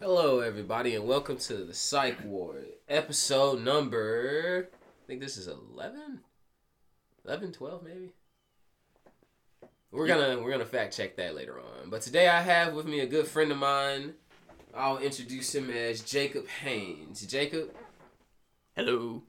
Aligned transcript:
Hello, 0.00 0.40
everybody, 0.40 0.94
and 0.94 1.06
welcome 1.06 1.36
to 1.38 1.56
the 1.64 1.74
Psych 1.74 2.24
Ward, 2.24 2.66
episode 2.88 3.60
number. 3.62 4.68
I 4.72 5.06
think 5.06 5.20
this 5.20 5.36
is 5.36 5.46
11? 5.48 6.20
11, 7.24 7.52
12, 7.52 7.82
maybe? 7.82 8.10
We're 9.92 10.08
gonna 10.08 10.42
we're 10.42 10.50
gonna 10.50 10.66
fact 10.66 10.96
check 10.96 11.16
that 11.16 11.36
later 11.36 11.60
on. 11.60 11.88
But 11.88 12.02
today 12.02 12.26
I 12.28 12.40
have 12.40 12.74
with 12.74 12.84
me 12.86 12.98
a 13.00 13.06
good 13.06 13.28
friend 13.28 13.52
of 13.52 13.58
mine. 13.58 14.14
I'll 14.74 14.98
introduce 14.98 15.54
him 15.54 15.70
as 15.70 16.00
Jacob 16.00 16.48
Haines. 16.48 17.24
Jacob, 17.26 17.70
Hello. 18.74 19.22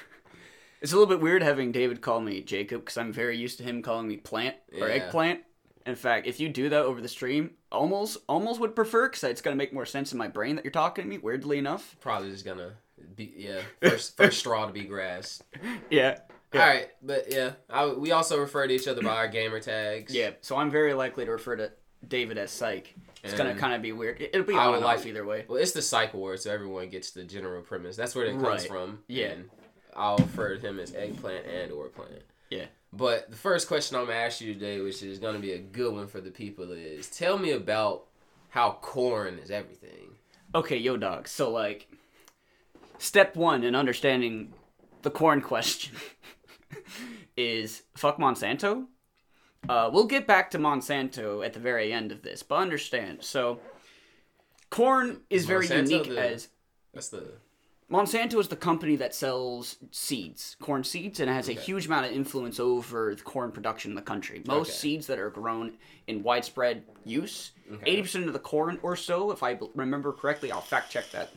it's 0.82 0.92
a 0.92 0.96
little 0.98 1.08
bit 1.12 1.22
weird 1.22 1.42
having 1.42 1.72
David 1.72 2.02
call 2.02 2.20
me 2.20 2.42
Jacob 2.42 2.82
because 2.82 2.98
I'm 2.98 3.10
very 3.10 3.38
used 3.38 3.56
to 3.58 3.64
him 3.64 3.80
calling 3.80 4.06
me 4.06 4.18
plant 4.18 4.56
or 4.78 4.88
Yeah. 4.88 4.94
eggplant. 4.96 5.40
In 5.86 5.94
fact, 5.94 6.26
if 6.26 6.40
you 6.40 6.50
do 6.50 6.68
that 6.68 6.82
over 6.84 7.00
the 7.00 7.08
stream, 7.08 7.52
almost 7.76 8.18
almost 8.28 8.60
would 8.60 8.74
prefer 8.74 9.08
because 9.08 9.24
it's 9.24 9.40
gonna 9.42 9.56
make 9.56 9.72
more 9.72 9.86
sense 9.86 10.12
in 10.12 10.18
my 10.18 10.28
brain 10.28 10.56
that 10.56 10.64
you're 10.64 10.72
talking 10.72 11.04
to 11.04 11.08
me. 11.10 11.18
Weirdly 11.18 11.58
enough. 11.58 11.96
probably 12.00 12.30
just 12.30 12.44
gonna 12.44 12.72
be 13.14 13.32
yeah 13.36 13.60
first 13.80 14.16
first 14.16 14.38
straw 14.38 14.66
to 14.66 14.72
be 14.72 14.84
grass. 14.84 15.42
Yeah. 15.90 16.18
Yeah. 16.52 16.60
All 16.62 16.68
right, 16.68 16.88
but 17.02 17.30
yeah, 17.30 17.52
I, 17.68 17.86
we 17.86 18.12
also 18.12 18.38
refer 18.38 18.66
to 18.66 18.72
each 18.72 18.86
other 18.88 19.02
by 19.02 19.16
our 19.16 19.28
gamer 19.28 19.60
tags. 19.60 20.14
Yeah. 20.14 20.30
So 20.40 20.56
I'm 20.56 20.70
very 20.70 20.94
likely 20.94 21.24
to 21.24 21.30
refer 21.32 21.56
to 21.56 21.72
David 22.06 22.38
as 22.38 22.50
Psych. 22.52 22.94
It's 23.24 23.34
gonna 23.34 23.54
kind 23.56 23.74
of 23.74 23.82
be 23.82 23.90
weird. 23.92 24.20
It- 24.22 24.30
It'll 24.32 24.46
be 24.46 24.54
on 24.54 24.74
and 24.74 24.84
like- 24.84 25.00
off 25.00 25.06
either 25.06 25.24
way. 25.26 25.44
Well, 25.48 25.58
it's 25.60 25.72
the 25.72 25.82
Psych 25.82 26.14
Ward, 26.14 26.40
so 26.40 26.50
everyone 26.52 26.88
gets 26.88 27.10
the 27.10 27.24
general 27.24 27.62
premise. 27.62 27.96
That's 27.96 28.14
where 28.14 28.26
it 28.26 28.32
comes 28.34 28.42
Right. 28.44 28.68
from. 28.68 29.00
Yeah. 29.08 29.26
And 29.32 29.50
I'll 29.96 30.18
refer 30.18 30.56
to 30.56 30.66
him 30.68 30.78
as 30.78 30.94
eggplant 30.94 31.46
and 31.46 31.72
or 31.72 31.88
plant. 31.88 32.22
Yeah. 32.50 32.66
But 32.92 33.30
the 33.30 33.36
first 33.36 33.68
question 33.68 33.96
I'm 33.96 34.06
gonna 34.06 34.16
ask 34.18 34.40
you 34.40 34.54
today, 34.54 34.80
which 34.80 35.02
is 35.02 35.18
gonna 35.18 35.38
be 35.38 35.52
a 35.52 35.58
good 35.58 35.92
one 35.92 36.06
for 36.06 36.20
the 36.20 36.30
people, 36.30 36.70
is 36.72 37.08
tell 37.08 37.38
me 37.38 37.50
about 37.52 38.04
how 38.50 38.78
corn 38.80 39.38
is 39.38 39.50
everything. 39.50 40.16
Okay, 40.54 40.76
yo, 40.76 40.96
dog. 40.96 41.28
So 41.28 41.50
like, 41.50 41.88
step 42.98 43.36
one 43.36 43.64
in 43.64 43.74
understanding 43.74 44.52
the 45.02 45.10
corn 45.10 45.40
question 45.40 45.94
is 47.36 47.82
fuck 47.94 48.18
Monsanto. 48.18 48.86
Uh, 49.68 49.90
we'll 49.92 50.06
get 50.06 50.26
back 50.26 50.50
to 50.52 50.58
Monsanto 50.58 51.44
at 51.44 51.52
the 51.52 51.58
very 51.60 51.92
end 51.92 52.12
of 52.12 52.22
this, 52.22 52.42
but 52.42 52.56
understand. 52.56 53.24
So, 53.24 53.58
corn 54.70 55.22
is 55.28 55.44
very 55.44 55.66
unique 55.66 56.08
the- 56.08 56.20
as 56.20 56.48
That's 56.94 57.08
the 57.08 57.32
Monsanto 57.90 58.40
is 58.40 58.48
the 58.48 58.56
company 58.56 58.96
that 58.96 59.14
sells 59.14 59.76
seeds, 59.92 60.56
corn 60.60 60.82
seeds, 60.82 61.20
and 61.20 61.30
it 61.30 61.32
has 61.34 61.48
a 61.48 61.52
huge 61.52 61.86
amount 61.86 62.04
of 62.06 62.10
influence 62.12 62.58
over 62.58 63.14
the 63.14 63.22
corn 63.22 63.52
production 63.52 63.92
in 63.92 63.94
the 63.94 64.02
country. 64.02 64.42
Most 64.44 64.70
Okay. 64.70 64.76
seeds 64.78 65.06
that 65.06 65.20
are 65.20 65.30
grown 65.30 65.74
in 66.08 66.24
widespread 66.24 66.82
use, 67.04 67.52
eighty 67.84 68.02
percent 68.02 68.26
of 68.26 68.32
the 68.32 68.40
corn 68.40 68.80
or 68.82 68.96
so, 68.96 69.30
if 69.30 69.44
I 69.44 69.56
remember 69.76 70.12
correctly, 70.12 70.50
I'll 70.50 70.60
fact 70.60 70.90
check 70.90 71.10
that 71.12 71.30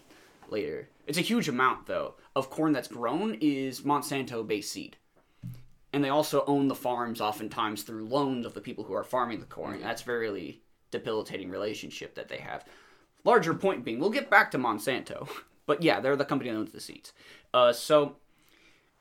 later. 0.50 0.90
It's 1.06 1.20
a 1.20 1.22
huge 1.22 1.48
amount 1.48 1.86
though 1.86 2.16
of 2.36 2.50
corn 2.50 2.74
that's 2.74 2.88
grown 2.88 3.38
is 3.42 3.82
Monsanto-based 3.82 4.72
seed, 4.72 4.98
and 5.94 6.04
they 6.04 6.10
also 6.10 6.44
own 6.48 6.68
the 6.68 6.74
farms 6.76 7.22
oftentimes 7.22 7.84
through 7.84 8.06
loans 8.08 8.48
of 8.48 8.56
the 8.56 8.62
people 8.62 8.84
who 8.86 8.94
are 8.94 9.04
farming 9.04 9.40
the 9.40 9.46
corn. 9.46 9.76
Mm-hmm. 9.76 9.84
That's 9.84 10.02
a 10.02 10.06
very 10.06 10.62
debilitating 10.90 11.52
relationship 11.52 12.16
that 12.16 12.28
they 12.28 12.38
have. 12.38 12.66
Larger 13.24 13.54
point 13.54 13.84
being, 13.84 14.00
we'll 14.00 14.10
get 14.10 14.30
back 14.32 14.50
to 14.52 14.58
Monsanto, 14.58 15.28
but 15.70 15.84
yeah, 15.84 16.00
they're 16.00 16.16
the 16.16 16.26
company 16.26 16.50
that 16.50 16.58
owns 16.58 16.72
the 16.72 16.82
seeds. 16.82 17.14
Uh, 17.54 17.72
so, 17.72 18.16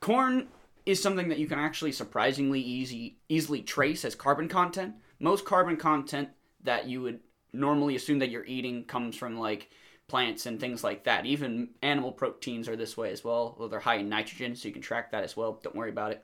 corn 0.00 0.48
is 0.84 1.02
something 1.02 1.30
that 1.30 1.38
you 1.38 1.46
can 1.46 1.58
actually 1.58 1.92
surprisingly 1.92 2.60
easy 2.60 3.16
easily 3.30 3.62
trace 3.62 4.04
as 4.04 4.14
carbon 4.14 4.48
content. 4.48 4.96
Most 5.18 5.46
carbon 5.46 5.78
content 5.78 6.28
that 6.64 6.86
you 6.86 7.00
would 7.00 7.20
normally 7.54 7.96
assume 7.96 8.18
that 8.18 8.28
you're 8.28 8.44
eating 8.44 8.84
comes 8.84 9.16
from 9.16 9.38
like 9.38 9.70
plants 10.08 10.44
and 10.44 10.60
things 10.60 10.84
like 10.84 11.04
that. 11.04 11.24
Even 11.24 11.70
animal 11.80 12.12
proteins 12.12 12.68
are 12.68 12.76
this 12.76 12.98
way 12.98 13.12
as 13.12 13.24
well. 13.24 13.56
Well, 13.58 13.70
they're 13.70 13.80
high 13.80 13.96
in 13.96 14.10
nitrogen, 14.10 14.54
so 14.54 14.68
you 14.68 14.74
can 14.74 14.82
track 14.82 15.12
that 15.12 15.24
as 15.24 15.34
well. 15.34 15.58
Don't 15.62 15.74
worry 15.74 15.88
about 15.88 16.12
it. 16.12 16.22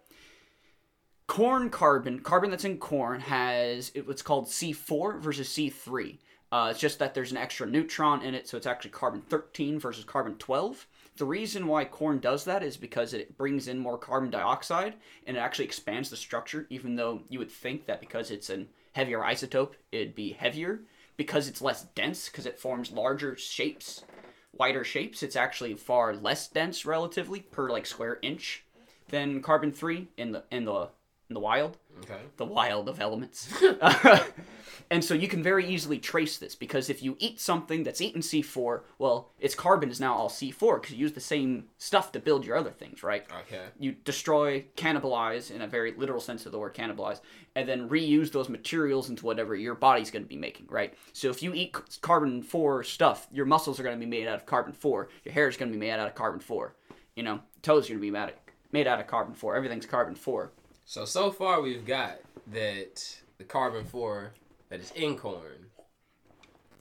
Corn 1.27 1.71
carbon, 1.71 2.21
carbon 2.21 2.51
that's 2.51 2.67
in 2.67 2.77
corn 2.77 3.23
has 3.23 3.93
what's 4.05 4.21
called 4.21 4.49
C4 4.49 5.23
versus 5.23 5.49
C3. 5.49 6.19
Uh, 6.55 6.69
it's 6.71 6.79
just 6.79 7.01
that 7.01 7.15
there's 7.15 7.33
an 7.33 7.37
extra 7.37 7.67
neutron 7.67 8.23
in 8.23 8.33
it, 8.33 8.47
so 8.47 8.57
it's 8.57 8.65
actually 8.65 8.93
carbon 8.93 9.21
13 9.21 9.77
versus 9.77 10.05
carbon 10.05 10.37
12. 10.37 10.87
The 11.17 11.25
reason 11.25 11.67
why 11.67 11.85
corn 11.85 12.21
does 12.21 12.45
that 12.45 12.63
is 12.63 12.77
because 12.77 13.13
it 13.13 13.37
brings 13.37 13.67
in 13.67 13.77
more 13.77 13.99
carbon 13.99 14.31
dioxide 14.31 14.95
and 15.27 15.37
it 15.37 15.41
actually 15.41 15.65
expands 15.65 16.11
the 16.11 16.17
structure, 16.17 16.69
even 16.71 16.95
though 16.95 17.23
you 17.29 17.41
would 17.41 17.51
think 17.51 17.87
that 17.87 17.99
because 17.99 18.31
it's 18.31 18.51
an 18.51 18.69
heavier 18.93 19.19
isotope, 19.19 19.73
it'd 19.91 20.15
be 20.15 20.31
heavier. 20.31 20.83
Because 21.17 21.49
it's 21.49 21.61
less 21.61 21.87
dense, 21.97 22.29
because 22.29 22.47
it 22.47 22.61
forms 22.61 22.93
larger 22.93 23.37
shapes, 23.37 24.05
wider 24.53 24.85
shapes, 24.85 25.25
it's 25.25 25.35
actually 25.35 25.75
far 25.75 26.15
less 26.15 26.47
dense 26.47 26.87
relatively 26.87 27.41
per 27.41 27.69
like 27.69 27.85
square 27.85 28.21
inch 28.23 28.65
than 29.09 29.43
carbon 29.43 29.73
3 29.73 30.07
in 30.17 30.31
the 30.31 30.45
in 30.53 30.67
the 30.67 30.91
in 31.29 31.35
the 31.35 31.41
wild 31.41 31.79
okay. 32.03 32.21
the 32.37 32.45
wild 32.45 32.89
of 32.89 33.01
elements. 33.01 33.53
and 34.91 35.05
so 35.05 35.15
you 35.15 35.29
can 35.29 35.43
very 35.43 35.67
easily 35.67 35.99
trace 35.99 36.39
this 36.39 36.55
because 36.55 36.91
if 36.91 37.03
you 37.03 37.17
eat 37.19 37.41
something 37.41 37.83
that's 37.83 38.01
eaten 38.01 38.21
C4, 38.21 38.83
well, 38.99 39.31
its 39.39 39.55
carbon 39.55 39.91
is 39.91 40.01
now 40.01 40.15
all 40.15 40.29
C4 40.29 40.81
because 40.81 40.93
you 40.93 40.99
use 40.99 41.13
the 41.13 41.21
same 41.21 41.65
stuff 41.79 42.13
to 42.13 42.21
build 42.21 42.45
your 42.45 42.57
other 42.57 42.71
things, 42.71 43.03
right? 43.03 43.25
Okay. 43.43 43.63
You 43.79 43.93
destroy, 43.93 44.65
cannibalize 44.77 45.51
in 45.51 45.63
a 45.63 45.67
very 45.67 45.93
literal 45.97 46.21
sense 46.21 46.47
of 46.47 46.53
the 46.53 46.59
word 46.59 46.75
cannibalize, 46.75 47.21
and 47.55 47.69
then 47.69 47.89
reuse 47.89 48.31
those 48.33 48.49
materials 48.49 49.11
into 49.11 49.27
whatever 49.27 49.55
your 49.55 49.75
body's 49.75 50.11
going 50.11 50.25
to 50.25 50.29
be 50.29 50.37
making, 50.37 50.67
right? 50.69 50.95
So 51.13 51.31
if 51.31 51.43
you 51.43 51.55
eat 51.55 51.77
carbon 52.01 52.43
4 52.43 52.85
stuff, 52.85 53.29
your 53.33 53.47
muscles 53.47 53.79
are 53.81 53.83
going 53.83 53.99
to 53.99 54.05
be 54.05 54.11
made 54.11 54.27
out 54.27 54.37
of 54.37 54.47
carbon 54.47 54.73
4, 54.73 55.09
your 55.25 55.35
hair 55.35 55.49
is 55.49 55.57
going 55.57 55.71
to 55.71 55.77
be 55.77 55.81
made 55.85 55.93
out 55.93 56.07
of 56.07 56.15
carbon 56.15 56.41
4, 56.41 56.75
you 57.17 57.23
know, 57.23 57.41
toes 57.63 57.87
are 57.87 57.95
going 57.95 58.01
to 58.01 58.03
be 58.03 58.11
made 58.11 58.33
made 58.73 58.89
out 58.89 58.99
of 58.99 59.07
carbon 59.07 59.35
4, 59.35 59.55
everything's 59.55 59.87
carbon 59.87 60.17
4. 60.17 60.51
So 60.85 61.05
so 61.05 61.31
far 61.31 61.61
we've 61.61 61.85
got 61.87 62.21
that 62.53 63.17
the 63.39 63.45
carbon 63.45 63.85
four 63.85 64.33
that 64.69 64.81
is 64.81 64.91
in 64.93 65.17
corn 65.17 65.71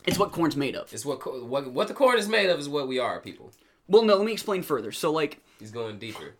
It's 0.06 0.20
what 0.20 0.32
corn's 0.32 0.58
made 0.58 0.76
of. 0.76 0.92
It's 0.94 1.06
what 1.06 1.48
what 1.48 1.72
what 1.72 1.88
the 1.88 1.94
corn 1.94 2.18
is 2.18 2.28
made 2.28 2.50
of 2.50 2.60
is 2.60 2.68
what 2.70 2.88
we 2.88 3.00
are 3.00 3.20
people. 3.20 3.52
Well, 3.88 4.04
no, 4.04 4.16
let 4.16 4.26
me 4.26 4.32
explain 4.32 4.64
further. 4.64 4.92
So, 4.92 5.12
like, 5.12 5.42
He's 5.60 5.72
going 5.72 6.00
deeper. 6.00 6.36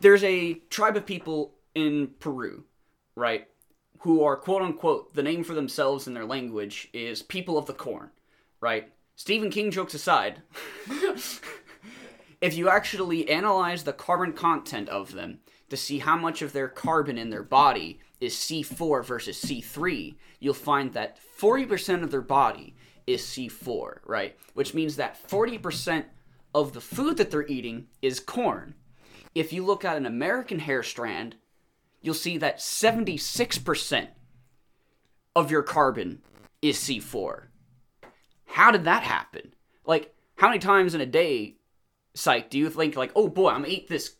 there's 0.00 0.24
a 0.24 0.54
tribe 0.68 0.96
of 0.96 1.06
people 1.06 1.54
in 1.74 2.08
Peru, 2.18 2.64
right, 3.14 3.46
who 4.00 4.24
are 4.24 4.36
quote 4.36 4.62
unquote 4.62 5.14
the 5.14 5.22
name 5.22 5.44
for 5.44 5.54
themselves 5.54 6.06
in 6.06 6.14
their 6.14 6.24
language 6.24 6.88
is 6.92 7.22
people 7.22 7.56
of 7.58 7.66
the 7.66 7.72
corn, 7.72 8.10
right? 8.60 8.92
Stephen 9.16 9.50
King 9.50 9.70
jokes 9.72 9.94
aside, 9.94 10.42
if 12.40 12.56
you 12.56 12.68
actually 12.68 13.28
analyze 13.28 13.82
the 13.82 13.92
carbon 13.92 14.32
content 14.32 14.88
of 14.88 15.12
them 15.12 15.40
to 15.70 15.76
see 15.76 15.98
how 15.98 16.16
much 16.16 16.42
of 16.42 16.52
their 16.52 16.68
carbon 16.68 17.18
in 17.18 17.30
their 17.30 17.42
body 17.42 18.00
is 18.20 18.34
C4 18.34 19.04
versus 19.04 19.42
C3, 19.42 20.16
you'll 20.40 20.54
find 20.54 20.92
that 20.92 21.18
40% 21.38 22.02
of 22.02 22.10
their 22.10 22.22
body 22.22 22.74
is 23.06 23.22
C4, 23.22 23.98
right? 24.04 24.36
Which 24.54 24.74
means 24.74 24.96
that 24.96 25.18
40% 25.28 26.04
of 26.54 26.72
the 26.72 26.80
food 26.80 27.16
that 27.18 27.30
they're 27.30 27.46
eating 27.46 27.86
is 28.02 28.20
corn. 28.20 28.74
If 29.34 29.52
you 29.52 29.64
look 29.64 29.84
at 29.84 29.96
an 29.96 30.06
American 30.06 30.58
hair 30.58 30.82
strand, 30.82 31.36
you'll 32.00 32.14
see 32.14 32.38
that 32.38 32.58
76% 32.58 34.08
of 35.36 35.50
your 35.50 35.62
carbon 35.62 36.22
is 36.62 36.78
C4. 36.78 37.44
How 38.46 38.70
did 38.70 38.84
that 38.84 39.02
happen? 39.02 39.54
Like, 39.84 40.14
how 40.36 40.48
many 40.48 40.58
times 40.58 40.94
in 40.94 41.00
a 41.00 41.06
day, 41.06 41.56
psych, 42.14 42.50
do 42.50 42.58
you 42.58 42.70
think, 42.70 42.96
like, 42.96 43.12
oh 43.14 43.28
boy, 43.28 43.50
I'm 43.50 43.62
gonna 43.62 43.72
eat 43.72 43.88
this 43.88 44.16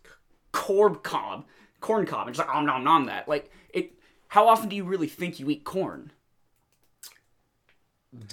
corn 0.52 0.96
cob, 0.96 1.44
corn 1.80 2.06
cob, 2.06 2.26
and 2.26 2.36
just 2.36 2.46
like, 2.46 2.54
om 2.56 2.66
nom 2.66 2.84
nom 2.84 3.06
that? 3.06 3.28
Like, 3.28 3.50
it. 3.72 3.92
How 4.28 4.48
often 4.48 4.68
do 4.68 4.76
you 4.76 4.84
really 4.84 5.08
think 5.08 5.38
you 5.40 5.48
eat 5.50 5.64
corn? 5.64 6.12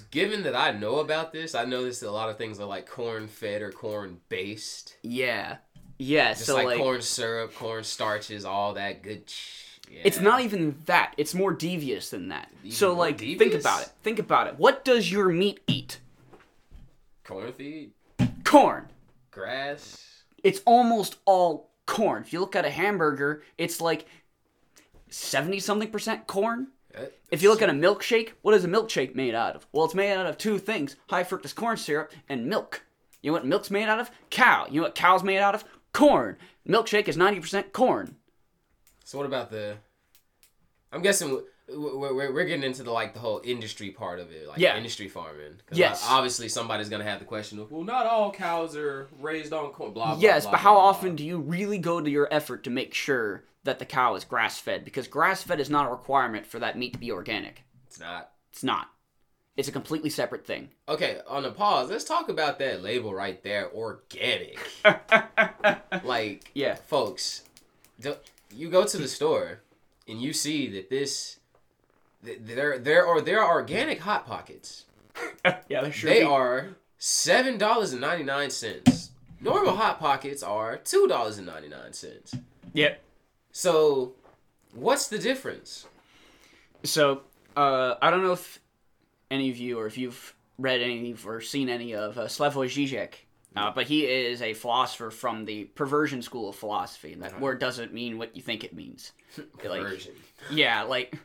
Given 0.10 0.44
that 0.44 0.56
I 0.56 0.72
know 0.72 1.00
about 1.00 1.34
this, 1.34 1.54
I 1.54 1.66
know 1.66 1.84
that 2.00 2.08
a 2.10 2.12
lot 2.12 2.30
of 2.30 2.38
things 2.38 2.60
are 2.60 2.66
like 2.66 2.88
corn 2.90 3.28
fed 3.28 3.62
or 3.62 3.72
corn 3.72 4.22
based. 4.30 4.96
Yeah. 5.04 5.58
Yeah, 5.98 6.34
Just 6.34 6.46
so 6.46 6.56
like, 6.56 6.66
like, 6.66 6.78
corn 6.78 7.02
syrup, 7.02 7.56
corn 7.56 7.84
starches, 7.86 8.44
all 8.46 8.74
that 8.74 9.02
good. 9.02 9.30
sh- 9.30 9.64
Yeah. 9.90 10.02
It's 10.04 10.20
not 10.20 10.42
even 10.42 10.78
that. 10.88 11.14
It's 11.18 11.34
more 11.34 11.54
devious 11.54 12.10
than 12.10 12.30
that. 12.30 12.50
so 12.70 12.88
more 12.90 12.98
like 13.06 13.20
think 13.20 13.54
about 13.54 13.84
it. 13.84 13.92
Think 14.04 14.20
about 14.20 14.48
it. 14.48 14.58
What 14.58 14.84
does 14.84 15.10
your 15.12 15.30
meat 15.30 15.60
eat? 15.68 16.00
corn 17.24 17.52
feed, 17.54 17.92
Corn. 18.44 18.88
grass. 19.32 20.24
It's 20.44 20.62
almost 20.66 21.16
all 21.26 21.70
corn. 21.96 22.24
If 22.24 22.34
you 22.34 22.42
look 22.42 22.58
at 22.58 22.66
a 22.66 22.70
hamburger, 22.70 23.42
it's 23.58 23.80
like 23.80 24.06
70 25.10 25.62
something 25.62 25.90
percent 25.90 26.28
corn. 26.28 26.68
If 27.32 27.42
you 27.42 27.50
look 27.50 27.62
at 27.62 27.70
a 27.70 27.74
milkshake, 27.74 28.32
what 28.42 28.54
is 28.54 28.66
a 28.66 28.68
milkshake 28.68 29.16
made 29.16 29.34
out 29.34 29.56
of? 29.56 29.66
Well, 29.72 29.86
it's 29.86 29.96
made 29.96 30.14
out 30.14 30.26
of 30.26 30.38
two 30.38 30.60
things 30.60 30.98
high 31.10 31.24
fructose 31.24 31.56
corn 31.56 31.78
syrup 31.78 32.12
and 32.28 32.48
milk. 32.48 32.84
You 33.22 33.32
know 33.32 33.34
what 33.34 33.46
milk's 33.46 33.72
made 33.72 33.88
out 33.88 34.00
of? 34.00 34.12
Cow. 34.30 34.68
You 34.70 34.82
know 34.82 34.88
what 34.88 34.96
cow's 34.96 35.24
made 35.24 35.40
out 35.40 35.56
of? 35.56 35.64
Corn. 35.94 36.36
Milkshake 36.68 37.08
is 37.08 37.16
90% 37.16 37.72
corn. 37.72 38.18
So 39.06 39.18
what 39.18 39.28
about 39.28 39.50
the? 39.50 39.78
I'm 40.92 41.02
guessing 41.02 41.42
we're, 41.68 42.14
we're, 42.14 42.34
we're 42.34 42.46
getting 42.46 42.64
into 42.64 42.84
the 42.84 42.92
like 42.92 43.14
the 43.14 43.20
whole 43.20 43.42
industry 43.44 43.90
part 43.92 44.20
of 44.20 44.32
it, 44.32 44.48
like 44.48 44.60
Yeah. 44.60 44.78
industry 44.78 45.08
farming. 45.08 45.62
Yes. 45.72 46.04
uh, 46.04 46.14
obviously, 46.14 46.48
somebody's 46.50 46.90
gonna 46.90 47.04
have 47.04 47.20
the 47.20 47.26
question 47.26 47.60
of, 47.60 47.72
well, 47.72 47.84
not 47.84 48.06
all 48.06 48.32
cows 48.32 48.76
are 48.76 49.08
raised 49.20 49.52
on 49.54 49.72
corn. 49.72 49.92
Blah. 49.94 50.14
blah 50.14 50.22
yes, 50.22 50.44
blah, 50.44 50.52
but 50.52 50.60
how 50.60 50.74
blah, 50.74 50.82
blah. 50.82 50.90
often 50.90 51.16
do 51.16 51.26
you 51.26 51.38
really 51.40 51.78
go 51.80 52.00
to 52.02 52.10
your 52.10 52.28
effort 52.32 52.64
to 52.66 52.70
make 52.70 52.94
sure 52.94 53.44
that 53.64 53.80
the 53.80 53.86
cow 53.86 54.16
is 54.16 54.24
grass 54.24 54.60
fed? 54.60 54.86
Because 54.86 55.08
grass 55.08 55.42
fed 55.44 55.60
is 55.60 55.70
not 55.70 55.88
a 55.88 55.90
requirement 55.90 56.46
for 56.46 56.60
that 56.60 56.78
meat 56.78 56.94
to 56.94 57.00
be 57.00 57.12
organic. 57.12 57.64
It's 57.88 58.00
not. 58.00 58.32
It's 58.52 58.64
not. 58.64 58.90
It's 59.58 59.70
a 59.70 59.72
completely 59.72 60.10
separate 60.10 60.46
thing. 60.46 60.70
Okay, 60.90 61.20
on 61.28 61.46
a 61.46 61.52
pause, 61.52 61.90
let's 61.90 62.04
talk 62.04 62.28
about 62.30 62.60
that 62.60 62.84
label 62.84 63.14
right 63.14 63.42
there, 63.42 63.72
organic. 63.74 64.60
like, 66.04 66.52
Yeah. 66.54 66.76
folks, 66.76 67.44
you 68.54 68.70
go 68.70 68.84
to 68.86 68.98
the 68.98 69.08
store 69.08 69.62
and 70.08 70.22
you 70.22 70.34
see 70.34 70.68
that 70.72 70.90
this, 70.90 71.36
th- 71.36 71.40
there, 72.40 72.78
there 72.80 73.06
are 73.06 73.22
there 73.22 73.42
are 73.44 73.54
organic 73.56 74.00
hot 74.00 74.26
pockets. 74.26 74.86
yeah, 75.70 75.82
they 75.82 75.92
sure 75.92 76.10
They 76.10 76.20
be. 76.22 76.26
are 76.26 76.76
seven 76.98 77.58
dollars 77.58 77.92
and 77.92 78.02
ninety 78.02 78.24
nine 78.24 78.50
cents. 78.50 79.12
Normal 79.42 79.76
hot 79.76 80.00
pockets 80.00 80.44
are 80.44 80.78
two 80.78 81.08
dollars 81.08 81.38
and 81.38 81.48
ninety 81.48 81.68
nine 81.70 81.94
cents. 81.94 82.36
Yep. 82.74 83.02
So, 83.52 84.14
what's 84.74 85.08
the 85.08 85.18
difference? 85.18 85.86
So, 86.84 87.22
uh, 87.56 87.96
I 88.02 88.12
don't 88.12 88.24
know 88.24 88.34
if 88.34 88.60
any 89.32 89.50
of 89.50 89.58
you, 89.58 89.80
or 89.80 89.88
if 89.88 89.98
you've 89.98 90.36
read 90.58 90.82
any 90.82 91.16
or 91.26 91.42
seen 91.42 91.70
any 91.70 91.94
of 91.96 92.18
uh, 92.18 92.26
Slavoj 92.26 92.68
Žižek, 92.68 93.14
uh, 93.56 93.72
but 93.72 93.88
he 93.88 94.06
is 94.06 94.42
a 94.42 94.54
philosopher 94.54 95.10
from 95.10 95.46
the 95.46 95.66
perversion 95.66 96.22
school 96.22 96.50
of 96.50 96.56
philosophy. 96.56 97.14
And 97.14 97.22
that 97.24 97.40
word 97.40 97.60
doesn't 97.60 97.94
mean 97.94 98.18
what 98.18 98.36
you 98.36 98.42
think 98.42 98.64
it 98.64 98.74
means. 98.74 99.12
Like, 99.66 100.08
yeah, 100.50 100.84
like 100.84 101.18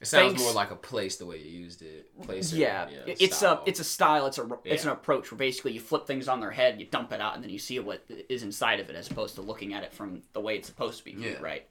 It 0.00 0.06
sounds 0.06 0.26
thanks- 0.34 0.42
more 0.42 0.52
like 0.52 0.70
a 0.70 0.76
place 0.76 1.16
the 1.16 1.26
way 1.26 1.38
you 1.38 1.50
used 1.58 1.82
it. 1.82 2.10
Place. 2.22 2.52
yeah, 2.52 2.88
yeah, 2.88 3.14
it's 3.18 3.36
style. 3.36 3.62
a 3.66 3.68
it's 3.68 3.80
a 3.80 3.84
style. 3.84 4.26
It's 4.26 4.38
a 4.38 4.48
it's 4.64 4.84
an 4.84 4.90
approach 4.90 5.30
where 5.32 5.38
basically 5.38 5.72
you 5.72 5.80
flip 5.80 6.06
things 6.06 6.28
on 6.28 6.40
their 6.40 6.52
head, 6.52 6.78
you 6.80 6.86
dump 6.86 7.12
it 7.12 7.20
out, 7.20 7.34
and 7.34 7.42
then 7.42 7.50
you 7.50 7.58
see 7.58 7.78
what 7.80 8.04
is 8.28 8.42
inside 8.44 8.78
of 8.78 8.88
it, 8.90 8.96
as 8.96 9.10
opposed 9.10 9.34
to 9.36 9.42
looking 9.42 9.74
at 9.74 9.82
it 9.82 9.92
from 9.92 10.22
the 10.34 10.40
way 10.40 10.56
it's 10.56 10.68
supposed 10.68 10.98
to 10.98 11.04
be 11.04 11.14
viewed, 11.14 11.34
Yeah. 11.34 11.42
right? 11.42 11.68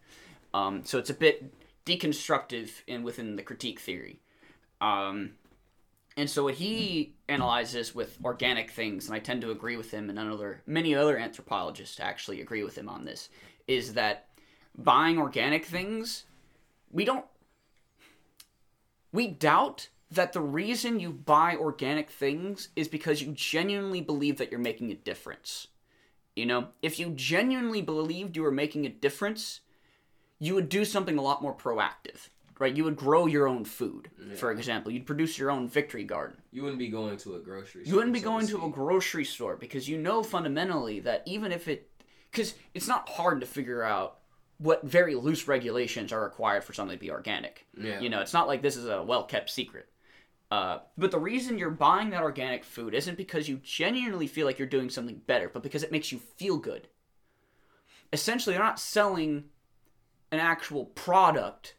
Um, 0.53 0.83
so 0.83 0.97
it's 0.97 1.09
a 1.09 1.13
bit 1.13 1.53
deconstructive 1.85 2.69
in 2.85 3.03
within 3.03 3.37
the 3.37 3.43
critique 3.43 3.79
theory. 3.79 4.19
Um, 4.81 5.31
and 6.17 6.29
so 6.29 6.43
what 6.43 6.55
he 6.55 7.13
analyzes 7.29 7.95
with 7.95 8.17
organic 8.25 8.71
things, 8.71 9.05
and 9.05 9.15
I 9.15 9.19
tend 9.19 9.41
to 9.43 9.51
agree 9.51 9.77
with 9.77 9.91
him, 9.91 10.09
and 10.09 10.19
other 10.19 10.61
many 10.65 10.93
other 10.95 11.17
anthropologists 11.17 11.99
actually 11.99 12.41
agree 12.41 12.63
with 12.63 12.77
him 12.77 12.89
on 12.89 13.05
this, 13.05 13.29
is 13.67 13.93
that 13.93 14.27
buying 14.77 15.17
organic 15.17 15.63
things, 15.65 16.25
we 16.91 17.05
don't 17.05 17.25
we 19.17 19.27
doubt 19.27 19.89
that 20.11 20.31
the 20.31 20.39
reason 20.39 20.99
you 20.99 21.11
buy 21.11 21.55
organic 21.55 22.11
things 22.11 22.69
is 22.75 22.87
because 22.87 23.19
you 23.19 23.31
genuinely 23.31 23.99
believe 23.99 24.37
that 24.37 24.51
you're 24.51 24.59
making 24.59 24.91
a 24.91 24.95
difference. 24.95 25.69
You 26.35 26.45
know, 26.45 26.67
if 26.83 26.99
you 26.99 27.09
genuinely 27.09 27.81
believed 27.81 28.35
you 28.35 28.43
were 28.43 28.51
making 28.51 28.85
a 28.85 28.89
difference, 28.89 29.61
you 30.37 30.53
would 30.53 30.69
do 30.69 30.85
something 30.85 31.17
a 31.17 31.23
lot 31.23 31.41
more 31.41 31.55
proactive, 31.55 32.29
right? 32.59 32.77
You 32.77 32.83
would 32.83 32.95
grow 32.95 33.25
your 33.25 33.47
own 33.47 33.65
food, 33.65 34.11
for 34.35 34.51
example. 34.51 34.91
You'd 34.91 35.07
produce 35.07 35.39
your 35.39 35.49
own 35.49 35.67
victory 35.67 36.03
garden. 36.03 36.37
You 36.51 36.61
wouldn't 36.61 36.77
be 36.77 36.89
going 36.89 37.17
to 37.17 37.37
a 37.37 37.39
grocery. 37.39 37.81
store. 37.81 37.89
You 37.89 37.95
wouldn't 37.95 38.13
be 38.13 38.19
going 38.19 38.45
to 38.45 38.65
a 38.65 38.69
grocery 38.69 39.25
store 39.25 39.55
because 39.55 39.89
you 39.89 39.97
know 39.97 40.21
fundamentally 40.21 40.99
that 40.99 41.23
even 41.25 41.51
if 41.51 41.67
it, 41.67 41.89
because 42.29 42.53
it's 42.75 42.87
not 42.87 43.09
hard 43.09 43.41
to 43.41 43.47
figure 43.47 43.81
out 43.81 44.16
what 44.59 44.83
very 44.83 45.15
loose 45.15 45.47
regulations 45.47 46.11
are 46.11 46.23
required 46.23 46.63
for 46.63 46.73
something 46.73 46.97
to 46.97 46.99
be 46.99 47.11
organic. 47.11 47.65
Yeah. 47.79 47.99
You 47.99 48.09
know, 48.09 48.21
it's 48.21 48.33
not 48.33 48.47
like 48.47 48.61
this 48.61 48.75
is 48.75 48.87
a 48.87 49.03
well 49.03 49.23
kept 49.23 49.49
secret. 49.49 49.87
Uh, 50.49 50.79
but 50.97 51.11
the 51.11 51.19
reason 51.19 51.57
you're 51.57 51.69
buying 51.69 52.09
that 52.11 52.23
organic 52.23 52.63
food 52.63 52.93
isn't 52.93 53.17
because 53.17 53.49
you 53.49 53.57
genuinely 53.57 54.27
feel 54.27 54.45
like 54.45 54.57
you're 54.57 54.67
doing 54.67 54.89
something 54.89 55.21
better, 55.27 55.49
but 55.49 55.61
because 55.61 55.83
it 55.83 55.91
makes 55.91 56.11
you 56.11 56.19
feel 56.37 56.57
good. 56.57 56.87
Essentially, 58.13 58.55
they're 58.55 58.63
not 58.63 58.79
selling 58.79 59.45
an 60.31 60.39
actual 60.39 60.85
product, 60.85 61.75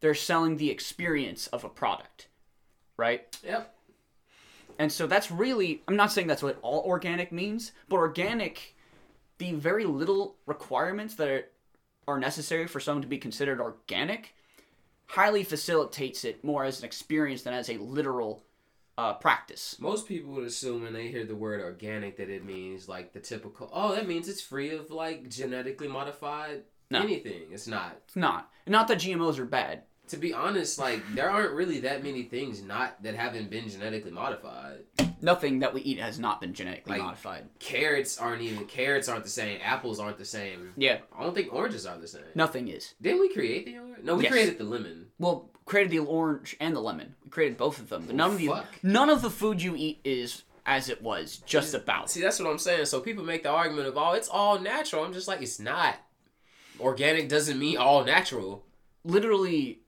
they're 0.00 0.14
selling 0.14 0.56
the 0.56 0.70
experience 0.70 1.46
of 1.48 1.64
a 1.64 1.68
product, 1.68 2.28
right? 2.96 3.38
Yep. 3.44 3.74
And 4.78 4.92
so 4.92 5.06
that's 5.06 5.30
really, 5.30 5.82
I'm 5.88 5.96
not 5.96 6.12
saying 6.12 6.26
that's 6.26 6.42
what 6.42 6.58
all 6.62 6.82
organic 6.86 7.32
means, 7.32 7.72
but 7.88 7.96
organic, 7.96 8.76
the 9.38 9.52
very 9.52 9.84
little 9.84 10.36
requirements 10.46 11.14
that 11.14 11.28
are, 11.28 11.44
are 12.08 12.18
necessary 12.18 12.66
for 12.66 12.80
something 12.80 13.02
to 13.02 13.08
be 13.08 13.18
considered 13.18 13.60
organic, 13.60 14.34
highly 15.06 15.42
facilitates 15.44 16.24
it 16.24 16.42
more 16.44 16.64
as 16.64 16.78
an 16.80 16.84
experience 16.86 17.42
than 17.42 17.54
as 17.54 17.68
a 17.68 17.78
literal 17.78 18.42
uh, 18.98 19.12
practice. 19.14 19.76
Most 19.78 20.08
people 20.08 20.32
would 20.32 20.46
assume 20.46 20.82
when 20.82 20.92
they 20.92 21.08
hear 21.08 21.24
the 21.24 21.34
word 21.36 21.60
organic 21.60 22.16
that 22.16 22.30
it 22.30 22.44
means 22.44 22.88
like 22.88 23.12
the 23.12 23.20
typical. 23.20 23.68
Oh, 23.72 23.94
that 23.94 24.08
means 24.08 24.28
it's 24.28 24.40
free 24.40 24.70
of 24.74 24.90
like 24.90 25.28
genetically 25.28 25.88
modified 25.88 26.62
No. 26.90 27.00
anything. 27.02 27.42
It's 27.52 27.66
not. 27.66 27.96
It's 28.06 28.16
not. 28.16 28.50
Not 28.66 28.88
that 28.88 28.98
GMOs 28.98 29.38
are 29.38 29.44
bad. 29.44 29.82
To 30.08 30.16
be 30.16 30.32
honest, 30.32 30.78
like 30.78 31.02
there 31.14 31.28
aren't 31.30 31.52
really 31.52 31.80
that 31.80 32.02
many 32.04 32.22
things 32.22 32.62
not 32.62 33.02
that 33.02 33.14
haven't 33.16 33.50
been 33.50 33.68
genetically 33.68 34.10
modified. 34.12 34.84
Nothing 35.20 35.58
that 35.60 35.74
we 35.74 35.80
eat 35.80 35.98
has 35.98 36.18
not 36.18 36.40
been 36.40 36.52
genetically 36.54 36.92
Like- 36.92 37.02
modified. 37.02 37.48
Carrots 37.58 38.18
aren't 38.18 38.42
even 38.42 38.66
carrots 38.66 39.08
aren't 39.08 39.24
the 39.24 39.30
same. 39.30 39.58
Apples 39.62 39.98
aren't 39.98 40.18
the 40.18 40.24
same. 40.24 40.74
Yeah, 40.76 40.98
I 41.18 41.22
don't 41.24 41.34
think 41.34 41.52
oranges 41.52 41.86
are 41.86 41.98
the 41.98 42.06
same. 42.06 42.22
nothing 42.34 42.68
is. 42.68 42.94
Didn't 43.02 43.20
we 43.20 43.32
create 43.32 43.66
the 43.66 43.78
orange? 43.78 44.04
No, 44.04 44.14
we 44.14 44.24
Yes. 44.24 44.32
created 44.32 44.58
the 44.58 44.64
lemon. 44.64 45.06
Well, 45.18 45.50
created 45.64 45.90
the 45.90 45.98
orange 46.00 46.54
and 46.60 46.76
the 46.76 46.80
lemon. 46.80 47.16
We 47.24 47.30
created 47.30 47.56
both 47.58 47.78
of 47.80 47.88
them. 47.88 48.04
But 48.06 48.12
oh, 48.12 48.16
none 48.16 48.30
of 48.32 48.38
the 48.38 48.46
fuck. 48.48 48.66
none 48.84 49.10
of 49.10 49.22
the 49.22 49.30
food 49.30 49.60
you 49.62 49.74
eat 49.76 50.00
is 50.04 50.44
as 50.64 50.88
it 50.88 51.02
was 51.02 51.38
just 51.46 51.74
about. 51.74 52.10
See, 52.10 52.20
that's 52.20 52.38
what 52.38 52.48
I'm 52.48 52.58
saying. 52.58 52.84
So 52.86 53.00
people 53.00 53.24
make 53.24 53.42
the 53.42 53.48
argument 53.50 53.88
of, 53.88 53.96
oh, 53.96 54.12
it's 54.12 54.28
all 54.28 54.58
natural. 54.60 55.04
I'm 55.04 55.12
just 55.12 55.26
like, 55.28 55.40
it's 55.42 55.58
not. 55.58 55.96
Organic 56.78 57.28
doesn't 57.28 57.58
mean 57.58 57.76
all 57.78 58.04
natural. 58.04 58.64
literally 59.04 59.80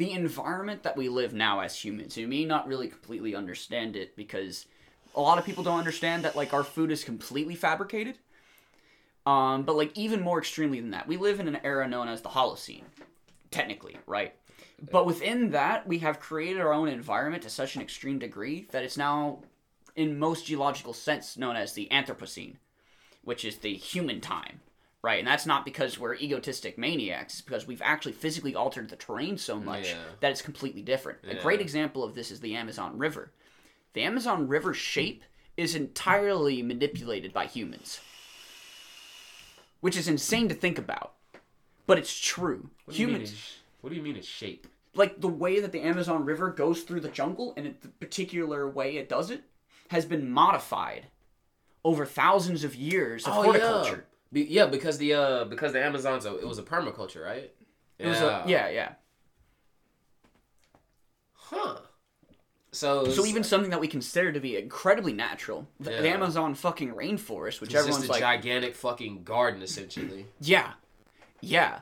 the 0.00 0.12
environment 0.12 0.82
that 0.82 0.96
we 0.96 1.10
live 1.10 1.34
now 1.34 1.60
as 1.60 1.76
humans 1.76 2.16
you 2.16 2.26
may 2.26 2.46
not 2.46 2.66
really 2.66 2.88
completely 2.88 3.34
understand 3.34 3.96
it 3.96 4.16
because 4.16 4.64
a 5.14 5.20
lot 5.20 5.36
of 5.36 5.44
people 5.44 5.62
don't 5.62 5.78
understand 5.78 6.24
that 6.24 6.34
like 6.34 6.54
our 6.54 6.64
food 6.64 6.90
is 6.90 7.04
completely 7.04 7.54
fabricated. 7.54 8.16
Um, 9.26 9.64
but 9.64 9.76
like 9.76 9.94
even 9.98 10.22
more 10.22 10.38
extremely 10.38 10.80
than 10.80 10.92
that 10.92 11.06
we 11.06 11.18
live 11.18 11.38
in 11.38 11.48
an 11.48 11.58
era 11.62 11.86
known 11.86 12.08
as 12.08 12.22
the 12.22 12.30
holocene 12.30 12.84
technically 13.50 13.98
right? 14.06 14.32
But 14.90 15.04
within 15.04 15.50
that 15.50 15.86
we 15.86 15.98
have 15.98 16.18
created 16.18 16.62
our 16.62 16.72
own 16.72 16.88
environment 16.88 17.42
to 17.42 17.50
such 17.50 17.76
an 17.76 17.82
extreme 17.82 18.18
degree 18.18 18.68
that 18.70 18.82
it's 18.82 18.96
now 18.96 19.40
in 19.96 20.18
most 20.18 20.46
geological 20.46 20.94
sense 20.94 21.36
known 21.36 21.56
as 21.56 21.74
the 21.74 21.88
anthropocene 21.92 22.54
which 23.22 23.44
is 23.44 23.58
the 23.58 23.74
human 23.74 24.22
time 24.22 24.60
right? 25.02 25.18
And 25.18 25.26
that's 25.26 25.46
not 25.46 25.64
because 25.64 25.98
we're 25.98 26.14
egotistic 26.14 26.76
maniacs. 26.76 27.34
It's 27.34 27.42
because 27.42 27.66
we've 27.66 27.82
actually 27.82 28.12
physically 28.12 28.54
altered 28.54 28.88
the 28.88 28.96
terrain 28.96 29.38
so 29.38 29.58
much 29.58 29.88
Yeah. 29.88 30.02
that 30.20 30.30
it's 30.30 30.42
completely 30.42 30.82
different. 30.82 31.18
A 31.28 31.34
great 31.36 31.60
example 31.60 32.04
of 32.04 32.14
this 32.14 32.30
is 32.30 32.40
the 32.40 32.54
Amazon 32.54 32.98
River. 32.98 33.32
The 33.94 34.02
Amazon 34.02 34.46
River 34.46 34.74
shape 34.74 35.24
is 35.56 35.74
entirely 35.74 36.62
manipulated 36.62 37.32
by 37.32 37.46
humans, 37.46 38.00
which 39.80 39.96
is 39.96 40.08
insane 40.08 40.48
to 40.48 40.54
think 40.54 40.78
about, 40.78 41.14
but 41.86 41.98
it's 41.98 42.18
true. 42.18 42.70
What 42.84 42.94
do 42.94 43.00
you 43.00 43.08
mean 43.08 43.16
humans, 43.16 43.58
what 43.80 43.90
do 43.90 43.96
you 43.96 44.02
mean 44.02 44.16
it's 44.16 44.28
shape? 44.28 44.66
like 44.94 45.20
the 45.20 45.28
way 45.28 45.60
that 45.60 45.72
the 45.72 45.80
Amazon 45.80 46.24
River 46.24 46.50
goes 46.50 46.82
through 46.82 47.00
the 47.00 47.08
jungle 47.08 47.54
and 47.56 47.66
it, 47.66 47.82
the 47.82 47.88
particular 47.88 48.68
way 48.68 48.96
it 48.96 49.08
does 49.08 49.30
it, 49.30 49.42
has 49.88 50.04
been 50.04 50.30
modified 50.30 51.06
over 51.84 52.04
thousands 52.04 52.64
of 52.64 52.74
years 52.74 53.26
of 53.26 53.36
oh, 53.36 53.42
horticulture. 53.42 54.06
Yeah. 54.08 54.09
Be, 54.32 54.42
yeah, 54.42 54.66
because 54.66 54.98
the 54.98 55.14
uh 55.14 55.44
because 55.44 55.72
the 55.72 55.84
Amazon's 55.84 56.24
a, 56.24 56.36
it 56.38 56.46
was 56.46 56.58
a 56.58 56.62
permaculture, 56.62 57.24
right? 57.24 57.52
It 57.98 58.06
was 58.06 58.20
a, 58.20 58.44
yeah, 58.46 58.68
yeah. 58.68 58.92
Huh. 61.34 61.80
So 62.72 63.06
So 63.10 63.26
even 63.26 63.42
something 63.42 63.70
that 63.70 63.80
we 63.80 63.88
consider 63.88 64.32
to 64.32 64.40
be 64.40 64.56
incredibly 64.56 65.12
natural, 65.12 65.66
the, 65.80 65.90
the 65.90 66.08
Amazon 66.08 66.54
fucking 66.54 66.94
rainforest, 66.94 67.60
which 67.60 67.74
it's 67.74 67.84
just 67.84 67.88
everyone's 67.88 68.06
a 68.06 68.12
like, 68.12 68.20
gigantic 68.20 68.76
fucking 68.76 69.24
garden 69.24 69.60
essentially. 69.62 70.26
yeah, 70.40 70.74
yeah, 71.40 71.80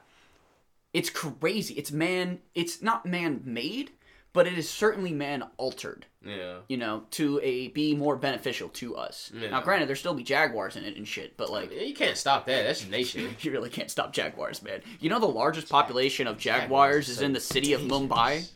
it's 0.95 1.11
crazy. 1.11 1.75
It's 1.75 1.93
man, 1.93 2.39
it's 2.55 2.81
not 2.81 3.05
man 3.05 3.43
made, 3.45 3.91
but 4.33 4.47
it 4.47 4.59
is 4.59 4.69
certainly 4.69 5.13
man 5.13 5.45
altered. 5.57 6.07
Yeah. 6.25 6.59
You 6.69 6.77
know, 6.77 7.05
to 7.13 7.41
a 7.43 7.69
be 7.69 7.95
more 7.95 8.17
beneficial 8.17 8.69
to 8.71 8.97
us. 8.97 9.31
Yeah. 9.35 9.51
Now, 9.51 9.63
granted, 9.63 9.89
there 9.89 9.97
still 9.97 10.15
be 10.15 10.23
jaguars 10.23 10.77
in 10.77 10.85
it 10.85 10.97
and 10.97 11.07
shit, 11.07 11.37
but 11.37 11.51
like. 11.51 11.73
You 11.73 11.95
can't 11.95 12.17
stop 12.17 12.47
that. 12.47 12.65
That's 12.65 12.87
nature. 12.89 13.29
You 13.41 13.53
really 13.53 13.71
can't 13.71 13.91
stop 13.91 14.13
jaguars, 14.13 14.63
man. 14.63 14.81
You 15.01 15.11
know 15.11 15.19
the 15.21 15.27
largest 15.27 15.69
population 15.69 16.27
of 16.27 16.39
Jaguars 16.39 16.63
jaguars 16.63 17.09
is 17.09 17.19
so 17.19 17.25
in 17.25 17.33
the 17.33 17.41
city 17.41 17.73
of 17.73 17.81
Mumbai? 17.83 18.49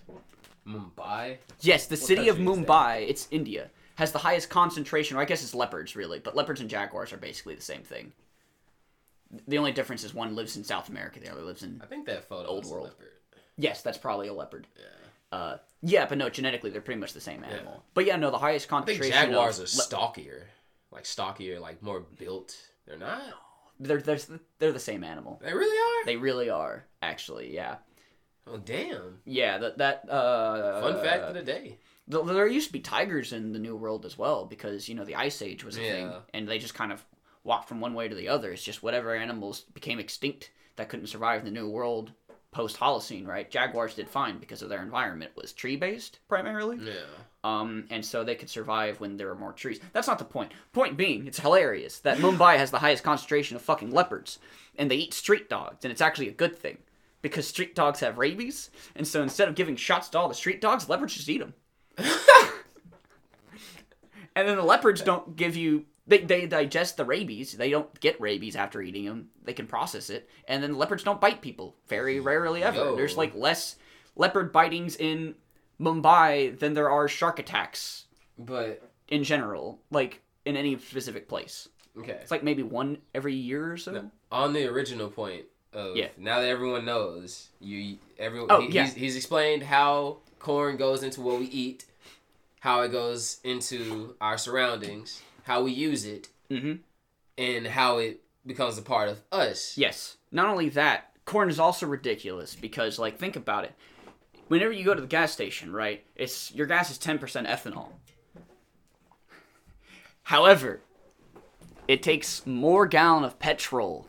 Mumbai? 0.67 1.39
Yes, 1.61 1.87
the 1.87 1.97
city 1.97 2.29
of 2.29 2.37
country 2.37 2.53
is 2.53 2.59
that? 2.61 2.67
Mumbai, 2.67 3.09
it's 3.09 3.29
India, 3.31 3.71
has 3.97 4.13
the 4.13 4.19
highest 4.19 4.51
concentration, 4.51 5.17
or 5.17 5.21
I 5.21 5.25
guess 5.25 5.43
it's 5.43 5.55
leopards, 5.55 5.97
really, 5.97 6.19
but 6.19 6.37
leopards 6.37 6.61
and 6.61 6.69
jaguars 6.71 7.13
are 7.13 7.17
basically 7.17 7.55
the 7.55 7.63
same 7.63 7.83
thing. 7.83 8.13
The 9.49 9.59
only 9.59 9.73
difference 9.73 10.05
is 10.05 10.13
one 10.13 10.37
lives 10.37 10.57
in 10.57 10.65
South 10.65 10.89
America, 10.89 11.19
the 11.21 11.31
other 11.33 11.43
lives 11.43 11.63
in. 11.63 11.81
I 11.83 11.87
think 11.87 12.07
that 12.07 12.29
photo 12.29 12.49
Old 12.49 12.65
is 12.65 12.71
a 12.71 12.75
world. 12.75 12.85
leopard. 12.89 13.09
Yes, 13.57 13.83
that's 13.83 13.99
probably 13.99 14.29
a 14.29 14.35
leopard. 14.35 14.67
Yeah. 14.79 14.85
Uh, 15.33 15.57
yeah, 15.83 16.07
but 16.07 16.19
no, 16.19 16.29
genetically 16.29 16.71
they're 16.71 16.81
pretty 16.83 17.01
much 17.01 17.13
the 17.15 17.21
same 17.21 17.43
animal. 17.43 17.83
But 17.95 18.05
yeah, 18.07 18.17
no, 18.17 18.31
the 18.31 18.39
highest 18.39 18.69
concentration. 18.69 19.13
I 19.13 19.21
think 19.23 19.31
jaguars 19.33 19.61
are 19.61 19.67
stockier, 19.67 20.47
like 20.93 21.07
stockier, 21.07 21.59
like 21.59 21.83
more 21.83 22.01
built. 22.19 22.55
They're 22.87 22.99
not. 22.99 23.23
They're 23.81 24.01
they're 24.01 24.19
they're 24.59 24.73
the 24.73 24.79
same 24.79 25.03
animal. 25.03 25.41
They 25.43 25.55
really 25.55 25.77
are. 25.77 26.07
They 26.07 26.17
really 26.17 26.51
are, 26.51 26.85
actually. 27.01 27.53
Yeah, 27.55 27.77
Oh 28.47 28.59
damn! 28.59 29.19
yeah. 29.25 29.59
That 29.59 29.79
that 29.79 30.09
uh, 30.09 30.83
Fun 30.83 31.03
fact 31.03 31.23
of 31.25 31.35
the 31.35 31.43
day. 31.43 31.79
th- 32.11 32.25
there 32.27 32.47
used 32.47 32.69
to 32.69 32.73
be 32.73 32.81
tigers 32.81 33.33
in 33.33 33.53
the 33.53 33.59
New 33.59 33.75
World 33.75 34.05
as 34.05 34.19
well 34.19 34.45
because 34.45 34.89
you 34.89 34.95
know 34.95 35.05
the 35.05 35.17
Ice 35.17 35.41
Age 35.43 35.65
was 35.65 35.77
a 35.77 35.81
thing, 35.81 36.13
and 36.35 36.47
they 36.47 36.59
just 36.59 36.75
kind 36.75 36.93
of 36.93 37.05
walked 37.43 37.69
from 37.69 37.81
one 37.81 37.95
way 37.95 38.07
to 38.07 38.15
the 38.15 38.29
other. 38.29 38.53
It's 38.53 38.63
just 38.63 38.83
whatever 38.83 39.17
animals 39.17 39.63
became 39.75 39.99
extinct 39.99 40.51
that 40.77 40.89
couldn't 40.89 41.09
survive 41.09 41.41
in 41.41 41.45
the 41.47 41.51
New 41.61 41.69
World 41.69 42.13
post 42.53 42.79
Holocene, 42.79 43.27
right? 43.27 43.51
Jaguars 43.51 43.95
did 43.95 44.09
fine 44.09 44.39
because 44.39 44.63
of 44.63 44.69
their 44.69 44.83
environment 44.83 45.33
was 45.35 45.53
tree 45.53 45.77
based 45.77 46.21
primarily. 46.29 46.79
Yeah. 46.81 46.93
Um, 47.45 47.87
and 47.91 48.05
so 48.05 48.23
they 48.23 48.37
could 48.37 48.51
survive 48.51 49.01
when 49.01 49.17
there 49.17 49.27
were 49.27 49.35
more 49.35 49.53
trees. 49.53 49.81
That's 49.93 50.07
not 50.07 50.21
the 50.21 50.25
point. 50.25 50.53
Point 50.73 50.97
being, 50.97 51.27
it's 51.27 51.41
hilarious 51.41 51.99
that 52.01 52.19
Mumbai 52.19 52.57
has 52.59 52.71
the 52.71 52.79
highest 52.79 53.03
concentration 53.03 53.57
of 53.57 53.63
fucking 53.63 53.91
leopards, 53.91 54.39
and 54.77 54.89
they 54.89 54.97
eat 54.97 55.13
street 55.13 55.49
dogs, 55.49 55.85
and 55.85 55.91
it's 55.91 56.01
actually 56.01 56.29
a 56.29 56.33
good 56.33 56.57
thing 56.57 56.79
because 57.21 57.49
street 57.49 57.75
dogs 57.75 58.01
have 58.01 58.19
rabies, 58.19 58.71
and 58.95 59.09
so 59.09 59.23
instead 59.23 59.49
of 59.49 59.55
giving 59.57 59.75
shots 59.75 60.09
to 60.11 60.19
all 60.19 60.29
the 60.29 60.35
street 60.35 60.61
dogs, 60.61 60.89
leopards 60.89 61.15
just 61.15 61.29
eat 61.29 61.39
them. 61.39 61.55
and 64.37 64.49
then 64.49 64.57
the 64.57 64.63
leopards 64.63 65.03
don't 65.03 65.35
give 65.37 65.57
you. 65.57 65.87
They, 66.07 66.19
they 66.19 66.47
digest 66.47 66.97
the 66.97 67.05
rabies. 67.05 67.53
They 67.53 67.71
don't 67.71 67.99
get 68.01 68.21
rabies 68.21 68.57
after 68.57 68.83
eating 68.83 69.05
them. 69.05 69.29
They 69.45 69.53
can 69.53 69.67
process 69.67 70.11
it. 70.11 70.29
And 70.49 70.63
then 70.63 70.77
leopards 70.77 71.05
don't 71.05 71.21
bite 71.21 71.41
people. 71.43 71.77
Very 71.89 72.19
rarely 72.19 72.63
ever. 72.65 72.97
There's 72.97 73.17
like 73.17 73.35
less 73.37 73.77
leopard 74.17 74.53
bitings 74.53 74.97
in 74.99 75.37
Mumbai 75.81 76.59
than 76.59 76.75
there 76.75 76.91
are 76.91 77.09
shark 77.09 77.39
attacks 77.39 78.05
But 78.39 78.83
in 79.09 79.25
general, 79.25 79.81
like 79.91 80.21
in 80.45 80.57
any 80.57 80.77
specific 80.79 81.29
place. 81.29 81.69
okay. 81.99 82.19
It's 82.21 82.31
like 82.31 82.43
maybe 82.43 82.63
one 82.63 82.99
every 83.15 83.35
year 83.35 83.73
or 83.73 83.77
so. 83.77 84.11
on 84.31 84.53
the 84.53 84.67
original 84.67 85.09
point 85.09 85.45
of 85.73 85.97
Yeah. 85.97 86.09
now 86.19 86.41
that 86.41 86.49
everyone 86.49 86.85
knows 86.85 87.49
you 87.61 87.99
everyone 88.19 88.49
Oh, 88.51 88.61
he- 88.61 88.69
yeah. 88.75 88.85
he's, 88.85 88.95
he's 88.95 89.17
explained 89.17 89.63
how 89.63 90.19
corn 90.39 90.77
goes 90.77 91.03
into 91.03 91.21
what 91.21 91.39
we 91.39 91.47
eat 91.47 91.85
how 92.61 92.83
it 92.83 92.91
goes 92.93 93.39
into 93.45 94.15
our 94.21 94.37
surroundings 94.37 95.23
how 95.45 95.63
we 95.63 95.73
use 95.73 96.05
it 96.05 96.29
Mhm. 96.51 96.81
and 97.39 97.67
how 97.69 97.99
it 97.99 98.23
becomes 98.47 98.79
a 98.79 98.83
part 98.83 99.09
of 99.09 99.23
us 99.31 99.77
Yes. 99.79 100.17
Not 100.31 100.49
only 100.49 100.69
that, 100.71 101.13
corn 101.25 101.49
is 101.51 101.59
also 101.61 101.87
ridiculous 101.87 102.55
because, 102.55 102.99
like, 102.99 103.19
think 103.19 103.37
about 103.37 103.65
it. 103.65 103.75
Whenever 104.49 104.73
you 104.73 104.85
go 104.85 104.95
to 104.95 105.01
the 105.01 105.07
gas 105.07 105.33
station, 105.33 105.73
right, 105.73 106.05
it's 106.17 106.53
your 106.53 106.67
gas 106.67 106.91
is 106.91 106.99
ten 106.99 107.19
percent 107.19 107.47
ethanol. 107.47 107.93
However, 110.25 110.81
it 111.89 112.03
takes 112.03 112.47
more 112.47 112.87
gallon 112.87 113.25
of 113.25 113.39
petrol 113.39 114.09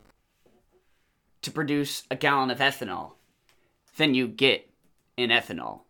to 1.41 1.51
produce 1.51 2.03
a 2.09 2.15
gallon 2.15 2.49
of 2.51 2.59
ethanol 2.59 3.13
than 3.97 4.13
you 4.13 4.27
get 4.27 4.69
in 5.17 5.29
ethanol. 5.29 5.81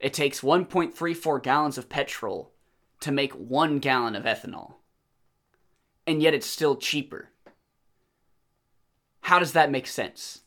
It 0.00 0.14
takes 0.14 0.40
1.34 0.40 1.38
gallons 1.42 1.78
of 1.78 1.88
petrol 1.88 2.50
to 3.00 3.12
make 3.12 3.32
one 3.32 3.78
gallon 3.78 4.16
of 4.16 4.24
ethanol. 4.24 4.74
And 6.06 6.20
yet 6.22 6.34
it's 6.34 6.46
still 6.46 6.76
cheaper. 6.76 7.28
How 9.22 9.38
does 9.38 9.52
that 9.52 9.70
make 9.70 9.86
sense? 9.86 10.40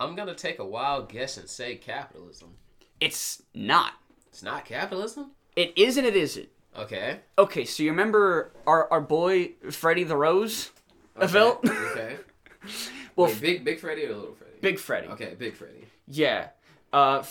i'm 0.00 0.16
gonna 0.16 0.34
take 0.34 0.58
a 0.58 0.64
wild 0.64 1.08
guess 1.08 1.36
and 1.36 1.48
say 1.48 1.76
capitalism 1.76 2.54
It's 3.00 3.42
not. 3.54 3.92
it's 4.26 4.42
not 4.42 4.64
capitalism 4.64 5.30
It 5.54 5.72
is 5.76 5.96
and 5.96 6.04
it 6.06 6.16
isn't. 6.16 6.48
okay 6.76 7.20
Okay, 7.38 7.64
so 7.64 7.84
you 7.84 7.90
remember 7.90 8.50
our, 8.66 8.90
our 8.92 9.00
boy 9.00 9.52
Freddie 9.70 10.02
the 10.02 10.16
Rose? 10.16 10.72
okay, 11.16 11.38
okay 11.38 12.16
Well, 13.16 13.28
Wait, 13.28 13.40
big 13.40 13.64
big 13.64 13.78
freddy 13.78 14.04
or 14.06 14.16
little 14.16 14.34
freddy 14.34 14.58
Big 14.60 14.78
Freddie. 14.80 15.08
okay 15.08 15.34
big 15.38 15.54
freddy 15.54 15.86
Yeah. 16.08 16.48
Uh, 16.92 17.22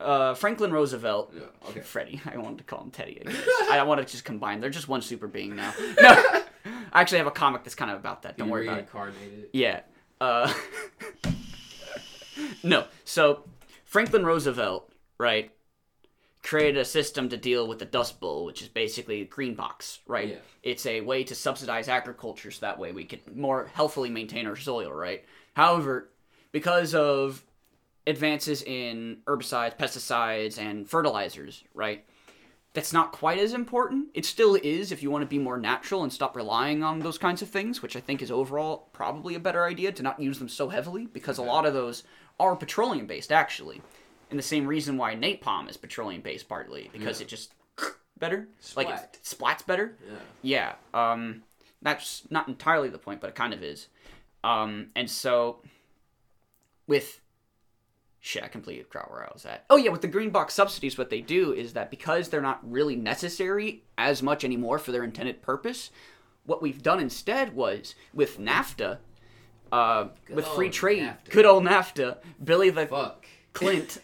uh, 0.00 0.34
Franklin 0.34 0.72
Roosevelt. 0.72 1.32
yeah 1.36 1.42
okay 1.68 1.80
Freddie. 1.92 2.20
I 2.26 2.36
wanted 2.38 2.58
to 2.58 2.64
call 2.64 2.82
him 2.82 2.90
Teddy. 2.90 3.22
I. 3.26 3.78
I 3.78 3.82
want 3.84 4.00
to 4.00 4.10
just 4.10 4.24
combine. 4.24 4.60
They're 4.60 4.70
just 4.70 4.88
one 4.88 5.02
super 5.02 5.26
being 5.28 5.54
now. 5.56 5.72
No, 6.00 6.42
I 6.92 7.00
actually 7.00 7.18
have 7.18 7.26
a 7.26 7.30
comic 7.32 7.62
that's 7.64 7.74
kind 7.74 7.90
of 7.90 7.98
about 7.98 8.22
that. 8.22 8.36
Don't 8.36 8.48
You 8.48 8.52
worry 8.52 8.66
about 8.66 8.78
it. 8.78 8.88
reincarnated 8.92 9.48
Yeah. 9.52 9.80
Uh, 10.20 10.52
no. 12.62 12.86
So 13.04 13.44
Franklin 13.84 14.24
Roosevelt, 14.24 14.92
right, 15.18 15.50
created 16.42 16.78
a 16.80 16.84
system 16.84 17.28
to 17.28 17.36
deal 17.36 17.66
with 17.66 17.78
the 17.78 17.84
Dust 17.84 18.20
Bowl, 18.20 18.44
which 18.44 18.62
is 18.62 18.68
basically 18.68 19.20
a 19.22 19.24
green 19.24 19.54
box, 19.54 20.00
right? 20.06 20.28
Yeah. 20.28 20.36
It's 20.62 20.86
a 20.86 21.00
way 21.02 21.24
to 21.24 21.34
subsidize 21.34 21.88
agriculture 21.88 22.50
so 22.50 22.60
that 22.62 22.78
way 22.78 22.92
we 22.92 23.04
can 23.04 23.20
more 23.34 23.70
healthfully 23.74 24.10
maintain 24.10 24.46
our 24.46 24.56
soil, 24.56 24.92
right? 24.92 25.24
However, 25.54 26.08
because 26.52 26.94
of 26.94 27.42
advances 28.10 28.62
in 28.62 29.18
herbicides, 29.26 29.76
pesticides, 29.78 30.58
and 30.58 30.88
fertilizers, 30.88 31.64
right? 31.74 32.04
That's 32.72 32.92
not 32.92 33.10
quite 33.10 33.38
as 33.40 33.52
important. 33.52 34.08
It 34.14 34.24
still 34.24 34.54
is 34.54 34.92
if 34.92 35.02
you 35.02 35.10
want 35.10 35.22
to 35.22 35.26
be 35.26 35.38
more 35.38 35.58
natural 35.58 36.02
and 36.04 36.12
stop 36.12 36.36
relying 36.36 36.84
on 36.84 37.00
those 37.00 37.18
kinds 37.18 37.42
of 37.42 37.48
things, 37.48 37.82
which 37.82 37.96
I 37.96 38.00
think 38.00 38.22
is 38.22 38.30
overall 38.30 38.88
probably 38.92 39.34
a 39.34 39.40
better 39.40 39.64
idea 39.64 39.90
to 39.92 40.02
not 40.04 40.20
use 40.20 40.38
them 40.38 40.48
so 40.48 40.68
heavily 40.68 41.06
because 41.06 41.38
a 41.38 41.42
lot 41.42 41.66
of 41.66 41.74
those 41.74 42.04
are 42.38 42.54
petroleum 42.54 43.06
based 43.06 43.32
actually. 43.32 43.82
And 44.30 44.38
the 44.38 44.42
same 44.44 44.66
reason 44.68 44.96
why 44.96 45.16
napalm 45.16 45.68
is 45.68 45.76
petroleum 45.76 46.20
based 46.20 46.48
partly 46.48 46.88
because 46.92 47.18
Yeah. 47.20 47.24
it 47.24 47.28
just 47.28 47.54
better, 48.18 48.46
like 48.76 48.88
it 48.88 49.18
splats 49.24 49.66
better. 49.66 49.96
yeah 50.42 50.74
Yeah, 50.94 51.12
um, 51.12 51.42
that's 51.82 52.22
not 52.30 52.46
entirely 52.46 52.88
the 52.88 52.98
point, 52.98 53.20
but 53.20 53.30
it 53.30 53.34
kind 53.34 53.52
of 53.52 53.64
is. 53.64 53.88
Um, 54.44 54.90
and 54.94 55.10
so, 55.10 55.62
with 56.86 57.19
shit, 58.20 58.44
I 58.44 58.48
completely 58.48 58.84
forgot 58.84 59.10
where 59.10 59.24
I 59.24 59.30
was 59.32 59.46
at. 59.46 59.64
Oh 59.70 59.76
yeah, 59.76 59.90
with 59.90 60.02
the 60.02 60.08
green 60.08 60.30
box 60.30 60.54
subsidies, 60.54 60.96
what 60.96 61.10
they 61.10 61.20
do 61.20 61.52
is 61.52 61.72
that 61.72 61.90
because 61.90 62.28
they're 62.28 62.42
not 62.42 62.60
really 62.62 62.96
necessary 62.96 63.84
as 63.98 64.22
much 64.22 64.44
anymore 64.44 64.78
for 64.78 64.92
their 64.92 65.02
intended 65.02 65.42
purpose, 65.42 65.90
what 66.44 66.62
we've 66.62 66.82
done 66.82 67.00
instead 67.00 67.54
was 67.54 67.94
with 68.12 68.38
NAFTA, 68.38 68.98
uh, 69.72 70.08
with 70.28 70.46
free 70.46 70.70
trade, 70.70 71.02
NAFTA. 71.02 71.30
good 71.30 71.46
old 71.46 71.64
NAFTA, 71.64 72.18
Billy 72.42 72.70
the 72.70 72.86
fuck 72.86 73.26
Clint. 73.52 73.98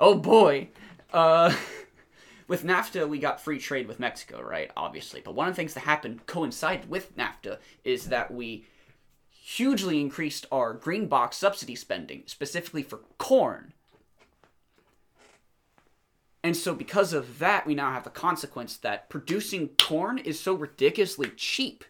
oh 0.00 0.16
boy. 0.16 0.68
Uh, 1.12 1.54
with 2.48 2.64
NAFTA, 2.64 3.08
we 3.08 3.18
got 3.18 3.40
free 3.40 3.58
trade 3.58 3.86
with 3.86 4.00
Mexico, 4.00 4.42
right? 4.42 4.70
Obviously. 4.76 5.20
But 5.24 5.34
one 5.34 5.48
of 5.48 5.54
the 5.54 5.56
things 5.56 5.74
that 5.74 5.80
happened, 5.80 6.26
coincided 6.26 6.90
with 6.90 7.16
NAFTA, 7.16 7.58
is 7.84 8.06
that 8.08 8.32
we 8.32 8.66
hugely 9.46 10.00
increased 10.00 10.46
our 10.50 10.72
green 10.72 11.06
box 11.06 11.36
subsidy 11.36 11.74
spending, 11.74 12.22
specifically 12.24 12.82
for 12.82 13.00
corn. 13.18 13.74
And 16.42 16.56
so, 16.56 16.74
because 16.74 17.12
of 17.12 17.38
that, 17.40 17.66
we 17.66 17.74
now 17.74 17.92
have 17.92 18.04
the 18.04 18.10
consequence 18.10 18.78
that 18.78 19.10
producing 19.10 19.68
corn 19.78 20.16
is 20.16 20.40
so 20.40 20.54
ridiculously 20.54 21.30
cheap 21.36 21.84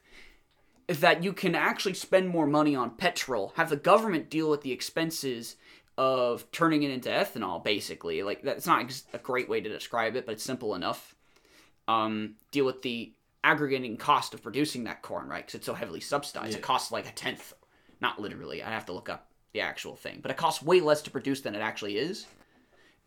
that 0.89 1.23
you 1.23 1.33
can 1.33 1.55
actually 1.55 1.95
spend 1.95 2.29
more 2.29 2.47
money 2.47 2.75
on 2.75 2.91
petrol, 2.91 3.53
have 3.57 3.71
the 3.71 3.77
government 3.77 4.31
deal 4.31 4.51
with 4.51 4.63
the 4.63 4.73
expenses 4.73 5.55
of 5.97 6.51
turning 6.51 6.83
it 6.83 6.91
into 6.91 7.09
ethanol, 7.09 7.63
basically. 7.63 8.23
Like, 8.25 8.43
that's 8.43 8.67
not 8.67 8.93
a 9.13 9.19
great 9.19 9.49
way 9.49 9.61
to 9.61 9.69
describe 9.69 10.17
it, 10.17 10.27
but 10.27 10.33
it's 10.33 10.45
simple 10.45 10.75
enough. 10.75 11.15
Um, 11.87 12.35
deal 12.51 12.65
with 12.65 12.83
the 12.83 13.13
aggregating 13.45 13.97
cost 13.97 14.35
of 14.35 14.43
producing 14.43 14.85
that 14.85 15.03
corn, 15.03 15.29
right? 15.29 15.45
Because 15.45 15.57
it's 15.57 15.67
so 15.67 15.75
heavily 15.75 16.01
subsidized. 16.01 16.53
Yeah. 16.53 16.59
It 16.59 16.63
costs 16.63 16.91
like 16.91 17.09
a 17.09 17.13
tenth. 17.13 17.53
Not 18.01 18.21
literally, 18.21 18.63
I 18.63 18.71
have 18.71 18.87
to 18.87 18.93
look 18.93 19.09
up 19.09 19.29
the 19.53 19.61
actual 19.61 19.95
thing. 19.95 20.19
But 20.21 20.31
it 20.31 20.37
costs 20.37 20.63
way 20.63 20.81
less 20.81 21.03
to 21.03 21.11
produce 21.11 21.43
than 21.43 21.55
it 21.55 21.61
actually 21.61 21.97
is. 21.97 22.27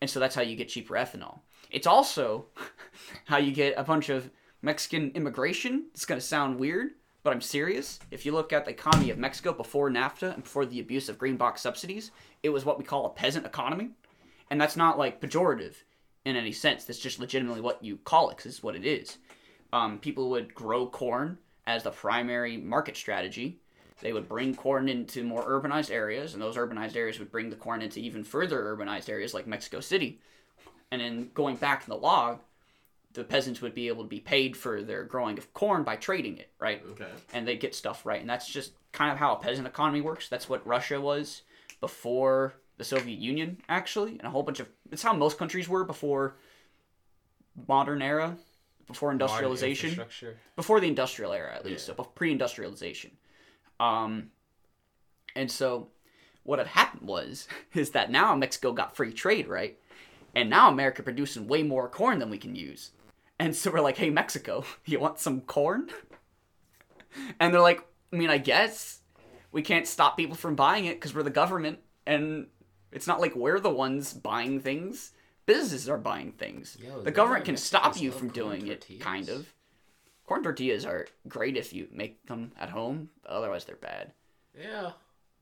And 0.00 0.08
so 0.08 0.20
that's 0.20 0.34
how 0.34 0.42
you 0.42 0.56
get 0.56 0.68
cheaper 0.68 0.94
ethanol. 0.94 1.40
It's 1.70 1.86
also 1.86 2.46
how 3.26 3.36
you 3.36 3.52
get 3.52 3.74
a 3.76 3.84
bunch 3.84 4.08
of 4.08 4.30
Mexican 4.62 5.10
immigration. 5.14 5.86
It's 5.92 6.06
going 6.06 6.20
to 6.20 6.26
sound 6.26 6.58
weird, 6.58 6.90
but 7.22 7.32
I'm 7.32 7.40
serious. 7.40 7.98
If 8.10 8.24
you 8.24 8.32
look 8.32 8.52
at 8.52 8.64
the 8.64 8.70
economy 8.70 9.10
of 9.10 9.18
Mexico 9.18 9.52
before 9.52 9.90
NAFTA 9.90 10.34
and 10.34 10.42
before 10.42 10.66
the 10.66 10.80
abuse 10.80 11.08
of 11.08 11.18
green 11.18 11.36
box 11.36 11.60
subsidies, 11.60 12.12
it 12.42 12.48
was 12.48 12.64
what 12.64 12.78
we 12.78 12.84
call 12.84 13.06
a 13.06 13.10
peasant 13.10 13.44
economy. 13.44 13.90
And 14.50 14.60
that's 14.60 14.76
not 14.76 14.98
like 14.98 15.20
pejorative 15.20 15.74
in 16.24 16.36
any 16.36 16.52
sense. 16.52 16.84
That's 16.84 16.98
just 16.98 17.18
legitimately 17.18 17.60
what 17.60 17.84
you 17.84 17.98
call 17.98 18.30
it, 18.30 18.36
because 18.36 18.52
it's 18.52 18.62
what 18.62 18.76
it 18.76 18.86
is. 18.86 19.18
Um, 19.72 19.98
people 19.98 20.30
would 20.30 20.54
grow 20.54 20.86
corn 20.86 21.38
as 21.66 21.82
the 21.82 21.90
primary 21.90 22.56
market 22.56 22.96
strategy. 22.96 23.58
They 24.00 24.12
would 24.12 24.28
bring 24.28 24.54
corn 24.54 24.88
into 24.88 25.24
more 25.24 25.44
urbanized 25.44 25.90
areas, 25.90 26.32
and 26.32 26.42
those 26.42 26.56
urbanized 26.56 26.96
areas 26.96 27.18
would 27.18 27.32
bring 27.32 27.50
the 27.50 27.56
corn 27.56 27.82
into 27.82 28.00
even 28.00 28.24
further 28.24 28.62
urbanized 28.76 29.08
areas 29.08 29.34
like 29.34 29.46
Mexico 29.46 29.80
City. 29.80 30.20
And 30.90 31.00
then 31.00 31.30
going 31.34 31.56
back 31.56 31.82
in 31.82 31.90
the 31.90 31.96
log, 31.96 32.40
the 33.12 33.24
peasants 33.24 33.60
would 33.60 33.74
be 33.74 33.88
able 33.88 34.04
to 34.04 34.08
be 34.08 34.20
paid 34.20 34.56
for 34.56 34.82
their 34.82 35.02
growing 35.04 35.36
of 35.38 35.52
corn 35.52 35.82
by 35.82 35.96
trading 35.96 36.38
it, 36.38 36.50
right? 36.58 36.82
okay 36.92 37.10
and 37.32 37.46
they 37.46 37.56
get 37.56 37.74
stuff 37.74 38.06
right. 38.06 38.20
And 38.20 38.30
that's 38.30 38.48
just 38.48 38.72
kind 38.92 39.10
of 39.10 39.18
how 39.18 39.34
a 39.34 39.40
peasant 39.40 39.66
economy 39.66 40.00
works. 40.00 40.28
That's 40.28 40.48
what 40.48 40.66
Russia 40.66 41.00
was 41.00 41.42
before 41.80 42.54
the 42.76 42.84
Soviet 42.84 43.18
Union, 43.18 43.58
actually, 43.68 44.12
and 44.12 44.22
a 44.22 44.30
whole 44.30 44.42
bunch 44.44 44.60
of. 44.60 44.68
It's 44.92 45.02
how 45.02 45.12
most 45.12 45.38
countries 45.38 45.68
were 45.68 45.84
before 45.84 46.36
modern 47.66 48.02
era, 48.02 48.36
before 48.88 49.12
industrialization, 49.12 50.00
before 50.56 50.80
the 50.80 50.88
industrial 50.88 51.32
era 51.32 51.54
at 51.54 51.64
least, 51.64 51.88
Yeah. 51.88 51.94
so 51.94 52.04
pre-industrialization. 52.04 53.12
Um, 53.78 54.30
and 55.36 55.50
so 55.50 55.88
what 56.42 56.58
had 56.58 56.68
happened 56.68 57.06
was 57.06 57.46
is 57.74 57.90
that 57.90 58.10
now 58.10 58.34
Mexico 58.34 58.72
got 58.72 58.96
free 58.96 59.12
trade, 59.12 59.46
right? 59.46 59.78
And 60.34 60.50
now 60.50 60.68
America 60.70 61.02
producing 61.02 61.46
way 61.46 61.62
more 61.62 61.88
corn 61.88 62.18
than 62.18 62.30
we 62.30 62.38
can 62.38 62.54
use. 62.54 62.90
And 63.38 63.54
so 63.54 63.70
we're 63.70 63.80
like, 63.80 63.98
hey 63.98 64.10
Mexico, 64.10 64.64
you 64.84 64.98
want 64.98 65.18
some 65.20 65.42
corn? 65.42 65.88
And 67.40 67.52
they're 67.52 67.60
like, 67.60 67.84
I 68.12 68.16
mean, 68.16 68.30
I 68.30 68.38
guess 68.38 69.00
we 69.50 69.62
can't 69.62 69.86
stop 69.86 70.16
people 70.16 70.36
from 70.36 70.54
buying 70.54 70.84
it 70.84 70.96
because 70.96 71.14
we're 71.14 71.22
the 71.22 71.30
government, 71.30 71.78
and 72.06 72.46
it's 72.92 73.06
not 73.06 73.20
like 73.20 73.34
we're 73.34 73.58
the 73.60 73.70
ones 73.70 74.12
buying 74.12 74.60
things. 74.60 75.12
Businesses 75.48 75.88
are 75.88 75.96
buying 75.96 76.32
things. 76.32 76.76
Yo, 76.78 77.00
the 77.00 77.10
government 77.10 77.46
can 77.46 77.56
stop 77.56 77.98
you 77.98 78.12
from 78.12 78.28
doing 78.28 78.66
it, 78.66 78.86
kind 79.00 79.30
of. 79.30 79.50
Corn 80.26 80.42
tortillas 80.42 80.84
are 80.84 81.06
great 81.26 81.56
if 81.56 81.72
you 81.72 81.88
make 81.90 82.26
them 82.26 82.52
at 82.60 82.68
home. 82.68 83.08
Otherwise, 83.24 83.64
they're 83.64 83.76
bad. 83.76 84.12
Yeah. 84.54 84.90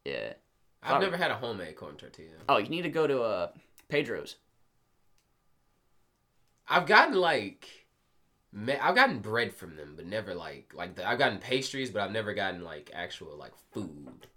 Yeah. 0.05 0.35
I've 0.81 1.01
never 1.01 1.17
had 1.17 1.33
a 1.33 1.35
homemade 1.35 1.75
corn 1.75 1.97
tortilla. 1.97 2.29
Oh, 2.49 2.59
you 2.59 2.69
need 2.69 2.83
to 2.83 2.89
go 2.89 3.09
to 3.09 3.21
uh, 3.21 3.49
Pedro's. 3.89 4.37
I've 6.69 6.87
gotten 6.87 7.17
like, 7.17 7.69
I've 8.81 8.95
gotten 8.95 9.19
bread 9.19 9.53
from 9.53 9.75
them, 9.75 9.95
but 9.97 10.07
never 10.07 10.37
like 10.37 10.73
like 10.73 10.95
the, 10.95 11.09
I've 11.09 11.19
gotten 11.19 11.39
pastries, 11.39 11.91
but 11.91 12.03
I've 12.03 12.13
never 12.13 12.33
gotten 12.33 12.63
like 12.63 12.93
actual 12.95 13.37
like 13.37 13.55
food. 13.73 14.29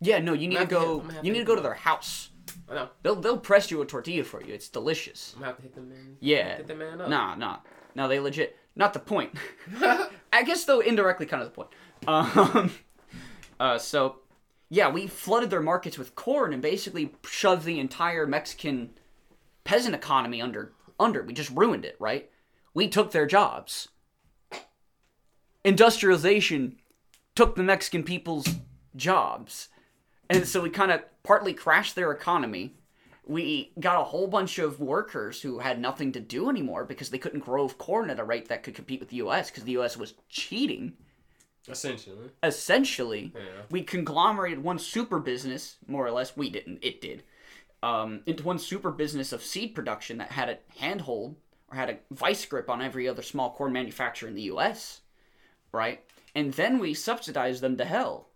Yeah, 0.00 0.20
no, 0.20 0.32
you 0.32 0.48
need 0.48 0.54
to 0.54 0.60
I'm 0.62 0.68
gonna 0.68 0.86
go. 0.86 0.92
hit- 0.94 1.00
I'm 1.00 1.00
gonna 1.02 1.14
have 1.16 1.24
You 1.26 1.32
need 1.32 1.38
to 1.40 1.44
go 1.44 1.54
to 1.54 1.60
their 1.60 1.74
house. 1.74 2.30
I 2.68 2.74
know. 2.74 2.88
They'll 3.02 3.16
they'll 3.16 3.38
press 3.38 3.70
you 3.70 3.80
a 3.82 3.86
tortilla 3.86 4.24
for 4.24 4.42
you. 4.42 4.54
It's 4.54 4.68
delicious. 4.68 5.32
I'm 5.34 5.40
gonna 5.40 5.52
have 5.52 5.56
to 5.56 5.62
hit 5.62 5.76
man. 5.76 6.16
Yeah. 6.20 6.56
Hit 6.56 6.66
the 6.66 6.74
man 6.74 7.00
up. 7.00 7.08
Nah, 7.08 7.34
nah. 7.34 7.58
No, 7.94 8.08
they 8.08 8.20
legit. 8.20 8.56
Not 8.76 8.92
the 8.92 8.98
point. 9.00 9.32
I 10.32 10.42
guess 10.44 10.64
though 10.64 10.80
indirectly 10.80 11.26
kind 11.26 11.42
of 11.42 11.48
the 11.48 11.54
point. 11.54 11.68
Um, 12.06 12.72
uh, 13.60 13.78
so 13.78 14.20
yeah, 14.70 14.90
we 14.90 15.06
flooded 15.06 15.50
their 15.50 15.62
markets 15.62 15.98
with 15.98 16.14
corn 16.14 16.52
and 16.52 16.62
basically 16.62 17.14
shoved 17.24 17.64
the 17.64 17.80
entire 17.80 18.26
Mexican 18.26 18.90
peasant 19.64 19.94
economy 19.94 20.42
under 20.42 20.72
under. 21.00 21.22
We 21.22 21.32
just 21.32 21.50
ruined 21.50 21.84
it, 21.84 21.96
right? 21.98 22.30
We 22.74 22.88
took 22.88 23.12
their 23.12 23.26
jobs. 23.26 23.88
Industrialization 25.64 26.76
took 27.34 27.56
the 27.56 27.62
Mexican 27.62 28.02
people's 28.02 28.48
jobs. 28.96 29.68
And 30.30 30.46
so 30.46 30.60
we 30.60 30.70
kind 30.70 30.90
of 30.92 31.02
partly 31.22 31.54
crashed 31.54 31.94
their 31.94 32.12
economy. 32.12 32.74
We 33.26 33.72
got 33.78 34.00
a 34.00 34.04
whole 34.04 34.26
bunch 34.26 34.58
of 34.58 34.80
workers 34.80 35.42
who 35.42 35.58
had 35.58 35.80
nothing 35.80 36.12
to 36.12 36.20
do 36.20 36.48
anymore 36.48 36.84
because 36.84 37.10
they 37.10 37.18
couldn't 37.18 37.40
grow 37.40 37.68
corn 37.68 38.10
at 38.10 38.18
a 38.20 38.24
rate 38.24 38.48
that 38.48 38.62
could 38.62 38.74
compete 38.74 39.00
with 39.00 39.10
the 39.10 39.16
US 39.16 39.50
because 39.50 39.64
the 39.64 39.76
US 39.78 39.96
was 39.96 40.14
cheating. 40.28 40.94
Essentially. 41.68 42.30
Essentially, 42.42 43.32
Yeah. 43.34 43.62
we 43.70 43.82
conglomerated 43.82 44.62
one 44.62 44.78
super 44.78 45.18
business, 45.18 45.76
more 45.86 46.06
or 46.06 46.10
less. 46.10 46.36
We 46.36 46.48
didn't, 46.48 46.78
it 46.82 47.00
did, 47.00 47.24
um, 47.82 48.22
into 48.24 48.42
one 48.44 48.58
super 48.58 48.90
business 48.90 49.32
of 49.32 49.42
seed 49.42 49.74
production 49.74 50.18
that 50.18 50.32
had 50.32 50.48
a 50.48 50.58
handhold 50.78 51.36
or 51.70 51.76
had 51.76 51.90
a 51.90 51.98
vice 52.10 52.46
grip 52.46 52.70
on 52.70 52.80
every 52.80 53.06
other 53.06 53.22
small 53.22 53.50
corn 53.52 53.72
manufacturer 53.72 54.28
in 54.28 54.34
the 54.34 54.42
US, 54.42 55.02
right? 55.72 56.02
And 56.34 56.54
then 56.54 56.78
we 56.78 56.94
subsidized 56.94 57.60
them 57.60 57.76
to 57.76 57.84
hell. 57.84 58.27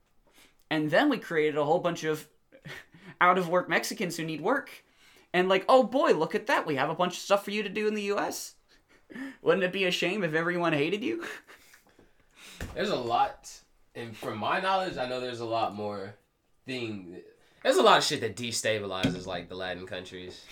And 0.72 0.90
then 0.90 1.10
we 1.10 1.18
created 1.18 1.58
a 1.58 1.64
whole 1.66 1.80
bunch 1.80 2.02
of 2.02 2.26
out 3.20 3.36
of 3.36 3.46
work 3.46 3.68
Mexicans 3.68 4.16
who 4.16 4.24
need 4.24 4.40
work. 4.40 4.70
And 5.34 5.46
like, 5.46 5.66
oh 5.68 5.82
boy, 5.82 6.12
look 6.12 6.34
at 6.34 6.46
that. 6.46 6.66
We 6.66 6.76
have 6.76 6.88
a 6.88 6.94
bunch 6.94 7.12
of 7.12 7.18
stuff 7.18 7.44
for 7.44 7.50
you 7.50 7.62
to 7.62 7.68
do 7.68 7.86
in 7.86 7.94
the 7.94 8.10
US. 8.14 8.54
Wouldn't 9.42 9.64
it 9.64 9.72
be 9.72 9.84
a 9.84 9.90
shame 9.90 10.24
if 10.24 10.32
everyone 10.32 10.72
hated 10.72 11.04
you? 11.04 11.24
There's 12.74 12.88
a 12.88 12.96
lot, 12.96 13.50
and 13.94 14.16
from 14.16 14.38
my 14.38 14.60
knowledge, 14.60 14.96
I 14.96 15.06
know 15.06 15.20
there's 15.20 15.40
a 15.40 15.44
lot 15.44 15.74
more 15.74 16.14
thing. 16.64 17.18
There's 17.62 17.76
a 17.76 17.82
lot 17.82 17.98
of 17.98 18.04
shit 18.04 18.22
that 18.22 18.36
destabilizes 18.36 19.26
like 19.26 19.50
the 19.50 19.56
Latin 19.56 19.86
countries. 19.86 20.46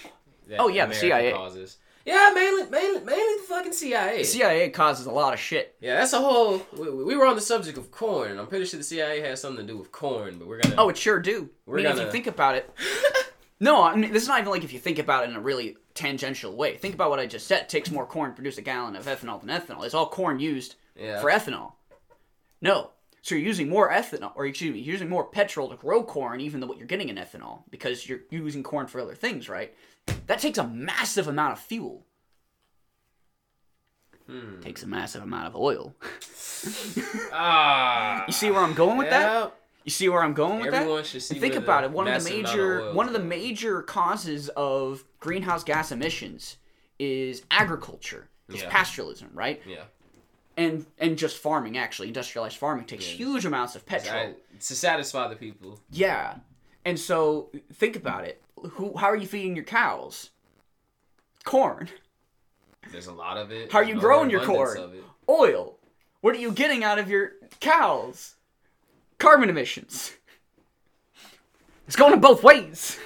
Oh, 0.58 0.68
yeah, 0.68 0.84
the 0.84 0.94
CIA. 0.94 1.32
causes. 1.32 1.78
Yeah, 2.06 2.32
mainly, 2.34 2.68
mainly, 2.70 3.04
mainly 3.04 3.36
the 3.36 3.44
fucking 3.46 3.72
CIA. 3.72 4.22
CIA 4.24 4.70
causes 4.70 5.06
a 5.06 5.10
lot 5.10 5.34
of 5.34 5.40
shit. 5.40 5.76
Yeah, 5.80 5.96
that's 5.96 6.12
a 6.12 6.20
whole. 6.20 6.66
We, 6.76 6.90
we 6.90 7.16
were 7.16 7.26
on 7.26 7.34
the 7.34 7.42
subject 7.42 7.76
of 7.76 7.90
corn, 7.90 8.30
and 8.30 8.40
I'm 8.40 8.46
pretty 8.46 8.64
sure 8.64 8.78
the 8.78 8.84
CIA 8.84 9.20
has 9.20 9.40
something 9.40 9.66
to 9.66 9.72
do 9.72 9.78
with 9.78 9.92
corn, 9.92 10.38
but 10.38 10.48
we're 10.48 10.60
gonna. 10.60 10.76
Oh, 10.78 10.88
it 10.88 10.96
sure 10.96 11.18
do. 11.18 11.50
We're 11.66 11.78
I 11.78 11.82
mean, 11.82 11.86
if 11.86 11.92
gonna- 11.92 12.06
you 12.06 12.12
think 12.12 12.26
about 12.26 12.54
it. 12.54 12.70
no, 13.60 13.82
I 13.82 13.94
mean, 13.96 14.12
this 14.12 14.22
is 14.22 14.28
not 14.28 14.40
even 14.40 14.50
like 14.50 14.64
if 14.64 14.72
you 14.72 14.78
think 14.78 14.98
about 14.98 15.24
it 15.24 15.30
in 15.30 15.36
a 15.36 15.40
really 15.40 15.76
tangential 15.94 16.56
way. 16.56 16.76
Think 16.76 16.94
about 16.94 17.10
what 17.10 17.18
I 17.18 17.26
just 17.26 17.46
said. 17.46 17.62
It 17.62 17.68
takes 17.68 17.90
more 17.90 18.06
corn 18.06 18.30
to 18.30 18.34
produce 18.34 18.56
a 18.56 18.62
gallon 18.62 18.96
of 18.96 19.04
ethanol 19.04 19.40
than 19.40 19.50
ethanol. 19.50 19.84
It's 19.84 19.94
all 19.94 20.08
corn 20.08 20.40
used 20.40 20.76
yeah. 20.96 21.20
for 21.20 21.30
ethanol. 21.30 21.72
No. 22.62 22.90
So 23.22 23.34
you're 23.34 23.44
using 23.44 23.68
more 23.68 23.90
ethanol, 23.90 24.32
or 24.34 24.46
excuse 24.46 24.72
me, 24.72 24.80
you're 24.80 24.94
using 24.94 25.10
more 25.10 25.24
petrol 25.24 25.68
to 25.68 25.76
grow 25.76 26.02
corn, 26.02 26.40
even 26.40 26.60
though 26.60 26.66
what 26.66 26.78
you're 26.78 26.86
getting 26.86 27.10
in 27.10 27.16
ethanol, 27.16 27.64
because 27.70 28.08
you're 28.08 28.20
using 28.30 28.62
corn 28.62 28.86
for 28.86 28.98
other 28.98 29.14
things, 29.14 29.46
right? 29.46 29.74
That 30.26 30.38
takes 30.38 30.58
a 30.58 30.66
massive 30.66 31.26
amount 31.28 31.52
of 31.52 31.58
fuel. 31.58 32.06
Hmm. 34.26 34.60
Takes 34.60 34.82
a 34.82 34.86
massive 34.86 35.22
amount 35.22 35.46
of 35.48 35.56
oil. 35.56 35.94
Ah. 37.32 38.24
You 38.26 38.32
see 38.34 38.50
where 38.50 38.60
I'm 38.60 38.74
going 38.74 38.98
with 38.98 39.08
that? 39.08 39.54
You 39.84 39.90
see 39.90 40.10
where 40.10 40.22
I'm 40.22 40.34
going 40.34 40.60
with 40.60 40.72
that? 40.72 40.82
Everyone 40.82 41.04
should 41.04 41.22
see. 41.22 41.34
And 41.36 41.40
think 41.40 41.54
about 41.54 41.84
it. 41.84 41.90
One 41.90 42.06
of 42.06 42.22
the 42.22 42.30
major 42.30 42.82
oil 42.82 42.94
one 42.94 43.06
of 43.06 43.14
the 43.14 43.18
major 43.18 43.80
causes 43.82 44.50
of 44.50 45.04
greenhouse 45.20 45.64
gas 45.64 45.90
emissions 45.90 46.58
is 46.98 47.42
agriculture. 47.50 48.28
It's 48.50 48.60
Yeah. 48.62 48.68
pastoralism, 48.70 49.28
right? 49.32 49.62
Yeah. 49.66 49.84
And 50.58 50.84
and 50.98 51.16
just 51.16 51.38
farming 51.38 51.78
actually, 51.78 52.08
industrialized 52.08 52.58
farming 52.58 52.84
takes 52.84 53.08
Yeah. 53.08 53.16
huge 53.16 53.46
amounts 53.46 53.74
of 53.74 53.86
petrol. 53.86 54.34
To 54.58 54.74
satisfy 54.76 55.28
the 55.28 55.36
people. 55.36 55.80
Yeah. 55.90 56.36
And 56.84 56.98
so 57.00 57.50
think 57.72 57.96
about 57.96 58.24
it. 58.24 58.42
Who 58.72 58.96
how 58.96 59.06
are 59.06 59.16
you 59.16 59.26
feeding 59.26 59.54
your 59.54 59.64
cows? 59.64 60.30
Corn. 61.44 61.88
There's 62.92 63.06
a 63.06 63.12
lot 63.12 63.36
of 63.36 63.52
it. 63.52 63.72
How 63.72 63.78
are 63.78 63.84
you 63.84 63.98
growing 63.98 64.30
your 64.30 64.44
corn? 64.44 64.78
Oil. 65.28 65.78
What 66.20 66.34
are 66.34 66.38
you 66.38 66.52
getting 66.52 66.84
out 66.84 66.98
of 66.98 67.08
your 67.08 67.32
cows? 67.60 68.36
Carbon 69.18 69.48
emissions. 69.48 70.14
It's 71.86 71.96
going 71.96 72.12
in 72.12 72.20
both 72.20 72.42
ways. 72.42 72.98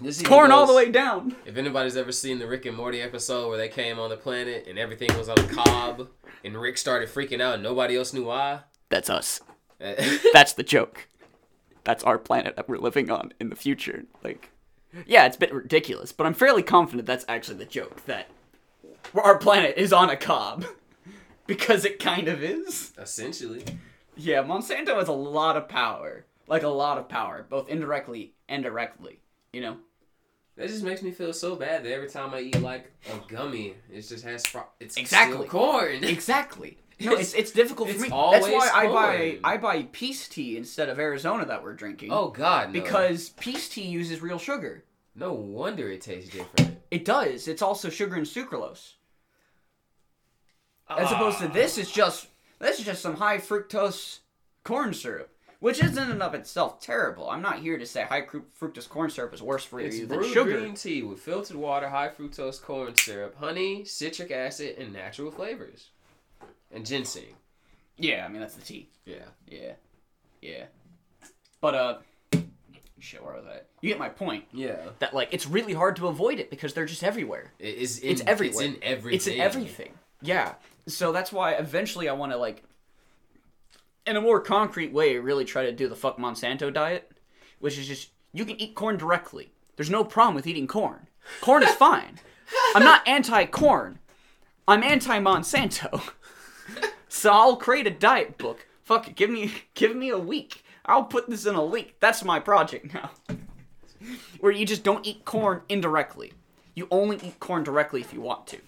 This 0.00 0.22
Corn 0.22 0.52
all 0.52 0.66
the 0.66 0.74
way 0.74 0.90
down. 0.90 1.34
If 1.44 1.56
anybody's 1.56 1.96
ever 1.96 2.12
seen 2.12 2.38
the 2.38 2.46
Rick 2.46 2.66
and 2.66 2.76
Morty 2.76 3.00
episode 3.00 3.48
where 3.48 3.58
they 3.58 3.68
came 3.68 3.98
on 3.98 4.10
the 4.10 4.16
planet 4.16 4.66
and 4.68 4.78
everything 4.78 5.08
was 5.16 5.28
on 5.28 5.38
a 5.38 5.48
cob 5.48 6.08
and 6.44 6.56
Rick 6.56 6.78
started 6.78 7.08
freaking 7.08 7.40
out 7.40 7.54
and 7.54 7.62
nobody 7.62 7.96
else 7.96 8.12
knew 8.12 8.24
why. 8.24 8.60
That's 8.90 9.10
us. 9.10 9.40
That's 9.78 10.52
the 10.52 10.62
joke. 10.62 11.08
That's 11.88 12.04
our 12.04 12.18
planet 12.18 12.54
that 12.56 12.68
we're 12.68 12.76
living 12.76 13.10
on 13.10 13.32
in 13.40 13.48
the 13.48 13.56
future. 13.56 14.04
Like, 14.22 14.50
yeah, 15.06 15.24
it's 15.24 15.36
a 15.36 15.40
bit 15.40 15.54
ridiculous, 15.54 16.12
but 16.12 16.26
I'm 16.26 16.34
fairly 16.34 16.62
confident 16.62 17.06
that's 17.06 17.24
actually 17.26 17.56
the 17.56 17.64
joke 17.64 18.04
that 18.04 18.28
our 19.14 19.38
planet 19.38 19.72
is 19.78 19.90
on 19.90 20.10
a 20.10 20.16
cob 20.18 20.66
because 21.46 21.86
it 21.86 21.98
kind 21.98 22.28
of 22.28 22.42
is. 22.44 22.92
essentially. 22.98 23.64
Yeah, 24.18 24.42
Monsanto 24.42 24.96
has 24.98 25.08
a 25.08 25.12
lot 25.12 25.56
of 25.56 25.66
power, 25.66 26.26
like 26.46 26.62
a 26.62 26.68
lot 26.68 26.98
of 26.98 27.08
power, 27.08 27.46
both 27.48 27.70
indirectly 27.70 28.34
and 28.50 28.62
directly. 28.62 29.20
You 29.54 29.62
know. 29.62 29.76
That 30.58 30.68
just 30.68 30.84
makes 30.84 31.00
me 31.00 31.10
feel 31.10 31.32
so 31.32 31.56
bad 31.56 31.84
that 31.84 31.92
every 31.92 32.10
time 32.10 32.34
I 32.34 32.40
eat 32.40 32.60
like 32.60 32.92
a 33.10 33.32
gummy, 33.32 33.76
it 33.90 34.02
just 34.02 34.24
has 34.24 34.44
fro- 34.44 34.68
it's 34.78 34.98
Exactly. 34.98 35.46
corn. 35.48 36.00
Exactly. 36.04 36.76
No, 37.00 37.12
it's 37.12 37.32
it's 37.34 37.52
difficult 37.52 37.88
for 37.90 37.94
It's 37.94 38.02
me. 38.02 38.08
That's 38.08 38.14
always 38.16 38.52
why 38.52 38.70
I 38.74 38.86
buy. 38.88 39.38
I 39.44 39.56
buy 39.56 39.82
peace 39.92 40.28
tea 40.28 40.56
instead 40.56 40.88
of 40.88 40.98
Arizona 40.98 41.44
that 41.46 41.62
we're 41.62 41.74
drinking. 41.74 42.10
oh 42.12 42.28
God, 42.28 42.68
no. 42.68 42.72
because 42.72 43.28
peace 43.30 43.68
tea 43.68 43.86
uses 43.86 44.20
real 44.20 44.38
sugar. 44.38 44.84
no 45.14 45.32
wonder 45.32 45.90
it 45.90 46.00
tastes 46.00 46.30
different. 46.30 46.76
It 46.90 47.04
does. 47.04 47.46
It's 47.48 47.62
also 47.62 47.88
sugar 47.90 48.16
and 48.16 48.26
sucralose. 48.26 48.94
As 50.88 51.12
opposed 51.12 51.38
to 51.38 51.46
Ah. 51.46 51.52
this, 51.52 51.76
it's 51.78 51.92
just 51.92 52.28
this 52.58 52.78
is 52.78 52.84
just 52.86 53.02
some 53.02 53.16
high 53.16 53.38
fructose 53.38 54.20
corn 54.64 54.92
syrup, 54.94 55.30
which 55.60 55.82
is 55.82 55.96
in 55.96 56.10
and 56.10 56.22
of 56.22 56.34
itself 56.34 56.80
terrible. 56.80 57.28
I'm 57.30 57.42
not 57.42 57.58
here 57.60 57.78
to 57.78 57.86
say 57.86 58.02
high 58.04 58.22
fructose 58.22 58.88
corn 58.88 59.10
syrup 59.10 59.34
is 59.34 59.42
worse 59.42 59.64
for 59.64 59.80
It's 59.80 59.96
you 59.98 60.06
than 60.06 60.24
sugar. 60.32 60.58
green 60.60 60.74
tea 60.74 61.02
with 61.02 61.20
filtered 61.20 61.56
water, 61.56 61.90
high 61.90 62.08
fructose 62.08 62.60
corn 62.60 62.96
syrup, 62.96 63.36
honey, 63.36 63.84
citric 63.84 64.30
acid, 64.30 64.76
and 64.78 64.92
natural 64.92 65.30
flavors, 65.30 65.90
and 66.72 66.84
ginseng. 66.86 67.34
Yeah, 67.96 68.24
I 68.24 68.28
mean 68.28 68.40
that's 68.40 68.54
the 68.54 68.62
tea. 68.62 68.88
Yeah. 69.04 69.24
Yeah, 69.46 69.72
yeah. 70.40 70.64
But 71.60 71.74
uh, 71.74 71.98
shit, 73.00 73.24
where 73.24 73.34
was 73.34 73.44
I? 73.46 73.60
You 73.80 73.88
get 73.88 73.98
my 73.98 74.08
point. 74.08 74.44
Yeah. 74.52 74.76
That 75.00 75.14
like 75.14 75.28
it's 75.32 75.46
really 75.46 75.72
hard 75.72 75.96
to 75.96 76.06
avoid 76.06 76.38
it 76.38 76.50
because 76.50 76.74
they're 76.74 76.86
just 76.86 77.02
everywhere. 77.02 77.52
It 77.58 77.74
is. 77.76 77.98
In, 77.98 78.10
It's 78.12 78.22
everywhere. 78.26 78.64
It's 78.64 78.76
in 78.76 78.82
everything. 78.82 79.16
It's 79.16 79.26
in 79.26 79.40
everything. 79.40 79.92
Yeah. 80.22 80.54
So 80.86 81.12
that's 81.12 81.32
why 81.32 81.52
eventually 81.52 82.08
I 82.08 82.12
want 82.12 82.32
to 82.32 82.38
like, 82.38 82.62
in 84.06 84.16
a 84.16 84.20
more 84.20 84.40
concrete 84.40 84.92
way, 84.92 85.16
really 85.18 85.44
try 85.44 85.64
to 85.64 85.72
do 85.72 85.88
the 85.88 85.96
fuck 85.96 86.18
Monsanto 86.18 86.72
diet, 86.72 87.10
which 87.58 87.78
is 87.78 87.86
just 87.86 88.10
You 88.32 88.44
can 88.44 88.60
eat 88.60 88.74
corn 88.74 88.96
directly. 88.96 89.52
There's 89.76 89.90
no 89.90 90.04
problem 90.04 90.34
with 90.34 90.46
eating 90.46 90.66
corn. 90.66 91.08
Corn 91.40 91.62
is 91.62 91.70
fine. 91.74 92.18
I'm 92.74 92.82
not 92.82 93.06
anti-corn. 93.08 93.98
I'm 94.66 94.82
anti-Monsanto. 94.82 96.10
So 97.08 97.32
I'll 97.32 97.56
create 97.56 97.86
a 97.86 97.90
diet 97.90 98.38
book. 98.38 98.66
Fuck 98.82 99.08
it, 99.08 99.16
give 99.16 99.30
me 99.30 99.52
give 99.74 99.94
me 99.96 100.10
a 100.10 100.18
week. 100.18 100.64
I'll 100.86 101.04
put 101.04 101.28
this 101.28 101.44
in 101.46 101.54
a 101.54 101.64
link. 101.64 101.94
That's 102.00 102.24
my 102.24 102.40
project 102.40 102.94
now. 102.94 103.10
Where 104.40 104.52
you 104.52 104.64
just 104.64 104.84
don't 104.84 105.06
eat 105.06 105.24
corn 105.24 105.62
indirectly. 105.68 106.32
You 106.74 106.86
only 106.90 107.16
eat 107.22 107.40
corn 107.40 107.64
directly 107.64 108.00
if 108.00 108.12
you 108.14 108.20
want 108.20 108.46
to. 108.48 108.58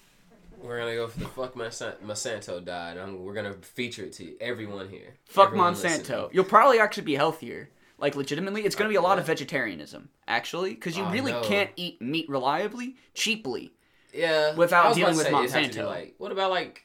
We're 0.60 0.78
gonna 0.80 0.94
go 0.96 1.06
for 1.08 1.20
the 1.20 1.26
fuck 1.26 1.54
Monsan- 1.54 1.96
Monsanto 2.04 2.62
diet. 2.62 2.98
I'm, 2.98 3.24
we're 3.24 3.32
gonna 3.32 3.54
feature 3.54 4.04
it 4.04 4.12
to 4.14 4.38
everyone 4.40 4.88
here. 4.90 5.14
Fuck 5.24 5.48
Everyone 5.48 5.74
Monsanto. 5.74 5.98
listening. 5.98 6.28
You'll 6.32 6.44
probably 6.44 6.78
actually 6.80 7.04
be 7.04 7.14
healthier. 7.14 7.70
Like 7.98 8.14
legitimately, 8.16 8.62
it's 8.64 8.74
gonna 8.74 8.90
be 8.90 8.96
a 8.96 9.00
lot 9.02 9.18
of 9.18 9.26
vegetarianism 9.26 10.08
actually, 10.28 10.74
because 10.74 10.96
you 10.98 11.04
Oh, 11.04 11.10
really 11.12 11.32
no. 11.32 11.42
can't 11.42 11.70
eat 11.76 12.02
meat 12.02 12.28
reliably, 12.28 12.96
cheaply. 13.14 13.72
Yeah. 14.12 14.54
Without 14.54 14.94
dealing 14.94 15.16
with 15.16 15.26
say, 15.26 15.30
it 15.32 15.34
have 15.34 15.50
to 15.50 15.58
be 15.70 15.78
Monsanto. 15.80 15.86
Like, 15.86 16.14
what 16.18 16.32
about 16.32 16.50
like 16.50 16.84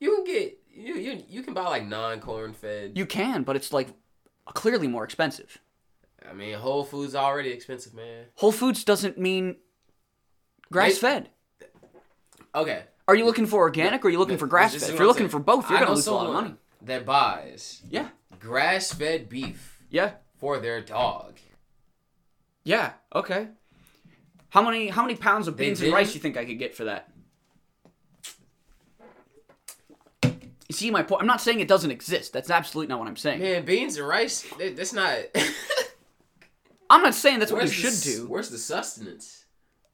you 0.00 0.16
can 0.16 0.24
get 0.24 0.58
you 0.74 0.94
you 0.94 1.22
you 1.28 1.42
can 1.42 1.54
buy 1.54 1.64
like 1.68 1.86
non 1.86 2.20
corn 2.20 2.52
fed. 2.52 2.92
You 2.96 3.06
can, 3.06 3.42
but 3.42 3.56
it's 3.56 3.72
like 3.72 3.88
clearly 4.46 4.88
more 4.88 5.04
expensive. 5.04 5.58
I 6.28 6.32
mean, 6.32 6.54
Whole 6.54 6.84
Foods 6.84 7.14
already 7.14 7.50
expensive, 7.50 7.94
man. 7.94 8.24
Whole 8.36 8.52
Foods 8.52 8.84
doesn't 8.84 9.18
mean 9.18 9.56
grass 10.72 10.98
fed. 10.98 11.30
Okay. 12.54 12.84
Are 13.06 13.14
you 13.14 13.26
looking 13.26 13.46
for 13.46 13.60
organic 13.60 14.04
or 14.04 14.08
are 14.08 14.10
you 14.10 14.18
looking 14.18 14.38
for 14.38 14.46
grass 14.46 14.74
fed? 14.74 14.90
If 14.90 14.98
you're 14.98 15.06
looking 15.06 15.28
for 15.28 15.38
both, 15.38 15.68
you're 15.68 15.78
I 15.78 15.82
gonna 15.82 15.94
lose 15.94 16.06
a 16.06 16.12
lot 16.12 16.26
of 16.26 16.32
money. 16.34 16.54
That 16.82 17.04
buys 17.04 17.82
Yeah, 17.90 18.08
grass 18.40 18.92
fed 18.92 19.28
beef 19.28 19.82
yeah, 19.90 20.12
for 20.38 20.58
their 20.58 20.80
dog. 20.80 21.38
yeah. 22.64 22.92
Okay. 23.14 23.48
How 24.50 24.62
many 24.62 24.88
how 24.88 25.02
many 25.02 25.16
pounds 25.16 25.48
of 25.48 25.56
beans 25.56 25.80
and 25.82 25.92
rice 25.92 26.14
you 26.14 26.20
think 26.20 26.36
I 26.36 26.44
could 26.44 26.58
get 26.58 26.74
for 26.74 26.84
that? 26.84 27.10
You 30.74 30.78
see 30.88 30.90
my 30.90 31.02
point? 31.02 31.20
I'm 31.22 31.26
not 31.28 31.40
saying 31.40 31.60
it 31.60 31.68
doesn't 31.68 31.90
exist. 31.90 32.32
That's 32.32 32.50
absolutely 32.50 32.88
not 32.88 32.98
what 32.98 33.06
I'm 33.06 33.16
saying. 33.16 33.40
Man, 33.40 33.64
beans 33.64 33.96
and 33.96 34.08
rice, 34.08 34.42
that- 34.58 34.76
that's 34.76 34.92
not. 34.92 35.18
I'm 36.90 37.02
not 37.02 37.14
saying 37.14 37.38
that's 37.38 37.52
what 37.52 37.62
you 37.64 37.82
Where's 37.82 38.02
should 38.04 38.12
do. 38.16 38.26
Where's 38.26 38.50
the 38.50 38.58
sustenance? 38.58 39.40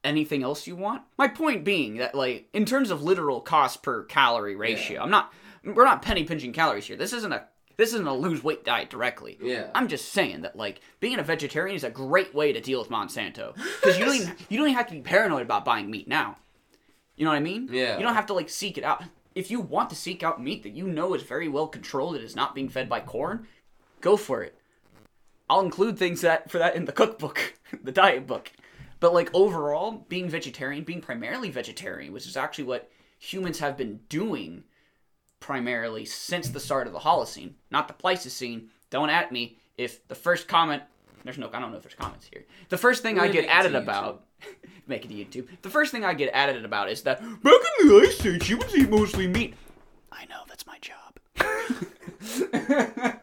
anything 0.03 0.43
else 0.43 0.67
you 0.67 0.75
want. 0.75 1.03
My 1.19 1.29
point 1.29 1.63
being 1.63 1.97
that 1.99 2.15
like 2.15 2.49
in 2.55 2.65
terms 2.65 2.91
of 2.91 3.03
literal 3.03 3.41
cost 3.43 3.83
per 3.83 4.05
calorie 4.05 4.57
ratio, 4.57 5.03
I'm 5.03 5.11
not 5.11 5.31
we're 5.63 5.85
not 5.85 6.01
penny 6.01 6.25
pinching 6.25 6.55
calories 6.55 6.87
here. 6.87 6.97
This 6.97 7.13
isn't 7.13 7.33
a 7.33 7.45
this 7.77 7.93
isn't 7.93 8.07
a 8.07 8.15
lose 8.15 8.43
weight 8.43 8.65
diet 8.65 8.89
directly. 8.89 9.39
Yeah. 9.43 9.67
I'm 9.75 9.89
just 9.89 10.13
saying 10.13 10.41
that 10.43 10.57
like 10.57 10.81
being 11.01 11.19
a 11.19 11.23
vegetarian 11.23 11.77
is 11.77 11.85
a 11.85 11.91
great 11.91 12.35
way 12.35 12.51
to 12.53 12.61
deal 12.63 12.79
with 12.79 12.89
Monsanto 12.89 13.55
because 13.55 13.99
you 13.99 14.07
don't 14.07 14.15
even, 14.23 14.37
you 14.49 14.57
don't 14.59 14.69
even 14.69 14.77
have 14.79 14.87
to 14.87 14.95
be 14.95 15.03
paranoid 15.03 15.43
about 15.43 15.67
buying 15.67 15.91
meat 15.91 16.09
now. 16.09 16.39
You 17.17 17.25
know 17.27 17.31
what 17.33 17.37
I 17.37 17.41
mean? 17.41 17.69
Yeah. 17.71 17.99
You 17.99 18.03
don't 18.03 18.15
have 18.15 18.27
to 18.27 18.35
like 18.35 18.49
seek 18.49 18.79
it 18.79 18.85
out. 18.85 19.03
If 19.35 19.51
you 19.51 19.61
want 19.61 19.91
to 19.91 19.97
seek 19.97 20.23
out 20.23 20.43
meat 20.43 20.63
that 20.65 20.75
you 20.75 20.87
know 20.87 21.15
is 21.15 21.23
very 21.23 21.49
well 21.49 21.69
controlled 21.69 22.17
and 22.17 22.25
is 22.25 22.37
not 22.37 22.55
being 22.55 22.69
fed 22.69 22.89
by 22.89 23.01
corn, 23.01 23.47
go 24.01 24.17
for 24.17 24.43
it. 24.43 24.57
I'll 25.49 25.61
include 25.61 25.99
things 25.99 26.21
that 26.21 26.51
for 26.51 26.59
that 26.59 26.77
in 26.77 26.85
the 26.85 26.93
cookbook, 26.93 27.55
the 27.83 27.93
diet 27.93 28.27
book. 28.27 28.51
But 28.99 29.15
like 29.15 29.31
overall, 29.35 30.05
being 30.09 30.29
vegetarian, 30.29 30.85
being 30.85 31.01
primarily 31.01 31.51
vegetarian, 31.51 32.13
which 32.13 32.27
is 32.27 32.37
actually 32.37 32.65
what 32.65 32.91
humans 33.19 33.59
have 33.61 33.77
been 33.77 34.01
doing 34.09 34.65
primarily 35.39 36.05
since 36.05 36.49
the 36.49 36.61
start 36.61 36.87
of 36.87 36.93
the 36.93 37.01
Holocene, 37.01 37.55
not 37.71 37.89
the 37.89 37.95
Pleistocene. 37.95 38.71
Don't 38.91 39.11
at 39.11 39.33
me 39.33 39.59
if 39.79 40.07
the 40.09 40.15
first 40.15 40.49
comment 40.49 40.83
there's 41.25 41.39
no 41.39 41.49
I 41.53 41.61
don't 41.61 41.71
know 41.71 41.77
if 41.77 41.83
there's 41.83 41.95
comments 41.95 42.29
here. 42.33 42.45
The 42.69 42.79
first 42.79 43.03
thing 43.03 43.17
We're 43.17 43.23
I 43.23 43.27
get 43.29 43.35
make 43.35 43.45
it 43.45 43.49
to 43.49 43.55
added 43.55 43.75
about- 43.75 44.05
about 44.05 44.25
make 44.87 45.05
it 45.05 45.09
to 45.09 45.15
YouTube. 45.15 45.49
The 45.63 45.71
first 45.71 45.93
thing 45.93 46.05
I 46.05 46.15
get 46.15 46.31
added 46.33 46.65
about 46.65 46.91
is 46.91 47.03
that 47.03 47.21
back 47.21 47.61
in 47.83 47.89
the 47.89 48.01
ice 48.07 48.25
age 48.27 48.47
humans 48.47 48.75
eat 48.77 48.89
mostly 48.91 49.27
meat. 49.29 49.55
I 50.11 50.25
know, 50.27 50.43
that's 50.49 50.67
my 50.67 50.79
job. 50.81 51.19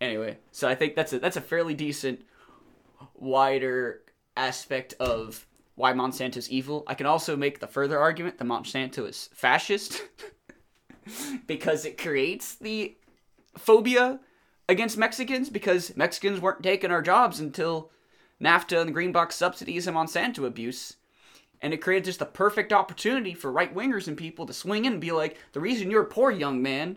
anyway, 0.00 0.38
so 0.52 0.68
I 0.68 0.74
think 0.74 0.94
that's 0.96 1.12
a 1.12 1.18
that's 1.18 1.36
a 1.36 1.40
fairly 1.40 1.74
decent 1.74 2.24
wider 3.14 4.02
aspect 4.36 4.94
of 5.00 5.46
why 5.74 5.92
Monsanto's 5.92 6.50
evil. 6.50 6.84
I 6.86 6.94
can 6.94 7.06
also 7.06 7.36
make 7.36 7.60
the 7.60 7.66
further 7.66 7.98
argument 7.98 8.38
that 8.38 8.44
Monsanto 8.44 9.08
is 9.08 9.28
fascist 9.32 10.02
because 11.46 11.84
it 11.84 11.98
creates 11.98 12.56
the 12.56 12.96
phobia 13.56 14.20
against 14.68 14.98
Mexicans 14.98 15.48
because 15.50 15.96
Mexicans 15.96 16.40
weren't 16.40 16.62
taking 16.62 16.90
our 16.90 17.02
jobs 17.02 17.40
until 17.40 17.90
NAFTA 18.40 18.80
and 18.80 18.88
the 18.88 18.92
green 18.92 19.12
box 19.12 19.34
subsidies 19.34 19.86
and 19.86 19.96
Monsanto 19.96 20.44
abuse. 20.46 20.96
And 21.60 21.74
it 21.74 21.78
created 21.78 22.04
just 22.04 22.20
the 22.20 22.26
perfect 22.26 22.72
opportunity 22.72 23.34
for 23.34 23.50
right 23.50 23.74
wingers 23.74 24.06
and 24.06 24.16
people 24.16 24.46
to 24.46 24.52
swing 24.52 24.84
in 24.84 24.92
and 24.92 25.00
be 25.00 25.10
like, 25.10 25.36
the 25.52 25.60
reason 25.60 25.90
you're 25.90 26.04
poor, 26.04 26.30
young 26.30 26.62
man, 26.62 26.90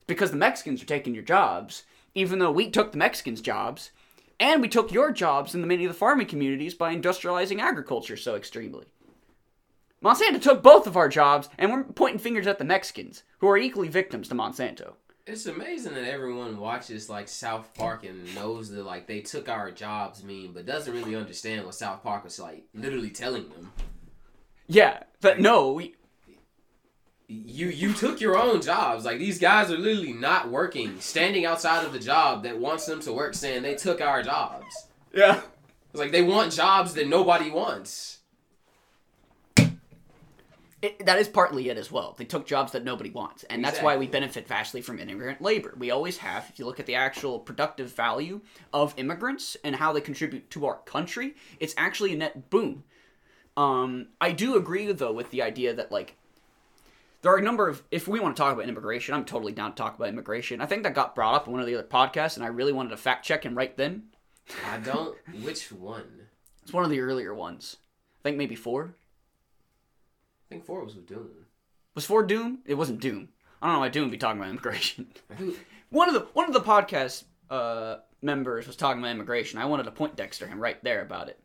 is 0.00 0.06
because 0.06 0.30
the 0.30 0.36
Mexicans 0.36 0.82
are 0.82 0.86
taking 0.86 1.14
your 1.14 1.22
jobs, 1.22 1.84
even 2.14 2.38
though 2.38 2.50
we 2.50 2.68
took 2.68 2.92
the 2.92 2.98
Mexicans' 2.98 3.40
jobs, 3.40 3.90
and 4.38 4.60
we 4.60 4.68
took 4.68 4.92
your 4.92 5.10
jobs 5.10 5.54
in 5.54 5.62
the 5.62 5.66
many 5.66 5.86
of 5.86 5.90
the 5.90 5.98
farming 5.98 6.26
communities 6.26 6.74
by 6.74 6.94
industrializing 6.94 7.60
agriculture 7.60 8.16
so 8.16 8.34
extremely. 8.34 8.84
Monsanto 10.04 10.42
took 10.42 10.62
both 10.62 10.86
of 10.86 10.96
our 10.96 11.08
jobs, 11.08 11.48
and 11.56 11.72
we're 11.72 11.84
pointing 11.84 12.18
fingers 12.18 12.46
at 12.46 12.58
the 12.58 12.64
Mexicans, 12.64 13.22
who 13.38 13.48
are 13.48 13.56
equally 13.56 13.88
victims 13.88 14.28
to 14.28 14.34
Monsanto. 14.34 14.94
It's 15.24 15.46
amazing 15.46 15.94
that 15.94 16.04
everyone 16.04 16.58
watches 16.58 17.08
like 17.08 17.28
South 17.28 17.72
Park 17.74 18.04
and 18.04 18.34
knows 18.34 18.70
that 18.70 18.84
like 18.84 19.06
they 19.06 19.20
took 19.20 19.48
our 19.48 19.70
jobs 19.70 20.24
mean, 20.24 20.52
but 20.52 20.66
doesn't 20.66 20.92
really 20.92 21.14
understand 21.14 21.64
what 21.64 21.76
South 21.76 22.02
Park 22.02 22.24
was 22.24 22.40
like 22.40 22.64
literally 22.74 23.10
telling 23.10 23.48
them. 23.50 23.72
Yeah, 24.66 25.04
but 25.20 25.38
no, 25.38 25.72
we, 25.72 25.94
You 27.28 27.68
you 27.68 27.92
took 27.92 28.20
your 28.20 28.36
own 28.36 28.60
jobs. 28.62 29.04
Like 29.04 29.18
these 29.18 29.38
guys 29.38 29.70
are 29.70 29.78
literally 29.78 30.12
not 30.12 30.50
working, 30.50 30.98
standing 31.00 31.44
outside 31.46 31.84
of 31.84 31.92
the 31.92 31.98
job 32.00 32.42
that 32.42 32.58
wants 32.58 32.86
them 32.86 33.00
to 33.02 33.12
work, 33.12 33.34
saying 33.34 33.62
they 33.62 33.74
took 33.76 34.00
our 34.00 34.22
jobs. 34.22 34.88
yeah. 35.14 35.40
It's 35.92 36.00
like 36.00 36.10
they 36.10 36.22
want 36.22 36.52
jobs 36.52 36.94
that 36.94 37.06
nobody 37.06 37.50
wants. 37.50 38.18
It, 40.82 41.06
that 41.06 41.18
is 41.20 41.28
partly 41.28 41.68
it 41.68 41.78
as 41.78 41.92
well. 41.92 42.16
They 42.18 42.24
took 42.24 42.44
jobs 42.44 42.72
that 42.72 42.82
nobody 42.82 43.10
wants, 43.10 43.44
and 43.44 43.64
that's 43.64 43.80
why 43.80 43.96
we 43.96 44.08
benefit 44.08 44.48
vastly 44.48 44.82
from 44.82 44.98
immigrant 44.98 45.40
labor. 45.40 45.74
We 45.78 45.92
always 45.92 46.18
have. 46.18 46.48
If 46.50 46.58
you 46.58 46.66
look 46.66 46.80
at 46.80 46.86
the 46.86 46.96
actual 46.96 47.38
productive 47.38 47.94
value 47.94 48.40
of 48.72 48.92
immigrants 48.96 49.56
and 49.62 49.76
how 49.76 49.92
they 49.92 50.00
contribute 50.00 50.50
to 50.50 50.66
our 50.66 50.78
country, 50.78 51.36
it's 51.60 51.74
actually 51.76 52.14
a 52.14 52.16
net 52.16 52.50
boom. 52.50 52.82
Um, 53.56 54.08
I 54.20 54.32
do 54.32 54.56
agree 54.56 54.90
though 54.90 55.12
with 55.12 55.30
the 55.30 55.42
idea 55.42 55.72
that 55.72 55.92
like 55.92 56.16
there 57.20 57.32
are 57.32 57.38
a 57.38 57.42
number 57.42 57.68
of 57.68 57.82
if 57.92 58.08
we 58.08 58.18
want 58.18 58.34
to 58.36 58.42
talk 58.42 58.52
about 58.52 58.68
immigration, 58.68 59.14
I'm 59.14 59.24
totally 59.24 59.52
down 59.52 59.72
to 59.72 59.76
talk 59.76 59.94
about 59.94 60.08
immigration. 60.08 60.60
I 60.60 60.66
think 60.66 60.82
that 60.82 60.94
got 60.94 61.14
brought 61.14 61.34
up 61.34 61.46
in 61.46 61.52
one 61.52 61.60
of 61.60 61.66
the 61.68 61.76
other 61.76 61.86
podcasts, 61.86 62.36
and 62.36 62.44
I 62.44 62.48
really 62.48 62.72
wanted 62.72 62.90
to 62.90 62.96
fact 62.96 63.24
check 63.24 63.44
him 63.44 63.56
right 63.56 63.76
then. 63.76 64.04
I 64.68 64.78
don't. 64.78 65.16
Which 65.44 65.70
one? 65.70 66.26
It's 66.62 66.72
one 66.72 66.84
of 66.84 66.90
the 66.90 67.00
earlier 67.00 67.32
ones. 67.32 67.76
I 68.20 68.22
think 68.24 68.36
maybe 68.36 68.56
four. 68.56 68.96
I 70.52 70.56
think 70.56 70.66
four 70.66 70.84
was 70.84 70.94
with 70.94 71.06
Doom. 71.06 71.30
Was 71.94 72.04
four 72.04 72.22
Doom? 72.24 72.58
It 72.66 72.74
wasn't 72.74 73.00
Doom. 73.00 73.30
I 73.62 73.66
don't 73.66 73.76
know 73.76 73.80
why 73.80 73.88
Doom 73.88 74.04
would 74.04 74.10
be 74.10 74.18
talking 74.18 74.38
about 74.38 74.50
immigration. 74.50 75.06
One 75.88 76.08
of 76.08 76.14
the 76.14 76.20
one 76.34 76.46
of 76.46 76.52
the 76.52 76.60
podcast 76.60 77.24
uh, 77.48 78.00
members 78.20 78.66
was 78.66 78.76
talking 78.76 79.00
about 79.00 79.12
immigration. 79.12 79.58
I 79.58 79.64
wanted 79.64 79.84
to 79.84 79.90
point 79.90 80.14
Dexter 80.14 80.46
him 80.46 80.60
right 80.60 80.82
there 80.84 81.00
about 81.00 81.30
it. 81.30 81.38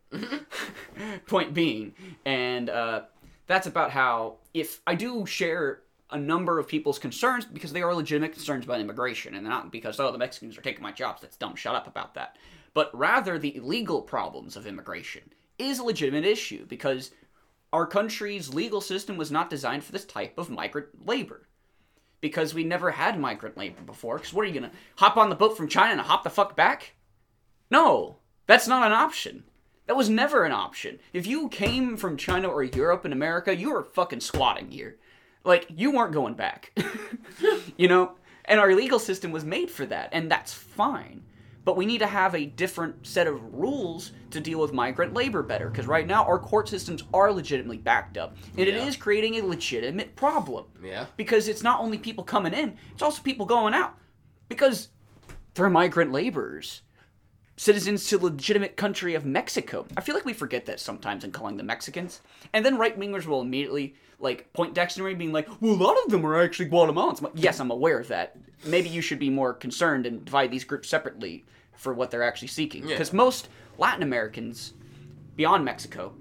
point 1.26 1.54
being, 1.54 1.94
and 2.26 2.68
uh, 2.68 3.02
that's 3.46 3.66
about 3.66 3.92
how 3.92 4.36
if 4.52 4.80
I 4.86 4.94
do 4.94 5.24
share 5.24 5.80
a 6.10 6.18
number 6.18 6.58
of 6.58 6.68
people's 6.68 6.98
concerns 6.98 7.46
because 7.46 7.72
they 7.72 7.82
are 7.82 7.94
legitimate 7.94 8.32
concerns 8.32 8.64
about 8.64 8.80
immigration 8.80 9.34
and 9.34 9.44
they're 9.44 9.52
not 9.52 9.72
because 9.72 9.98
oh 10.00 10.12
the 10.12 10.18
Mexicans 10.18 10.56
are 10.58 10.62
taking 10.62 10.82
my 10.82 10.92
jobs. 10.92 11.22
That's 11.22 11.36
dumb. 11.36 11.56
Shut 11.56 11.74
up 11.74 11.86
about 11.86 12.14
that. 12.14 12.36
But 12.74 12.90
rather 12.92 13.38
the 13.38 13.58
legal 13.62 14.02
problems 14.02 14.54
of 14.54 14.66
immigration 14.66 15.32
is 15.58 15.78
a 15.78 15.84
legitimate 15.84 16.24
issue 16.24 16.66
because 16.66 17.10
our 17.72 17.86
country's 17.86 18.54
legal 18.54 18.80
system 18.80 19.16
was 19.16 19.30
not 19.30 19.50
designed 19.50 19.84
for 19.84 19.92
this 19.92 20.04
type 20.04 20.38
of 20.38 20.50
migrant 20.50 21.06
labor 21.06 21.48
because 22.20 22.54
we 22.54 22.64
never 22.64 22.92
had 22.92 23.20
migrant 23.20 23.56
labor 23.56 23.82
before. 23.82 24.16
Because 24.16 24.32
what 24.32 24.44
are 24.44 24.48
you 24.48 24.54
gonna 24.54 24.72
hop 24.96 25.16
on 25.16 25.28
the 25.28 25.36
boat 25.36 25.56
from 25.56 25.68
China 25.68 25.92
and 25.92 26.00
hop 26.00 26.24
the 26.24 26.30
fuck 26.30 26.56
back? 26.56 26.94
No, 27.70 28.16
that's 28.46 28.66
not 28.66 28.86
an 28.86 28.92
option. 28.92 29.44
That 29.86 29.96
was 29.96 30.08
never 30.10 30.44
an 30.44 30.52
option. 30.52 30.98
If 31.12 31.26
you 31.26 31.48
came 31.48 31.96
from 31.96 32.16
China 32.16 32.48
or 32.48 32.62
Europe 32.62 33.04
and 33.04 33.12
America, 33.12 33.56
you 33.56 33.72
were 33.72 33.84
fucking 33.84 34.20
squatting 34.20 34.70
here. 34.70 34.98
Like 35.44 35.66
you 35.74 35.90
weren't 35.90 36.12
going 36.12 36.34
back. 36.34 36.78
you 37.76 37.88
know? 37.88 38.12
And 38.44 38.58
our 38.58 38.74
legal 38.74 38.98
system 38.98 39.30
was 39.30 39.44
made 39.44 39.70
for 39.70 39.84
that, 39.86 40.08
and 40.12 40.30
that's 40.30 40.54
fine. 40.54 41.22
But 41.68 41.76
we 41.76 41.84
need 41.84 41.98
to 41.98 42.06
have 42.06 42.34
a 42.34 42.46
different 42.46 43.06
set 43.06 43.26
of 43.26 43.42
rules 43.52 44.12
to 44.30 44.40
deal 44.40 44.58
with 44.58 44.72
migrant 44.72 45.12
labor 45.12 45.42
better, 45.42 45.68
because 45.68 45.86
right 45.86 46.06
now 46.06 46.24
our 46.24 46.38
court 46.38 46.66
systems 46.66 47.04
are 47.12 47.30
legitimately 47.30 47.76
backed 47.76 48.16
up. 48.16 48.38
And 48.56 48.60
it 48.66 48.72
Yeah. 48.72 48.86
is 48.86 48.96
creating 48.96 49.34
a 49.34 49.42
legitimate 49.44 50.16
problem 50.16 50.64
Yeah. 50.82 51.04
because 51.18 51.46
it's 51.46 51.62
not 51.62 51.80
only 51.80 51.98
people 51.98 52.24
coming 52.24 52.54
in, 52.54 52.78
it's 52.92 53.02
also 53.02 53.20
people 53.22 53.44
going 53.44 53.74
out. 53.74 53.96
Because 54.48 54.88
They're 55.52 55.68
migrant 55.68 56.10
laborers. 56.10 56.80
Citizens 57.58 58.06
to 58.06 58.16
the 58.16 58.24
legitimate 58.24 58.76
country 58.78 59.14
of 59.14 59.26
Mexico. 59.26 59.86
I 59.94 60.00
feel 60.00 60.14
like 60.14 60.24
we 60.24 60.32
forget 60.32 60.64
that 60.66 60.80
sometimes 60.80 61.22
in 61.22 61.32
calling 61.32 61.58
them 61.58 61.66
Mexicans. 61.66 62.22
And 62.54 62.64
then 62.64 62.78
right 62.78 62.98
wingers 62.98 63.26
will 63.26 63.42
immediately 63.42 63.94
like 64.20 64.50
point 64.54 64.72
dictionary 64.74 65.14
being 65.14 65.32
like, 65.32 65.48
well, 65.60 65.72
a 65.72 65.74
lot 65.74 65.96
of 66.04 66.10
them 66.10 66.24
are 66.24 66.40
actually 66.40 66.70
Guatemalans. 66.70 67.18
I'm 67.18 67.24
like, 67.24 67.32
yes, 67.34 67.60
I'm 67.60 67.70
aware 67.70 67.98
of 67.98 68.08
that. 68.08 68.36
Maybe 68.64 68.88
you 68.88 69.00
should 69.02 69.18
be 69.18 69.28
more 69.30 69.52
concerned 69.52 70.06
and 70.06 70.24
divide 70.24 70.50
these 70.50 70.64
groups 70.64 70.88
separately 70.88 71.44
for 71.78 71.94
what 71.94 72.10
they're 72.10 72.22
actually 72.22 72.48
seeking. 72.48 72.82
Yeah. 72.82 72.90
Because 72.90 73.12
most 73.12 73.48
Latin 73.78 74.02
Americans 74.02 74.74
beyond 75.36 75.64
Mexico, 75.64 76.12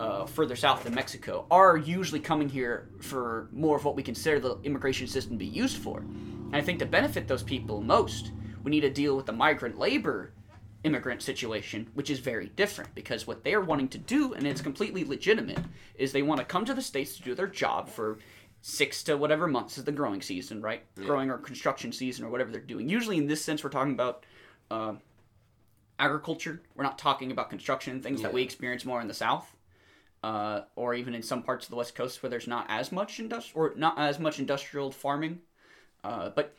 uh, 0.00 0.26
further 0.26 0.56
south 0.56 0.84
than 0.84 0.94
Mexico, 0.94 1.46
are 1.50 1.76
usually 1.76 2.20
coming 2.20 2.48
here 2.48 2.88
for 3.00 3.48
more 3.52 3.76
of 3.76 3.84
what 3.84 3.96
we 3.96 4.02
consider 4.02 4.40
the 4.40 4.58
immigration 4.64 5.06
system 5.06 5.32
to 5.32 5.38
be 5.38 5.46
used 5.46 5.78
for. 5.78 6.00
And 6.00 6.56
I 6.56 6.60
think 6.60 6.80
to 6.80 6.86
benefit 6.86 7.28
those 7.28 7.44
people 7.44 7.80
most, 7.80 8.32
we 8.64 8.70
need 8.70 8.80
to 8.80 8.90
deal 8.90 9.16
with 9.16 9.26
the 9.26 9.32
migrant 9.32 9.78
labor 9.78 10.32
immigrant 10.84 11.22
situation, 11.22 11.88
which 11.94 12.10
is 12.10 12.20
very 12.20 12.48
different 12.50 12.94
because 12.94 13.26
what 13.26 13.42
they're 13.42 13.60
wanting 13.60 13.88
to 13.88 13.98
do, 13.98 14.34
and 14.34 14.46
it's 14.46 14.60
completely 14.60 15.04
legitimate, 15.04 15.58
is 15.96 16.12
they 16.12 16.22
want 16.22 16.38
to 16.38 16.44
come 16.44 16.64
to 16.64 16.74
the 16.74 16.82
States 16.82 17.16
to 17.16 17.22
do 17.22 17.34
their 17.34 17.48
job 17.48 17.88
for 17.88 18.18
six 18.60 19.02
to 19.04 19.16
whatever 19.16 19.46
months 19.46 19.78
is 19.78 19.84
the 19.84 19.92
growing 19.92 20.20
season, 20.20 20.60
right? 20.60 20.82
Growing 21.06 21.30
or 21.30 21.38
construction 21.38 21.92
season 21.92 22.24
or 22.24 22.28
whatever 22.28 22.50
they're 22.50 22.60
doing. 22.60 22.88
Usually, 22.88 23.16
in 23.16 23.26
this 23.26 23.44
sense, 23.44 23.62
we're 23.62 23.70
talking 23.70 23.92
about 23.92 24.24
uh, 24.70 24.94
agriculture. 25.98 26.62
We're 26.74 26.84
not 26.84 26.98
talking 26.98 27.30
about 27.30 27.50
construction 27.50 27.94
and 27.94 28.02
things 28.02 28.22
that 28.22 28.32
we 28.32 28.42
experience 28.42 28.84
more 28.84 29.00
in 29.00 29.08
the 29.08 29.14
South, 29.14 29.54
uh, 30.22 30.62
or 30.74 30.94
even 30.94 31.14
in 31.14 31.22
some 31.22 31.42
parts 31.42 31.66
of 31.66 31.70
the 31.70 31.76
West 31.76 31.94
Coast 31.94 32.22
where 32.22 32.30
there's 32.30 32.46
not 32.46 32.66
as 32.68 32.92
much 32.92 33.18
industri- 33.18 33.54
or 33.54 33.72
not 33.76 33.98
as 33.98 34.18
much 34.18 34.38
industrial 34.38 34.90
farming. 34.90 35.40
Uh, 36.04 36.30
but 36.30 36.54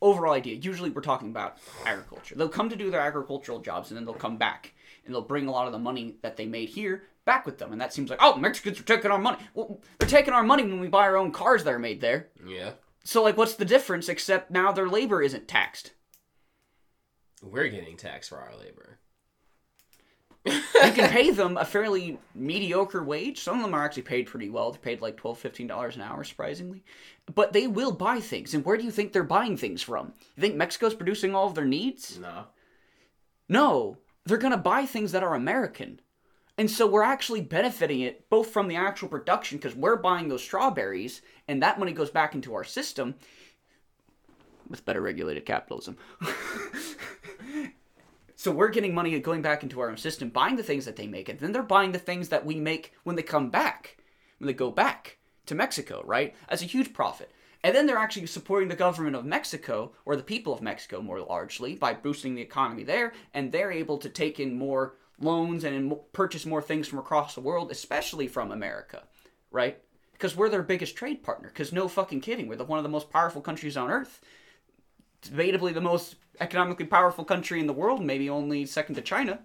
overall 0.00 0.32
idea, 0.32 0.56
usually 0.56 0.90
we're 0.90 1.00
talking 1.00 1.28
about 1.28 1.58
agriculture. 1.84 2.34
They'll 2.34 2.48
come 2.48 2.68
to 2.70 2.76
do 2.76 2.90
their 2.90 3.00
agricultural 3.00 3.60
jobs 3.60 3.90
and 3.90 3.98
then 3.98 4.04
they'll 4.04 4.14
come 4.14 4.36
back 4.36 4.74
and 5.04 5.14
they'll 5.14 5.22
bring 5.22 5.46
a 5.46 5.50
lot 5.50 5.66
of 5.66 5.72
the 5.72 5.78
money 5.78 6.16
that 6.22 6.36
they 6.36 6.46
made 6.46 6.68
here 6.68 7.04
back 7.24 7.44
with 7.44 7.58
them. 7.58 7.72
And 7.72 7.80
that 7.80 7.92
seems 7.92 8.10
like, 8.10 8.20
oh, 8.22 8.36
Mexicans 8.36 8.80
are 8.80 8.84
taking 8.84 9.10
our 9.10 9.18
money. 9.18 9.38
Well, 9.54 9.80
they're 9.98 10.08
taking 10.08 10.32
our 10.34 10.42
money 10.42 10.62
when 10.62 10.80
we 10.80 10.88
buy 10.88 11.02
our 11.02 11.16
own 11.16 11.32
cars 11.32 11.64
that 11.64 11.74
are 11.74 11.78
made 11.78 12.00
there. 12.00 12.28
Yeah. 12.46 12.72
So 13.04 13.22
like, 13.22 13.36
what's 13.36 13.54
the 13.54 13.64
difference 13.64 14.08
except 14.08 14.50
now 14.50 14.72
their 14.72 14.88
labor 14.88 15.22
isn't 15.22 15.48
taxed? 15.48 15.92
We're 17.42 17.68
getting 17.68 17.96
taxed 17.96 18.30
for 18.30 18.38
our 18.38 18.56
labor. 18.58 18.98
you 20.44 20.92
can 20.92 21.10
pay 21.10 21.30
them 21.30 21.56
a 21.56 21.64
fairly 21.64 22.18
mediocre 22.34 23.02
wage. 23.02 23.40
Some 23.40 23.56
of 23.56 23.62
them 23.62 23.74
are 23.74 23.84
actually 23.84 24.02
paid 24.02 24.26
pretty 24.26 24.50
well. 24.50 24.70
They're 24.70 24.80
paid 24.80 25.00
like 25.00 25.16
$12, 25.16 25.68
$15 25.68 25.94
an 25.94 26.00
hour, 26.02 26.24
surprisingly. 26.24 26.82
But 27.32 27.52
they 27.52 27.66
will 27.66 27.92
buy 27.92 28.20
things. 28.20 28.54
And 28.54 28.64
where 28.64 28.76
do 28.76 28.84
you 28.84 28.90
think 28.90 29.12
they're 29.12 29.24
buying 29.24 29.56
things 29.56 29.82
from? 29.82 30.12
You 30.36 30.40
think 30.40 30.56
Mexico's 30.56 30.94
producing 30.94 31.34
all 31.34 31.46
of 31.46 31.54
their 31.54 31.64
needs? 31.64 32.18
Nah. 32.18 32.44
No. 33.48 33.98
They're 34.24 34.38
going 34.38 34.52
to 34.52 34.58
buy 34.58 34.86
things 34.86 35.12
that 35.12 35.22
are 35.22 35.34
American. 35.34 36.00
And 36.58 36.68
so 36.68 36.88
we're 36.88 37.04
actually 37.04 37.40
benefiting 37.40 38.00
it 38.00 38.28
both 38.28 38.50
from 38.50 38.66
the 38.66 38.76
actual 38.76 39.08
production 39.08 39.58
because 39.58 39.76
we're 39.76 39.96
buying 39.96 40.28
those 40.28 40.42
strawberries 40.42 41.22
and 41.46 41.62
that 41.62 41.78
money 41.78 41.92
goes 41.92 42.10
back 42.10 42.34
into 42.34 42.52
our 42.54 42.64
system 42.64 43.14
with 44.68 44.84
better 44.84 45.00
regulated 45.00 45.46
capitalism. 45.46 45.96
so 48.38 48.52
we're 48.52 48.68
getting 48.68 48.94
money 48.94 49.18
going 49.18 49.42
back 49.42 49.64
into 49.64 49.80
our 49.80 49.90
own 49.90 49.96
system, 49.96 50.28
buying 50.28 50.54
the 50.54 50.62
things 50.62 50.84
that 50.84 50.94
they 50.94 51.08
make, 51.08 51.28
and 51.28 51.40
then 51.40 51.50
they're 51.50 51.60
buying 51.60 51.90
the 51.90 51.98
things 51.98 52.28
that 52.28 52.46
we 52.46 52.54
make 52.54 52.92
when 53.02 53.16
they 53.16 53.22
come 53.22 53.50
back, 53.50 53.96
when 54.38 54.46
they 54.46 54.52
go 54.52 54.70
back 54.70 55.18
to 55.46 55.56
Mexico, 55.56 56.04
right? 56.06 56.36
As 56.48 56.62
a 56.62 56.66
huge 56.66 56.92
profit. 56.92 57.32
And 57.64 57.74
then 57.74 57.86
they're 57.86 57.98
actually 57.98 58.26
supporting 58.26 58.68
the 58.68 58.76
government 58.76 59.16
of 59.16 59.24
Mexico, 59.24 59.90
or 60.04 60.14
the 60.14 60.22
people 60.22 60.54
of 60.54 60.62
Mexico 60.62 61.02
more 61.02 61.20
largely, 61.20 61.74
by 61.74 61.94
boosting 61.94 62.36
the 62.36 62.40
economy 62.40 62.84
there, 62.84 63.12
and 63.34 63.50
they're 63.50 63.72
able 63.72 63.98
to 63.98 64.08
take 64.08 64.38
in 64.38 64.56
more 64.56 64.94
loans 65.18 65.64
and 65.64 65.96
purchase 66.12 66.46
more 66.46 66.62
things 66.62 66.86
from 66.86 67.00
across 67.00 67.34
the 67.34 67.40
world, 67.40 67.72
especially 67.72 68.28
from 68.28 68.52
America, 68.52 69.02
right? 69.50 69.82
Because 70.12 70.36
we're 70.36 70.48
their 70.48 70.62
biggest 70.62 70.94
trade 70.94 71.24
partner. 71.24 71.48
Because 71.48 71.72
no 71.72 71.88
fucking 71.88 72.20
kidding, 72.20 72.46
we're 72.46 72.54
the, 72.54 72.62
one 72.62 72.78
of 72.78 72.84
the 72.84 72.88
most 72.88 73.10
powerful 73.10 73.42
countries 73.42 73.76
on 73.76 73.90
earth. 73.90 74.20
Debatably 75.22 75.74
the 75.74 75.80
most 75.80 76.14
economically 76.40 76.86
powerful 76.86 77.24
country 77.24 77.60
in 77.60 77.66
the 77.66 77.72
world, 77.72 78.04
maybe 78.04 78.28
only 78.30 78.66
second 78.66 78.94
to 78.96 79.00
China. 79.00 79.40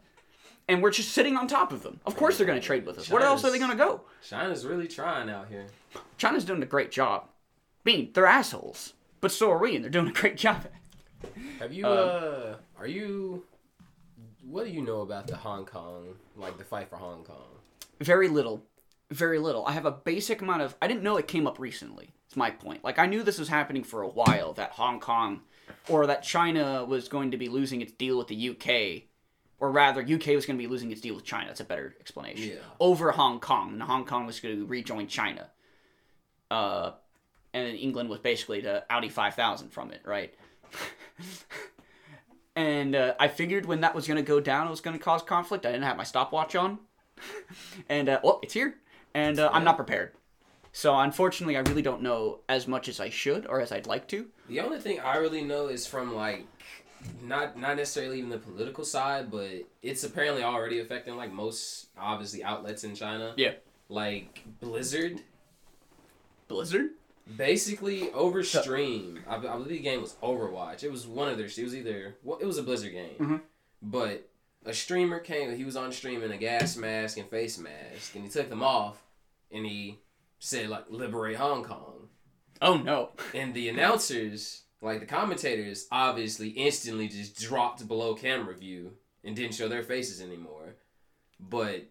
And 0.67 0.81
we're 0.81 0.91
just 0.91 1.11
sitting 1.11 1.35
on 1.35 1.47
top 1.47 1.73
of 1.73 1.83
them. 1.83 1.99
Of 2.05 2.15
course 2.15 2.37
they're 2.37 2.47
going 2.47 2.59
to 2.59 2.65
trade 2.65 2.85
with 2.85 2.97
us. 2.97 3.09
Where 3.09 3.23
else 3.23 3.43
are 3.43 3.51
they 3.51 3.59
going 3.59 3.71
to 3.71 3.77
go? 3.77 4.01
China's 4.25 4.65
really 4.65 4.87
trying 4.87 5.29
out 5.29 5.49
here. 5.49 5.65
China's 6.17 6.45
doing 6.45 6.63
a 6.63 6.65
great 6.65 6.91
job. 6.91 7.25
I 7.85 7.89
mean, 7.89 8.11
they're 8.13 8.25
assholes, 8.25 8.93
but 9.19 9.31
so 9.31 9.51
are 9.51 9.57
we, 9.57 9.75
and 9.75 9.83
they're 9.83 9.91
doing 9.91 10.07
a 10.07 10.13
great 10.13 10.37
job. 10.37 10.65
Have 11.59 11.73
you, 11.73 11.85
uh, 11.85 12.55
are 12.79 12.87
you, 12.87 13.43
what 14.47 14.65
do 14.65 14.71
you 14.71 14.81
know 14.81 15.01
about 15.01 15.27
the 15.27 15.35
Hong 15.35 15.65
Kong, 15.65 16.15
like 16.37 16.57
the 16.57 16.63
fight 16.63 16.89
for 16.89 16.95
Hong 16.95 17.23
Kong? 17.23 17.59
Very 17.99 18.29
little, 18.29 18.63
very 19.13 19.39
little. 19.39 19.65
I 19.65 19.71
have 19.73 19.85
a 19.85 19.91
basic 19.91 20.41
amount 20.41 20.61
of. 20.61 20.75
I 20.81 20.87
didn't 20.87 21.03
know 21.03 21.17
it 21.17 21.27
came 21.27 21.47
up 21.47 21.59
recently. 21.59 22.13
It's 22.27 22.35
my 22.35 22.49
point. 22.49 22.83
Like 22.83 22.99
I 22.99 23.05
knew 23.05 23.23
this 23.23 23.39
was 23.39 23.49
happening 23.49 23.83
for 23.83 24.01
a 24.01 24.07
while. 24.07 24.53
That 24.53 24.71
Hong 24.71 24.99
Kong, 24.99 25.41
or 25.89 26.07
that 26.07 26.23
China 26.23 26.85
was 26.85 27.07
going 27.07 27.31
to 27.31 27.37
be 27.37 27.49
losing 27.49 27.81
its 27.81 27.91
deal 27.93 28.17
with 28.17 28.27
the 28.27 28.49
UK, 28.49 29.03
or 29.59 29.71
rather, 29.71 30.01
UK 30.01 30.27
was 30.27 30.45
going 30.45 30.57
to 30.57 30.63
be 30.63 30.67
losing 30.67 30.91
its 30.91 31.01
deal 31.01 31.15
with 31.15 31.23
China. 31.23 31.47
That's 31.47 31.59
a 31.59 31.65
better 31.65 31.95
explanation. 31.99 32.49
Yeah. 32.49 32.63
Over 32.79 33.11
Hong 33.11 33.39
Kong, 33.39 33.73
and 33.73 33.83
Hong 33.83 34.05
Kong 34.05 34.25
was 34.25 34.39
going 34.39 34.57
to 34.57 34.65
rejoin 34.65 35.07
China. 35.07 35.49
Uh, 36.51 36.91
and 37.53 37.67
then 37.67 37.75
England 37.75 38.09
was 38.09 38.19
basically 38.19 38.61
to 38.63 38.83
Audi 38.89 39.09
5000 39.09 39.69
from 39.69 39.91
it, 39.91 40.01
right? 40.05 40.33
and 42.55 42.95
uh, 42.95 43.13
I 43.19 43.27
figured 43.27 43.65
when 43.65 43.81
that 43.81 43.95
was 43.95 44.07
going 44.07 44.17
to 44.17 44.23
go 44.23 44.39
down, 44.39 44.67
it 44.67 44.71
was 44.71 44.81
going 44.81 44.97
to 44.97 45.03
cause 45.03 45.21
conflict. 45.21 45.65
I 45.65 45.71
didn't 45.71 45.85
have 45.85 45.97
my 45.97 46.03
stopwatch 46.03 46.55
on, 46.55 46.79
and 47.89 48.09
uh, 48.09 48.19
well, 48.23 48.39
it's 48.43 48.53
here, 48.53 48.75
and 49.13 49.39
uh, 49.39 49.49
I'm 49.53 49.63
not 49.63 49.75
prepared. 49.75 50.11
So 50.71 50.97
unfortunately, 50.97 51.55
I 51.55 51.59
really 51.61 51.81
don't 51.83 52.01
know 52.01 52.39
as 52.49 52.67
much 52.67 52.87
as 52.89 52.99
I 52.99 53.09
should 53.09 53.45
or 53.45 53.61
as 53.61 53.71
I'd 53.71 53.85
like 53.85 54.07
to. 54.09 54.25
The 54.49 54.59
only 54.59 54.79
thing 54.79 54.99
I 54.99 55.17
really 55.17 55.43
know 55.43 55.67
is 55.67 55.85
from 55.85 56.15
like 56.15 56.45
not 57.21 57.57
not 57.59 57.75
necessarily 57.77 58.17
even 58.19 58.29
the 58.31 58.37
political 58.39 58.83
side, 58.83 59.29
but 59.29 59.49
it's 59.81 60.03
apparently 60.03 60.41
already 60.43 60.79
affecting 60.79 61.15
like 61.15 61.31
most 61.31 61.87
obviously 61.97 62.43
outlets 62.43 62.83
in 62.83 62.95
China. 62.95 63.33
Yeah. 63.37 63.53
Like 63.89 64.41
Blizzard, 64.61 65.19
Blizzard. 66.47 66.91
basically 67.37 68.11
over 68.11 68.43
stream. 68.43 69.19
I, 69.27 69.35
I 69.35 69.39
believe 69.39 69.67
the 69.69 69.79
game 69.79 70.01
was 70.01 70.15
Overwatch. 70.23 70.83
It 70.83 70.91
was 70.91 71.05
one 71.05 71.29
of 71.29 71.37
their. 71.37 71.47
It 71.47 71.63
was 71.63 71.75
either 71.75 72.15
well, 72.23 72.39
it 72.41 72.45
was 72.45 72.57
a 72.57 72.63
Blizzard 72.63 72.93
game, 72.93 73.15
Mhm. 73.19 73.41
but 73.81 74.27
a 74.65 74.73
streamer 74.73 75.19
came. 75.19 75.55
He 75.55 75.65
was 75.65 75.75
on 75.75 75.91
stream 75.91 76.23
in 76.23 76.31
a 76.31 76.37
gas 76.37 76.75
mask 76.77 77.17
and 77.17 77.29
face 77.29 77.57
mask, 77.57 78.15
and 78.15 78.23
he 78.23 78.29
took 78.29 78.49
them 78.49 78.63
off, 78.63 79.01
and 79.51 79.65
he 79.65 79.99
said 80.39 80.69
like 80.69 80.85
"Liberate 80.89 81.37
Hong 81.37 81.63
Kong." 81.63 82.09
Oh 82.61 82.77
no. 82.77 83.09
And 83.33 83.53
the 83.53 83.69
announcers, 83.69 84.63
like 84.81 84.99
the 84.99 85.05
commentators, 85.05 85.87
obviously 85.91 86.49
instantly 86.49 87.07
just 87.07 87.37
dropped 87.39 87.87
below 87.87 88.15
camera 88.15 88.55
view 88.55 88.93
and 89.23 89.35
didn't 89.35 89.55
show 89.55 89.67
their 89.67 89.83
faces 89.83 90.21
anymore. 90.21 90.75
But 91.39 91.87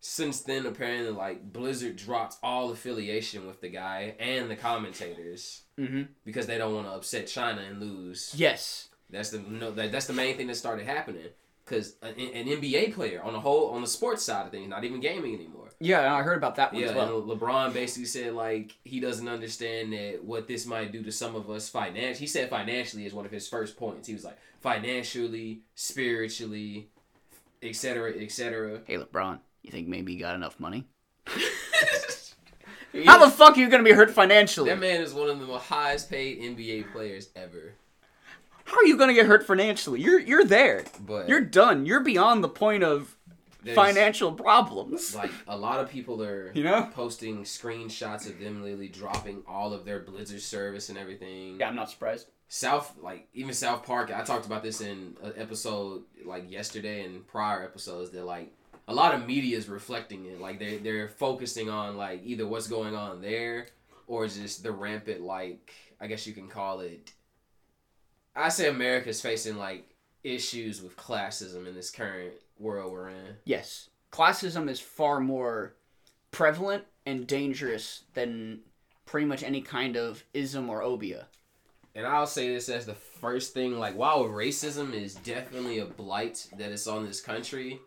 since 0.00 0.40
then, 0.42 0.66
apparently, 0.66 1.10
like 1.10 1.52
Blizzard 1.52 1.96
dropped 1.96 2.36
all 2.42 2.70
affiliation 2.70 3.46
with 3.46 3.60
the 3.60 3.68
guy 3.68 4.14
and 4.20 4.50
the 4.50 4.56
commentators 4.56 5.62
Mm-hmm. 5.78 6.04
because 6.24 6.46
they 6.46 6.56
don't 6.56 6.74
want 6.74 6.86
to 6.86 6.92
upset 6.94 7.26
China 7.26 7.60
and 7.60 7.78
lose. 7.80 8.32
Yes. 8.34 8.88
That's 9.10 9.28
the 9.30 9.40
no, 9.40 9.70
that, 9.72 9.92
that's 9.92 10.06
the 10.06 10.14
main 10.14 10.36
thing 10.36 10.46
that 10.46 10.56
started 10.56 10.86
happening. 10.86 11.26
Because 11.66 11.96
an, 12.00 12.14
an 12.14 12.46
NBA 12.46 12.94
player 12.94 13.20
on 13.22 13.32
the 13.32 13.40
whole 13.40 13.70
on 13.70 13.80
the 13.80 13.88
sports 13.88 14.22
side 14.22 14.46
of 14.46 14.52
things, 14.52 14.68
not 14.68 14.84
even 14.84 15.00
gaming 15.00 15.34
anymore. 15.34 15.68
Yeah, 15.80 16.14
I 16.14 16.22
heard 16.22 16.38
about 16.38 16.54
that 16.56 16.72
one 16.72 16.80
Yeah, 16.80 16.90
as 16.90 16.94
well. 16.94 17.20
and 17.20 17.28
LeBron 17.28 17.72
basically 17.74 18.06
said 18.06 18.34
like 18.34 18.76
he 18.84 19.00
doesn't 19.00 19.28
understand 19.28 19.92
that 19.92 20.24
what 20.24 20.46
this 20.46 20.64
might 20.64 20.92
do 20.92 21.02
to 21.02 21.10
some 21.12 21.34
of 21.34 21.50
us 21.50 21.68
financially. 21.68 22.14
He 22.20 22.26
said 22.28 22.48
financially 22.48 23.04
is 23.04 23.12
one 23.12 23.26
of 23.26 23.32
his 23.32 23.48
first 23.48 23.76
points. 23.76 24.06
He 24.06 24.14
was 24.14 24.24
like 24.24 24.38
financially, 24.60 25.62
spiritually, 25.74 26.88
etc., 27.62 28.12
etc. 28.20 28.80
Hey 28.86 28.96
LeBron, 28.96 29.40
you 29.62 29.70
think 29.72 29.88
maybe 29.88 30.12
you 30.14 30.20
got 30.20 30.34
enough 30.36 30.60
money? 30.60 30.86
How 33.04 33.18
the 33.18 33.30
fuck 33.30 33.56
are 33.56 33.60
you 33.60 33.68
gonna 33.68 33.82
be 33.82 33.92
hurt 33.92 34.10
financially? 34.10 34.70
that 34.70 34.78
man 34.78 35.02
is 35.02 35.12
one 35.12 35.28
of 35.28 35.44
the 35.46 35.58
highest 35.58 36.08
paid 36.08 36.40
NBA 36.40 36.92
players 36.92 37.28
ever. 37.36 37.74
How 38.66 38.76
are 38.78 38.84
you 38.84 38.96
gonna 38.96 39.14
get 39.14 39.26
hurt 39.26 39.46
financially? 39.46 40.00
You're 40.00 40.20
you're 40.20 40.44
there. 40.44 40.84
But 41.00 41.28
You're 41.28 41.40
done. 41.40 41.86
You're 41.86 42.00
beyond 42.00 42.44
the 42.44 42.48
point 42.48 42.82
of 42.84 43.16
financial 43.74 44.32
problems. 44.32 45.14
Like 45.14 45.30
a 45.48 45.56
lot 45.56 45.80
of 45.80 45.90
people 45.90 46.22
are 46.22 46.52
You 46.54 46.62
know? 46.64 46.88
posting 46.94 47.42
screenshots 47.44 48.28
of 48.28 48.38
them 48.38 48.62
literally 48.62 48.88
dropping 48.88 49.42
all 49.48 49.72
of 49.72 49.84
their 49.84 50.00
Blizzard 50.00 50.40
service 50.42 50.88
and 50.88 50.98
everything. 50.98 51.58
Yeah, 51.58 51.68
I'm 51.68 51.74
not 51.76 51.90
surprised. 51.90 52.28
South, 52.48 52.94
like 53.02 53.26
even 53.34 53.52
South 53.52 53.84
Park, 53.84 54.12
I 54.14 54.22
talked 54.22 54.46
about 54.46 54.62
this 54.62 54.80
in 54.80 55.16
an 55.22 55.32
episode 55.36 56.02
like 56.24 56.50
yesterday 56.50 57.04
and 57.04 57.26
prior 57.26 57.64
episodes 57.64 58.10
that 58.10 58.24
like 58.24 58.52
a 58.86 58.94
lot 58.94 59.14
of 59.14 59.26
media 59.26 59.56
is 59.58 59.68
reflecting 59.68 60.26
it. 60.26 60.40
Like 60.40 60.58
they 60.60 60.78
they're 60.78 61.08
focusing 61.08 61.68
on 61.70 61.96
like 61.96 62.20
either 62.24 62.46
what's 62.46 62.68
going 62.68 62.94
on 62.94 63.20
there 63.20 63.68
or 64.06 64.28
just 64.28 64.62
the 64.62 64.70
rampant 64.70 65.22
like 65.22 65.72
I 66.00 66.06
guess 66.06 66.26
you 66.26 66.34
can 66.34 66.46
call 66.48 66.80
it. 66.80 67.12
I 68.36 68.48
say 68.50 68.68
America's 68.68 69.20
facing 69.20 69.56
like 69.56 69.88
issues 70.22 70.82
with 70.82 70.96
classism 70.96 71.66
in 71.66 71.74
this 71.74 71.90
current 71.90 72.34
world 72.58 72.92
we're 72.92 73.08
in. 73.08 73.36
Yes, 73.44 73.90
classism 74.12 74.68
is 74.68 74.80
far 74.80 75.20
more 75.20 75.74
prevalent 76.30 76.84
and 77.06 77.26
dangerous 77.26 78.04
than 78.14 78.60
pretty 79.06 79.26
much 79.26 79.42
any 79.42 79.62
kind 79.62 79.96
of 79.96 80.24
ism 80.34 80.68
or 80.68 80.82
obia. 80.82 81.24
And 81.94 82.06
I'll 82.06 82.26
say 82.26 82.52
this 82.52 82.68
as 82.68 82.84
the 82.84 82.94
first 82.94 83.54
thing 83.54 83.78
like 83.78 83.96
while 83.96 84.24
racism 84.24 84.92
is 84.92 85.14
definitely 85.14 85.78
a 85.78 85.86
blight 85.86 86.46
that 86.58 86.70
is 86.70 86.86
on 86.86 87.06
this 87.06 87.22
country, 87.22 87.80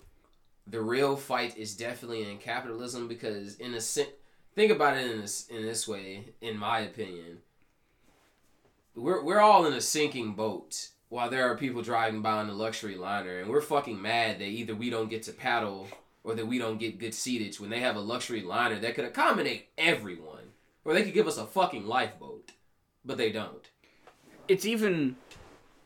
the 0.65 0.81
real 0.81 1.15
fight 1.15 1.57
is 1.57 1.75
definitely 1.75 2.29
in 2.29 2.37
capitalism 2.37 3.07
because 3.07 3.55
in 3.57 3.73
a 3.73 3.81
sense 3.81 4.09
think 4.55 4.71
about 4.71 4.97
it 4.97 5.09
in 5.09 5.21
this 5.21 5.47
in 5.47 5.61
this 5.61 5.87
way 5.87 6.25
in 6.41 6.57
my 6.57 6.79
opinion 6.79 7.37
we're, 8.99 9.23
we're 9.23 9.39
all 9.39 9.65
in 9.65 9.73
a 9.73 9.81
sinking 9.81 10.33
boat 10.33 10.89
while 11.09 11.29
there 11.29 11.49
are 11.49 11.57
people 11.57 11.81
driving 11.81 12.21
by 12.21 12.33
on 12.33 12.49
a 12.49 12.53
luxury 12.53 12.95
liner 12.95 13.39
and 13.39 13.49
we're 13.49 13.61
fucking 13.61 14.01
mad 14.01 14.39
that 14.39 14.45
either 14.45 14.75
we 14.75 14.89
don't 14.89 15.09
get 15.09 15.23
to 15.23 15.31
paddle 15.31 15.87
or 16.23 16.35
that 16.35 16.45
we 16.47 16.57
don't 16.57 16.79
get 16.79 16.99
good 16.99 17.13
seatage 17.13 17.59
when 17.59 17.69
they 17.69 17.79
have 17.79 17.95
a 17.95 17.99
luxury 18.01 18.41
liner 18.41 18.77
that 18.79 18.95
could 18.95 19.05
accommodate 19.05 19.67
everyone 19.77 20.51
or 20.85 20.93
they 20.93 21.03
could 21.03 21.13
give 21.13 21.27
us 21.27 21.37
a 21.37 21.45
fucking 21.45 21.85
lifeboat 21.85 22.51
but 23.03 23.17
they 23.17 23.31
don't 23.31 23.69
It's 24.47 24.65
even 24.65 25.15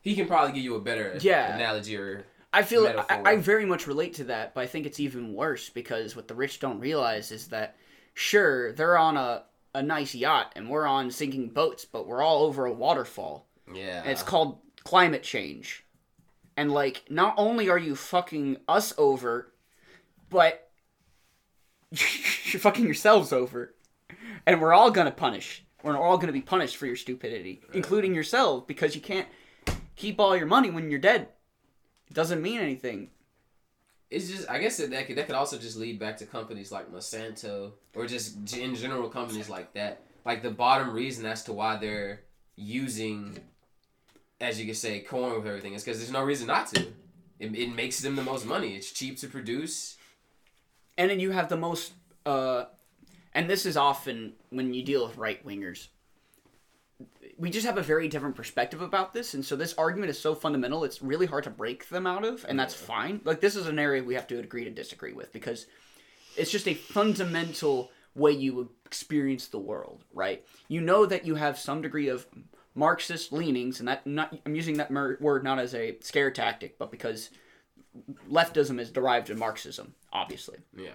he 0.02 0.16
can 0.16 0.28
probably 0.28 0.54
give 0.54 0.64
you 0.64 0.76
a 0.76 0.82
better 0.82 1.18
Yeah. 1.22 1.56
analogy 1.56 1.96
or 1.98 2.26
I 2.52 2.62
feel 2.62 2.86
I. 3.10 3.22
I 3.26 3.38
very 3.38 3.66
much 3.66 3.88
relate 3.88 4.14
to 4.16 4.26
that, 4.26 4.54
but 4.54 4.62
I 4.62 4.68
think 4.68 4.86
it's 4.86 5.00
even 5.00 5.34
worse 5.34 5.70
because 5.70 6.16
what 6.16 6.28
the 6.28 6.36
rich 6.36 6.60
don't 6.60 6.80
realize 6.80 7.32
is 7.32 7.48
that 7.48 7.76
sure 8.14 8.74
they're 8.74 8.96
on 8.96 9.18
a 9.18 9.42
a 9.74 9.82
nice 9.82 10.14
yacht 10.16 10.54
and 10.56 10.70
we're 10.70 10.86
on 10.86 11.12
sinking 11.12 11.50
boats, 11.50 11.86
but 11.86 12.08
we're 12.08 12.22
all 12.22 12.44
over 12.44 12.66
a 12.66 12.72
waterfall. 12.74 13.48
yeah 13.74 14.02
And 14.02 14.12
it's 14.12 14.24
called 14.24 14.60
climate 14.84 15.24
change. 15.24 15.84
And 16.56 16.72
like 16.72 17.04
not 17.10 17.34
only 17.38 17.70
are 17.70 17.78
you 17.78 17.96
fucking 17.96 18.58
us 18.68 18.94
over, 18.98 19.52
but 20.30 20.70
you're 21.92 22.60
fucking 22.60 22.86
yourselves 22.86 23.34
over. 23.34 23.74
And 24.46 24.62
we're 24.62 24.74
all 24.74 24.92
gonna 24.92 25.12
punish. 25.12 25.64
We're 25.84 25.98
all 25.98 26.18
gonna 26.18 26.34
be 26.34 26.42
punished 26.42 26.78
for 26.78 26.86
your 26.86 26.96
stupidity, 26.96 27.62
including 27.74 28.14
yourself, 28.14 28.68
because 28.68 28.96
you 28.96 29.02
can't 29.02 29.28
keep 29.96 30.20
all 30.20 30.36
your 30.36 30.46
money 30.46 30.70
when 30.70 30.90
you're 30.90 31.00
dead. 31.00 31.28
It 32.08 32.14
doesn't 32.14 32.42
mean 32.42 32.60
anything. 32.60 33.10
It's 34.14 34.30
just 34.30 34.50
I 34.50 34.60
guess 34.60 34.78
that 34.78 34.92
that 34.92 35.08
could, 35.08 35.18
that 35.18 35.26
could 35.28 35.36
also 35.36 35.58
just 35.58 35.76
lead 35.78 36.00
back 36.00 36.18
to 36.18 36.26
companies 36.26 36.72
like 36.72 36.92
Monsanto 36.92 37.72
or 37.96 38.06
just 38.06 38.54
in 38.56 38.76
general 38.76 39.10
companies 39.10 39.50
like 39.50 39.74
that. 39.74 40.02
Like 40.26 40.42
the 40.44 40.52
bottom 40.52 40.94
reason 40.94 41.26
as 41.26 41.44
to 41.46 41.54
why 41.54 41.78
they're 41.78 42.22
using, 42.56 43.40
as 44.40 44.60
you 44.60 44.66
could 44.66 44.78
say, 44.78 45.00
corn 45.02 45.36
with 45.36 45.48
everything 45.48 45.74
is 45.74 45.84
because 45.84 46.00
there's 46.00 46.12
no 46.12 46.24
reason 46.24 46.48
not 46.48 46.68
to. 46.74 46.82
It, 47.40 47.56
it 47.56 47.76
makes 47.76 48.00
them 48.00 48.16
the 48.16 48.24
most 48.24 48.46
money. 48.46 48.76
It's 48.76 48.92
cheap 48.92 49.18
to 49.20 49.28
produce. 49.28 49.98
and 50.98 51.10
then 51.10 51.20
you 51.20 51.32
have 51.32 51.50
the 51.50 51.58
most 51.58 51.94
uh 52.26 52.66
and 53.34 53.50
this 53.50 53.66
is 53.66 53.76
often 53.76 54.34
when 54.52 54.74
you 54.76 54.84
deal 54.84 55.08
with 55.08 55.18
right 55.18 55.46
wingers 55.46 55.88
we 57.38 57.50
just 57.50 57.66
have 57.66 57.78
a 57.78 57.84
very 57.84 58.08
different 58.08 58.36
perspective 58.36 58.82
about 58.82 59.14
this 59.14 59.34
and 59.34 59.44
so 59.44 59.56
this 59.56 59.74
argument 59.76 60.10
is 60.10 60.20
so 60.20 60.36
fundamental 60.36 60.84
it's 60.84 61.02
really 61.02 61.26
hard 61.26 61.44
to 61.44 61.50
break 61.50 61.90
them 61.90 62.06
out 62.08 62.24
of 62.24 62.46
and 62.48 62.60
that's 62.60 62.74
fine. 62.74 63.20
Like 63.24 63.42
this 63.42 63.56
is 63.56 63.68
an 63.68 63.80
area 63.80 64.04
we 64.04 64.14
have 64.14 64.28
to 64.28 64.40
agree 64.40 64.64
to 64.64 64.70
disagree 64.70 65.14
with 65.14 65.34
because 65.34 65.66
it's 66.38 66.52
just 66.52 66.68
a 66.68 66.74
fundamental 66.74 67.92
way 68.16 68.32
you 68.32 68.72
experience 68.86 69.48
the 69.48 69.60
world 69.60 70.04
right? 70.14 70.46
You 70.68 70.82
know 70.82 71.06
that 71.06 71.26
you 71.26 71.36
have 71.36 71.58
some 71.58 71.82
degree 71.82 72.08
of 72.10 72.28
marxist 72.76 73.32
leanings 73.32 73.80
and 73.80 73.88
that 73.88 74.06
not 74.08 74.36
i'm 74.46 74.56
using 74.56 74.78
that 74.78 74.92
word 74.92 75.44
not 75.44 75.60
as 75.60 75.76
a 75.76 75.96
scare 76.02 76.32
tactic 76.32 76.78
but 76.80 76.90
because 76.90 77.30
leftism 78.32 78.80
is 78.80 78.90
derived 78.90 79.30
in 79.30 79.38
marxism 79.38 79.94
obviously. 80.12 80.58
Yeah. 80.76 80.94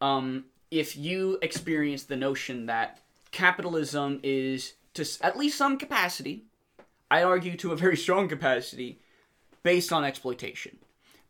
um, 0.00 0.46
if 0.70 0.96
you 0.96 1.38
experience 1.42 2.04
the 2.04 2.16
notion 2.16 2.66
that 2.66 3.00
capitalism 3.34 4.20
is 4.22 4.74
to 4.94 5.04
at 5.20 5.36
least 5.36 5.58
some 5.58 5.76
capacity, 5.76 6.44
I 7.10 7.24
argue 7.24 7.56
to 7.58 7.72
a 7.72 7.76
very 7.76 7.96
strong 7.96 8.28
capacity, 8.28 9.00
based 9.62 9.92
on 9.92 10.04
exploitation, 10.04 10.78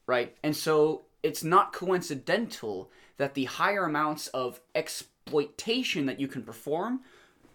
right? 0.07 0.37
And 0.45 0.55
so 0.55 1.07
it's 1.23 1.43
not 1.43 1.73
coincidental 1.73 2.91
that 3.17 3.35
the 3.35 3.45
higher 3.45 3.85
amounts 3.85 4.29
of 4.29 4.61
exploitation 4.75 6.05
that 6.07 6.21
you 6.21 6.29
can 6.29 6.43
perform, 6.43 7.01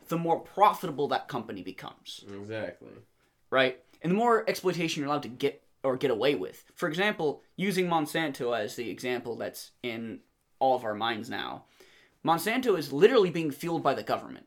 the 0.08 0.18
more 0.18 0.40
profitable 0.40 1.08
that 1.10 1.28
company 1.28 1.62
becomes 1.62 2.26
Exactly. 2.28 2.90
right? 3.52 3.80
And 4.02 4.12
the 4.12 4.16
more 4.16 4.50
exploitation 4.50 5.02
you're 5.02 5.10
allowed 5.10 5.24
to 5.24 5.30
get 5.30 5.62
or 5.84 5.96
get 5.96 6.12
away 6.12 6.34
with. 6.36 6.64
For 6.74 6.90
example, 6.90 7.44
using 7.56 7.88
Monsanto 7.88 8.58
as 8.58 8.76
the 8.76 8.90
example 8.90 9.36
that's 9.36 9.72
in 9.84 10.20
all 10.58 10.76
of 10.76 10.84
our 10.84 10.96
minds 10.96 11.30
now, 11.30 11.66
Monsanto 12.26 12.78
is 12.78 12.92
literally 12.92 13.30
being 13.30 13.52
fueled 13.52 13.84
by 13.84 13.94
the 13.94 14.04
government 14.04 14.46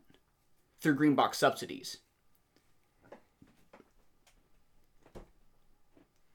through 0.81 0.95
green 0.95 1.15
box 1.15 1.39
subsidies. 1.39 1.99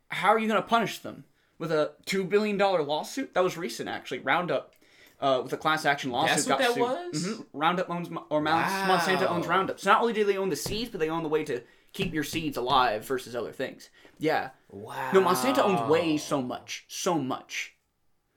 How 0.10 0.30
are 0.30 0.40
you 0.40 0.48
going 0.48 0.62
to 0.62 0.68
punish 0.68 1.00
them 1.00 1.26
with 1.60 1.72
a 1.72 1.92
two 2.06 2.24
billion 2.24 2.58
dollar 2.58 2.82
lawsuit? 2.82 3.34
That 3.34 3.44
was 3.44 3.58
recent, 3.58 3.90
actually. 3.90 4.20
Roundup, 4.20 4.74
uh, 5.20 5.42
with 5.44 5.54
a 5.54 5.58
class 5.58 5.86
action 5.86 6.12
lawsuit, 6.12 6.46
That's 6.48 6.48
what 6.48 6.60
that 6.60 6.74
sued. 6.74 6.82
was? 6.82 7.40
Mhm. 7.40 7.46
Roundup 7.54 7.90
owns 7.90 8.10
or 8.30 8.42
Wow. 8.42 8.88
Monsanto 8.98 9.30
owns 9.30 9.48
Roundup. 9.48 9.80
So 9.80 9.92
not 9.92 10.02
only 10.02 10.14
do 10.14 10.24
they 10.24 10.38
own 10.38 10.50
the 10.50 10.56
seeds, 10.56 10.90
but 10.90 11.00
they 11.00 11.10
own 11.10 11.24
the 11.24 11.30
way 11.30 11.44
to 11.44 11.62
keep 11.94 12.14
your 12.14 12.24
seeds 12.24 12.58
alive 12.58 13.06
versus 13.06 13.36
other 13.36 13.52
things. 13.52 13.90
Yeah. 14.18 14.52
Wow. 14.70 15.12
No, 15.14 15.22
Monsanto 15.22 15.60
owns 15.60 15.90
way 15.90 16.18
so 16.18 16.42
much, 16.42 16.86
so 16.88 17.16
much. 17.20 17.76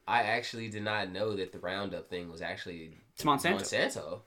I 0.07 0.23
actually 0.23 0.69
did 0.69 0.83
not 0.83 1.11
know 1.13 1.37
that 1.37 1.53
the 1.53 1.59
Roundup 1.59 2.09
thing 2.11 2.31
was 2.31 2.43
actually 2.43 2.97
It's 3.15 3.25
Monsanto. 3.25 3.61
Monsanto. 3.61 4.19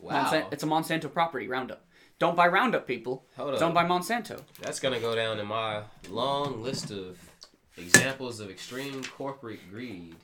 Wow. 0.00 0.24
Monsan- 0.24 0.52
it's 0.52 0.62
a 0.62 0.66
Monsanto 0.66 1.12
property, 1.12 1.48
Roundup. 1.48 1.84
Don't 2.18 2.34
buy 2.36 2.48
Roundup, 2.48 2.86
people. 2.86 3.24
Hold 3.36 3.54
up. 3.54 3.60
Don't 3.60 3.74
buy 3.74 3.84
Monsanto. 3.84 4.42
That's 4.60 4.80
gonna 4.80 4.98
go 5.00 5.14
down 5.14 5.38
in 5.38 5.46
my 5.46 5.82
long 6.08 6.62
list 6.62 6.90
of 6.90 7.18
examples 7.76 8.40
of 8.40 8.50
extreme 8.50 9.04
corporate 9.04 9.60
greed. 9.70 10.16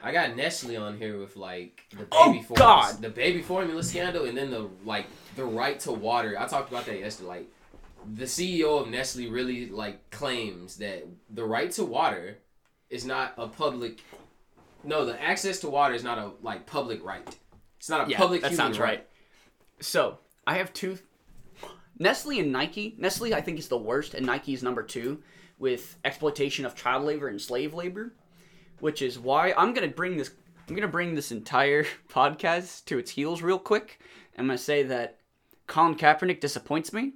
I 0.00 0.12
got 0.12 0.36
Nestle 0.36 0.76
on 0.76 0.96
here 0.96 1.18
with 1.18 1.36
like 1.36 1.82
the 1.90 2.06
oh, 2.12 2.26
baby 2.32 2.38
Oh, 2.40 2.54
formula, 2.54 2.58
God. 2.92 3.02
the 3.02 3.10
baby 3.10 3.42
formula 3.42 3.82
scandal, 3.82 4.24
and 4.26 4.36
then 4.36 4.50
the 4.50 4.68
like 4.84 5.06
the 5.36 5.44
right 5.44 5.78
to 5.80 5.92
water. 5.92 6.36
I 6.38 6.46
talked 6.46 6.70
about 6.70 6.86
that 6.86 6.98
yesterday. 6.98 7.28
Like 7.28 7.46
the 8.14 8.24
CEO 8.24 8.80
of 8.80 8.88
Nestle 8.88 9.28
really 9.28 9.68
like 9.68 10.10
claims 10.10 10.76
that 10.76 11.04
the 11.30 11.44
right 11.44 11.70
to 11.72 11.84
water 11.84 12.38
is 12.90 13.04
not 13.04 13.34
a 13.36 13.46
public. 13.48 14.00
No, 14.84 15.04
the 15.04 15.20
access 15.22 15.58
to 15.60 15.68
water 15.68 15.94
is 15.94 16.04
not 16.04 16.18
a 16.18 16.30
like 16.42 16.66
public 16.66 17.04
right. 17.04 17.26
It's 17.78 17.88
not 17.88 18.06
a 18.06 18.10
Yeah, 18.10 18.18
public. 18.18 18.42
that 18.42 18.54
sounds 18.54 18.78
right. 18.78 19.06
So 19.80 20.18
I 20.46 20.54
have 20.58 20.72
two. 20.72 20.98
Nestle 21.98 22.38
and 22.38 22.52
Nike. 22.52 22.94
Nestle, 22.98 23.34
I 23.34 23.40
think, 23.40 23.58
is 23.58 23.68
the 23.68 23.76
worst, 23.76 24.14
and 24.14 24.24
Nike 24.24 24.54
is 24.54 24.62
number 24.62 24.82
two 24.82 25.22
with 25.58 25.96
exploitation 26.04 26.64
of 26.64 26.76
child 26.76 27.02
labor 27.04 27.26
and 27.28 27.40
slave 27.40 27.74
labor, 27.74 28.14
which 28.78 29.02
is 29.02 29.18
why 29.18 29.52
I'm 29.56 29.74
gonna 29.74 29.88
bring 29.88 30.16
this. 30.16 30.30
I'm 30.68 30.74
gonna 30.74 30.86
bring 30.88 31.14
this 31.14 31.32
entire 31.32 31.84
podcast 32.08 32.84
to 32.86 32.98
its 32.98 33.10
heels 33.10 33.42
real 33.42 33.58
quick. 33.58 34.00
I'm 34.36 34.46
gonna 34.46 34.58
say 34.58 34.84
that 34.84 35.18
Colin 35.66 35.96
Kaepernick 35.96 36.40
disappoints 36.40 36.92
me. 36.92 37.14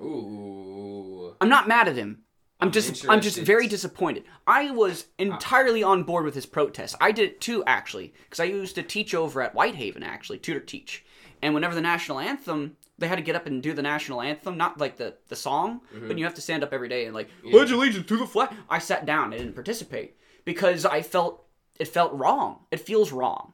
Ooh. 0.00 1.36
I'm 1.40 1.48
not 1.48 1.68
mad 1.68 1.88
at 1.88 1.96
him. 1.96 2.23
I'm 2.64 2.72
just 2.72 3.08
I'm 3.08 3.20
just 3.20 3.38
very 3.38 3.66
disappointed. 3.66 4.24
I 4.46 4.70
was 4.70 5.06
ah. 5.08 5.22
entirely 5.22 5.82
on 5.82 6.02
board 6.02 6.24
with 6.24 6.34
his 6.34 6.46
protest. 6.46 6.96
I 7.00 7.12
did 7.12 7.30
it 7.30 7.40
too 7.40 7.62
actually, 7.66 8.14
because 8.24 8.40
I 8.40 8.44
used 8.44 8.74
to 8.76 8.82
teach 8.82 9.14
over 9.14 9.42
at 9.42 9.54
Whitehaven 9.54 10.02
actually, 10.02 10.38
tutor 10.38 10.60
teach. 10.60 11.04
And 11.42 11.52
whenever 11.52 11.74
the 11.74 11.82
national 11.82 12.20
anthem, 12.20 12.76
they 12.98 13.08
had 13.08 13.16
to 13.16 13.22
get 13.22 13.36
up 13.36 13.46
and 13.46 13.62
do 13.62 13.74
the 13.74 13.82
national 13.82 14.22
anthem, 14.22 14.56
not 14.56 14.78
like 14.78 14.96
the 14.96 15.14
the 15.28 15.36
song, 15.36 15.80
but 15.92 16.02
mm-hmm. 16.02 16.18
you 16.18 16.24
have 16.24 16.34
to 16.34 16.40
stand 16.40 16.62
up 16.62 16.72
every 16.72 16.88
day 16.88 17.04
and 17.04 17.14
like 17.14 17.28
pledge 17.50 17.70
allegiance 17.70 18.06
to 18.06 18.16
the 18.16 18.26
flag. 18.26 18.50
I 18.70 18.78
sat 18.78 19.04
down, 19.04 19.34
I 19.34 19.38
didn't 19.38 19.54
participate 19.54 20.16
because 20.44 20.84
I 20.86 21.02
felt 21.02 21.44
it 21.78 21.88
felt 21.88 22.12
wrong. 22.12 22.60
It 22.70 22.80
feels 22.80 23.12
wrong, 23.12 23.52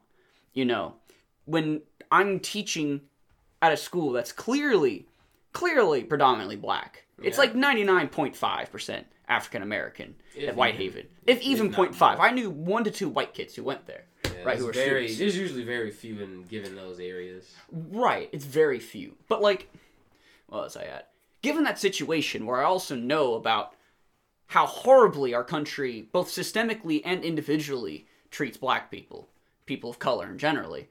you 0.53 0.63
know, 0.63 0.95
when 1.45 1.81
I'm 2.11 2.39
teaching 2.39 3.01
at 3.61 3.73
a 3.73 3.77
school 3.77 4.11
that's 4.11 4.31
clearly 4.31 5.07
clearly 5.53 6.03
predominantly 6.03 6.55
black. 6.55 7.05
It's 7.23 7.37
Yeah. 7.37 7.41
like 7.41 7.53
99.5% 7.55 9.05
African 9.27 9.61
American 9.63 10.15
If 10.35 10.49
at 10.49 10.55
Whitehaven. 10.55 11.07
If 11.25 11.41
even 11.41 11.71
not 11.71 11.93
0.5. 11.93 12.19
I 12.19 12.31
knew 12.31 12.49
one 12.49 12.83
to 12.83 12.91
two 12.91 13.09
white 13.09 13.33
kids 13.33 13.55
who 13.55 13.63
went 13.63 13.85
there. 13.85 14.05
Yeah, 14.25 14.43
right, 14.43 14.57
who 14.57 14.67
are 14.69 14.73
very, 14.73 15.07
students. 15.07 15.19
There's 15.19 15.37
usually 15.37 15.63
very 15.63 15.91
few 15.91 16.19
in 16.21 16.43
given 16.43 16.75
those 16.75 16.99
areas. 16.99 17.55
Right, 17.71 18.29
it's 18.31 18.45
very 18.45 18.79
few. 18.79 19.15
But 19.27 19.41
like 19.41 19.69
what 20.47 20.63
was 20.63 20.75
I 20.77 20.83
at? 20.83 21.09
Given 21.41 21.63
that 21.63 21.79
situation 21.79 22.45
where 22.45 22.61
I 22.61 22.65
also 22.65 22.95
know 22.95 23.35
about 23.35 23.73
how 24.47 24.65
horribly 24.65 25.33
our 25.33 25.45
country, 25.45 26.09
both 26.11 26.27
systemically 26.27 27.01
and 27.05 27.23
individually, 27.23 28.05
treats 28.31 28.57
black 28.57 28.91
people, 28.91 29.29
people 29.65 29.89
of 29.89 29.97
color 29.97 30.29
in 30.29 30.37
generally. 30.37 30.89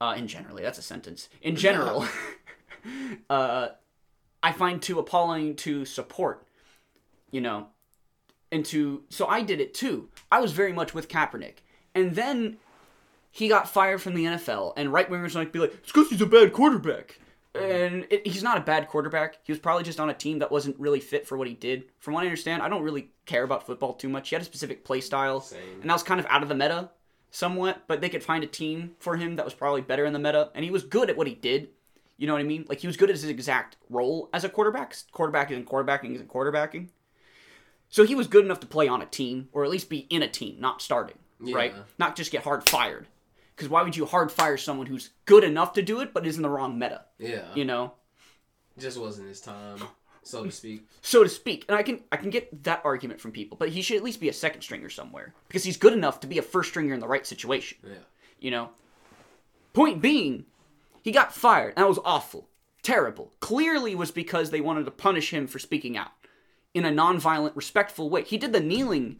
Uh, 0.00 0.14
in 0.16 0.26
generally, 0.26 0.62
that's 0.62 0.78
a 0.78 0.82
sentence. 0.82 1.28
In 1.40 1.56
general, 1.66 2.06
uh, 3.30 3.68
I 4.42 4.52
find 4.52 4.80
too 4.80 4.98
appalling 4.98 5.56
to 5.56 5.84
support. 5.84 6.46
You 7.30 7.40
know, 7.40 7.68
and 8.50 8.64
to 8.66 9.04
so 9.08 9.26
I 9.26 9.42
did 9.42 9.60
it 9.60 9.74
too. 9.74 10.08
I 10.32 10.40
was 10.40 10.52
very 10.52 10.72
much 10.72 10.94
with 10.94 11.08
Kaepernick, 11.08 11.58
and 11.94 12.14
then 12.14 12.56
he 13.30 13.48
got 13.48 13.68
fired 13.68 14.02
from 14.02 14.14
the 14.14 14.24
NFL, 14.24 14.72
and 14.76 14.92
right 14.92 15.08
wingers 15.08 15.34
like 15.34 15.52
be 15.52 15.60
like, 15.60 15.74
"It's 15.74 15.92
because 15.92 16.08
he's 16.10 16.20
a 16.20 16.26
bad 16.26 16.52
quarterback." 16.52 17.20
And 17.54 18.06
it, 18.10 18.26
he's 18.26 18.44
not 18.44 18.58
a 18.58 18.60
bad 18.60 18.88
quarterback. 18.88 19.38
He 19.42 19.50
was 19.50 19.58
probably 19.58 19.82
just 19.82 19.98
on 19.98 20.08
a 20.08 20.14
team 20.14 20.38
that 20.38 20.52
wasn't 20.52 20.78
really 20.78 21.00
fit 21.00 21.26
for 21.26 21.36
what 21.36 21.48
he 21.48 21.54
did. 21.54 21.84
From 21.98 22.14
what 22.14 22.22
I 22.22 22.26
understand, 22.26 22.62
I 22.62 22.68
don't 22.68 22.82
really 22.82 23.10
care 23.26 23.42
about 23.42 23.66
football 23.66 23.94
too 23.94 24.08
much. 24.08 24.28
He 24.28 24.36
had 24.36 24.42
a 24.42 24.44
specific 24.44 24.84
play 24.84 25.00
style, 25.00 25.40
Same. 25.40 25.60
and 25.80 25.90
that 25.90 25.94
was 25.94 26.04
kind 26.04 26.20
of 26.20 26.26
out 26.26 26.44
of 26.44 26.48
the 26.48 26.54
meta 26.54 26.90
somewhat. 27.30 27.84
But 27.88 28.00
they 28.00 28.08
could 28.08 28.22
find 28.22 28.44
a 28.44 28.46
team 28.46 28.92
for 28.98 29.16
him 29.16 29.36
that 29.36 29.44
was 29.44 29.54
probably 29.54 29.80
better 29.80 30.04
in 30.04 30.12
the 30.12 30.18
meta, 30.18 30.50
and 30.54 30.64
he 30.64 30.70
was 30.70 30.84
good 30.84 31.10
at 31.10 31.16
what 31.16 31.26
he 31.26 31.34
did. 31.34 31.68
You 32.20 32.26
know 32.26 32.34
what 32.34 32.40
I 32.40 32.44
mean? 32.44 32.66
Like 32.68 32.80
he 32.80 32.86
was 32.86 32.98
good 32.98 33.08
at 33.08 33.16
his 33.16 33.24
exact 33.24 33.78
role 33.88 34.28
as 34.34 34.44
a 34.44 34.50
quarterback. 34.50 34.94
Quarterback 35.10 35.50
isn't 35.50 35.66
quarterbacking 35.66 36.14
isn't 36.14 36.28
quarterbacking. 36.28 36.88
So 37.88 38.04
he 38.04 38.14
was 38.14 38.26
good 38.26 38.44
enough 38.44 38.60
to 38.60 38.66
play 38.66 38.88
on 38.88 39.00
a 39.00 39.06
team, 39.06 39.48
or 39.52 39.64
at 39.64 39.70
least 39.70 39.88
be 39.88 40.00
in 40.10 40.22
a 40.22 40.28
team, 40.28 40.60
not 40.60 40.82
starting, 40.82 41.16
right? 41.40 41.74
Not 41.98 42.16
just 42.16 42.30
get 42.30 42.44
hard 42.44 42.68
fired. 42.68 43.08
Because 43.56 43.70
why 43.70 43.82
would 43.82 43.96
you 43.96 44.04
hard 44.04 44.30
fire 44.30 44.58
someone 44.58 44.86
who's 44.86 45.10
good 45.24 45.44
enough 45.44 45.72
to 45.72 45.82
do 45.82 46.00
it, 46.00 46.12
but 46.12 46.26
is 46.26 46.36
in 46.36 46.42
the 46.42 46.50
wrong 46.50 46.78
meta? 46.78 47.06
Yeah. 47.18 47.46
You 47.54 47.64
know, 47.64 47.94
Just 48.78 48.98
wasn't 49.00 49.28
his 49.28 49.40
time, 49.40 49.82
so 50.22 50.44
to 50.44 50.52
speak. 50.52 50.86
so 51.00 51.22
to 51.22 51.28
speak. 51.28 51.64
And 51.68 51.76
I 51.76 51.82
can 51.82 52.00
I 52.12 52.16
can 52.16 52.28
get 52.28 52.64
that 52.64 52.82
argument 52.84 53.18
from 53.18 53.32
people, 53.32 53.56
but 53.56 53.70
he 53.70 53.80
should 53.80 53.96
at 53.96 54.04
least 54.04 54.20
be 54.20 54.28
a 54.28 54.32
second 54.34 54.60
stringer 54.60 54.90
somewhere 54.90 55.32
because 55.48 55.64
he's 55.64 55.78
good 55.78 55.94
enough 55.94 56.20
to 56.20 56.26
be 56.26 56.36
a 56.36 56.42
first 56.42 56.68
stringer 56.68 56.92
in 56.92 57.00
the 57.00 57.08
right 57.08 57.26
situation. 57.26 57.78
Yeah. 57.82 57.94
You 58.38 58.50
know. 58.50 58.68
Point 59.72 60.02
being, 60.02 60.44
he 61.02 61.12
got 61.12 61.34
fired. 61.34 61.76
That 61.76 61.88
was 61.88 61.98
awful, 62.04 62.48
terrible. 62.82 63.32
Clearly, 63.40 63.94
was 63.94 64.10
because 64.10 64.50
they 64.50 64.60
wanted 64.60 64.84
to 64.84 64.90
punish 64.90 65.32
him 65.32 65.46
for 65.46 65.58
speaking 65.58 65.96
out 65.96 66.12
in 66.74 66.84
a 66.84 66.90
non-violent, 66.90 67.56
respectful 67.56 68.10
way. 68.10 68.22
He 68.22 68.38
did 68.38 68.52
the 68.52 68.60
kneeling 68.60 69.18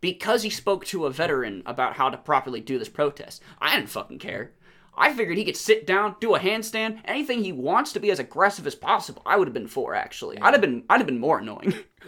because 0.00 0.42
he 0.42 0.50
spoke 0.50 0.84
to 0.86 1.06
a 1.06 1.10
veteran 1.10 1.62
about 1.66 1.94
how 1.94 2.10
to 2.10 2.16
properly 2.16 2.60
do 2.60 2.78
this 2.78 2.88
protest. 2.88 3.42
I 3.60 3.76
didn't 3.76 3.90
fucking 3.90 4.18
care. 4.18 4.52
I 4.96 5.12
figured 5.12 5.38
he 5.38 5.44
could 5.44 5.56
sit 5.56 5.86
down, 5.86 6.16
do 6.20 6.34
a 6.34 6.40
handstand, 6.40 7.00
anything 7.04 7.42
he 7.42 7.52
wants 7.52 7.92
to 7.92 8.00
be 8.00 8.10
as 8.10 8.18
aggressive 8.18 8.66
as 8.66 8.74
possible. 8.74 9.22
I 9.24 9.36
would 9.36 9.46
have 9.46 9.54
been 9.54 9.68
for 9.68 9.94
actually. 9.94 10.38
I'd 10.38 10.52
have 10.52 10.60
been 10.60 10.84
I'd 10.90 11.00
have 11.00 11.06
been 11.06 11.20
more 11.20 11.38
annoying 11.38 11.74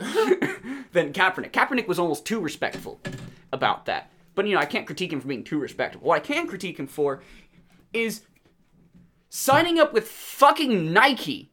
than 0.92 1.12
Kaepernick. 1.12 1.52
Kaepernick 1.52 1.86
was 1.86 1.98
almost 1.98 2.26
too 2.26 2.40
respectful 2.40 3.00
about 3.52 3.86
that. 3.86 4.10
But 4.34 4.46
you 4.46 4.54
know, 4.54 4.60
I 4.60 4.66
can't 4.66 4.86
critique 4.86 5.12
him 5.12 5.20
for 5.20 5.28
being 5.28 5.44
too 5.44 5.58
respectful. 5.58 6.02
What 6.02 6.16
I 6.16 6.20
can 6.20 6.46
critique 6.46 6.78
him 6.78 6.86
for 6.86 7.22
is 7.92 8.22
signing 9.36 9.78
up 9.80 9.94
with 9.94 10.06
fucking 10.08 10.92
Nike. 10.92 11.50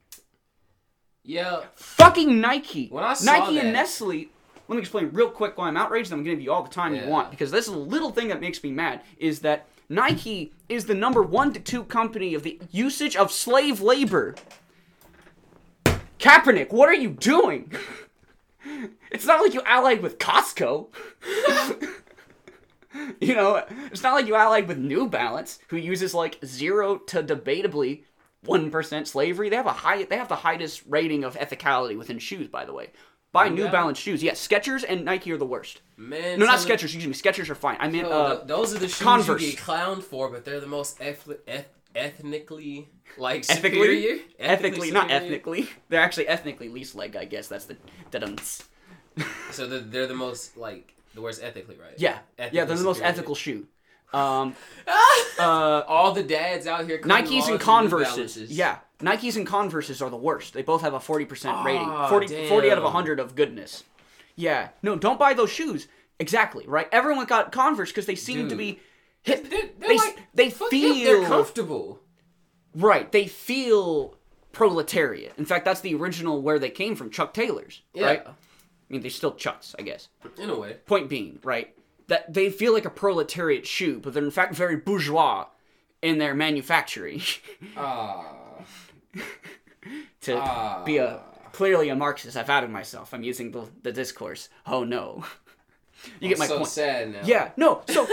Yeah. 1.23 1.61
Fucking 1.75 2.41
Nike. 2.41 2.89
When 2.89 3.05
I 3.05 3.13
saw 3.13 3.31
Nike 3.31 3.59
and 3.59 3.71
Nestle. 3.71 4.27
Let 4.67 4.75
me 4.75 4.81
explain 4.81 5.09
real 5.13 5.29
quick 5.29 5.57
why 5.57 5.69
I'm 5.69 5.77
outraged. 5.77 6.11
I'm 6.11 6.19
going 6.19 6.25
to 6.25 6.31
give 6.31 6.41
you 6.41 6.51
all 6.51 6.61
the 6.61 6.69
time 6.69 6.93
Yeah. 6.93 7.05
you 7.05 7.09
want 7.09 7.31
because 7.31 7.51
this 7.51 7.67
is 7.67 7.73
a 7.73 7.77
little 7.77 8.11
thing 8.11 8.27
that 8.27 8.41
makes 8.41 8.61
me 8.63 8.71
mad. 8.71 9.01
Is 9.17 9.39
that 9.39 9.65
Nike 9.87 10.51
is 10.67 10.85
the 10.85 10.93
number 10.93 11.23
one 11.23 11.53
to 11.53 11.59
two 11.59 11.85
company 11.85 12.33
of 12.33 12.43
the 12.43 12.59
usage 12.69 13.15
of 13.15 13.31
slave 13.31 13.79
labor. 13.79 14.35
Kaepernick, 16.19 16.71
what 16.73 16.89
are 16.89 16.93
you 16.93 17.09
doing? 17.09 17.71
It's 19.11 19.25
not 19.25 19.41
like 19.41 19.55
you 19.55 19.61
allied 19.65 20.03
with 20.03 20.19
Costco. 20.19 20.89
you 23.21 23.35
know, 23.35 23.63
it's 23.91 24.03
not 24.03 24.13
like 24.13 24.27
you 24.27 24.35
allied 24.35 24.67
with 24.67 24.77
New 24.77 25.07
Balance, 25.07 25.59
who 25.69 25.77
uses 25.77 26.13
like 26.13 26.39
zero 26.45 26.97
to 26.97 27.23
debatably 27.23 28.03
one 28.45 28.71
percent 28.71 29.07
slavery. 29.07 29.49
They 29.49 29.55
have 29.55 29.65
a 29.65 29.73
high, 29.73 30.03
they 30.03 30.17
have 30.17 30.29
the 30.29 30.35
highest 30.35 30.83
rating 30.87 31.23
of 31.23 31.35
ethicality 31.37 31.97
within 31.97 32.19
shoes, 32.19 32.47
by 32.47 32.65
the 32.65 32.73
way. 32.73 32.91
Buy 33.31 33.47
New 33.49 33.55
New 33.55 33.61
Balance? 33.63 33.71
Balance 33.73 33.97
shoes. 33.99 34.23
Yes, 34.23 34.47
Skechers 34.47 34.83
and 34.87 35.05
Nike 35.05 35.31
are 35.31 35.37
the 35.37 35.45
worst. 35.45 35.81
Man. 35.97 36.39
No, 36.39 36.45
not 36.45 36.59
Skechers. 36.59 36.85
Excuse 36.95 37.05
me. 37.05 37.13
Skechers 37.13 37.49
are 37.49 37.55
fine. 37.55 37.77
I 37.79 37.87
mean, 37.87 38.05
Yo, 38.05 38.09
uh, 38.09 38.43
those 38.43 38.73
are 38.75 38.79
the 38.79 38.87
shoes 38.87 39.01
Converse. 39.01 39.41
you 39.43 39.51
get 39.51 39.59
clowned 39.59 40.01
for, 40.01 40.29
but 40.29 40.45
they're 40.45 40.59
the 40.59 40.65
most 40.65 40.99
eth- 40.99 41.29
eth- 41.47 41.69
ethnically 41.95 42.89
like 43.17 43.45
ethically, 43.49 43.79
superior. 43.79 44.23
ethically, 44.39 44.91
not 44.91 45.03
superior. 45.09 45.25
ethnically. 45.25 45.69
They're 45.89 46.01
actually 46.01 46.27
ethnically 46.27 46.69
least 46.69 46.95
leg. 46.95 47.15
I 47.15 47.25
guess 47.25 47.47
that's 47.47 47.65
the 47.65 47.77
da-dums. 48.11 48.63
So 49.51 49.67
they're, 49.67 49.79
they're 49.79 50.07
the 50.07 50.15
most 50.15 50.57
like 50.57 50.95
the 51.19 51.23
word's 51.23 51.39
ethically 51.39 51.75
right. 51.75 51.93
Yeah, 51.97 52.19
yeah. 52.51 52.65
They're 52.65 52.77
the 52.77 52.83
most 52.83 53.01
ethical 53.03 53.35
shoe. 53.35 53.67
Um, 54.13 54.55
uh, 55.39 55.83
All 55.87 56.13
the 56.13 56.23
dads 56.23 56.65
out 56.65 56.85
here. 56.85 56.99
Nikes 56.99 57.47
and 57.49 57.59
Converses. 57.59 58.37
Yeah, 58.51 58.77
Nikes 58.99 59.35
and 59.35 59.45
Converses 59.45 60.01
are 60.01 60.09
the 60.09 60.17
worst. 60.17 60.53
They 60.53 60.61
both 60.61 60.81
have 60.81 60.93
a 60.93 60.99
40% 60.99 61.63
rating. 61.65 61.81
Aw, 61.87 62.07
40, 62.09 62.47
40 62.47 62.71
out 62.71 62.77
of 62.77 62.83
damn. 62.83 62.83
100 62.85 63.19
of 63.19 63.35
goodness. 63.35 63.83
Yeah. 64.35 64.69
No, 64.81 64.95
don't 64.95 65.19
buy 65.19 65.33
those 65.33 65.49
shoes. 65.51 65.87
Exactly, 66.19 66.65
right? 66.67 66.87
Everyone 66.91 67.25
got 67.25 67.51
Converse 67.51 67.89
because 67.91 68.05
they 68.05 68.15
seem 68.15 68.49
to 68.49 68.55
be 68.55 68.79
hip. 69.21 69.47
They're, 69.49 69.69
they're 69.79 69.89
They, 69.89 69.97
like, 69.97 70.19
they 70.33 70.49
feel 70.49 70.93
hip, 70.93 71.05
they're 71.05 71.27
comfortable. 71.27 71.99
right. 72.75 73.11
They 73.11 73.27
feel 73.27 74.15
proletariat. 74.51 75.33
In 75.37 75.45
fact, 75.45 75.65
that's 75.65 75.81
the 75.81 75.93
original 75.95 76.41
where 76.41 76.57
they 76.59 76.69
came 76.69 76.95
from, 76.95 77.09
Chuck 77.11 77.33
Taylor's, 77.33 77.81
Yeah. 77.93 78.05
right? 78.05 78.27
I 78.89 78.93
mean, 78.93 79.01
they're 79.01 79.11
still 79.11 79.33
Chucks, 79.35 79.75
I 79.77 79.83
guess. 79.83 80.07
In 80.37 80.49
a 80.49 80.57
way. 80.57 80.77
Point 80.87 81.09
being, 81.09 81.39
right, 81.43 81.75
that 82.07 82.33
they 82.33 82.49
feel 82.49 82.73
like 82.73 82.85
a 82.85 82.89
proletariat 82.89 83.67
shoe, 83.67 83.99
but 83.99 84.13
they're 84.13 84.23
in 84.23 84.31
fact 84.31 84.55
very 84.55 84.75
bourgeois 84.77 85.45
in 86.01 86.17
their 86.17 86.33
manufacturing. 86.33 87.21
Ah. 87.77 88.25
to 90.21 90.37
Ah. 90.37 90.83
be 90.85 90.97
a 90.97 91.21
clearly 91.51 91.89
a 91.89 91.95
Marxist. 91.95 92.35
I've 92.37 92.49
outed 92.49 92.69
myself. 92.69 93.13
I'm 93.13 93.23
using 93.23 93.51
the, 93.51 93.67
the 93.83 93.91
discourse. 93.91 94.49
Oh 94.65 94.83
no. 94.83 95.23
you 96.19 96.29
get 96.29 96.39
my 96.39 96.45
point 96.47 96.49
so 96.49 96.57
point. 96.57 96.69
sad 96.69 97.11
now. 97.11 97.19
Yeah, 97.23 97.51
no. 97.57 97.81
So, 97.89 98.07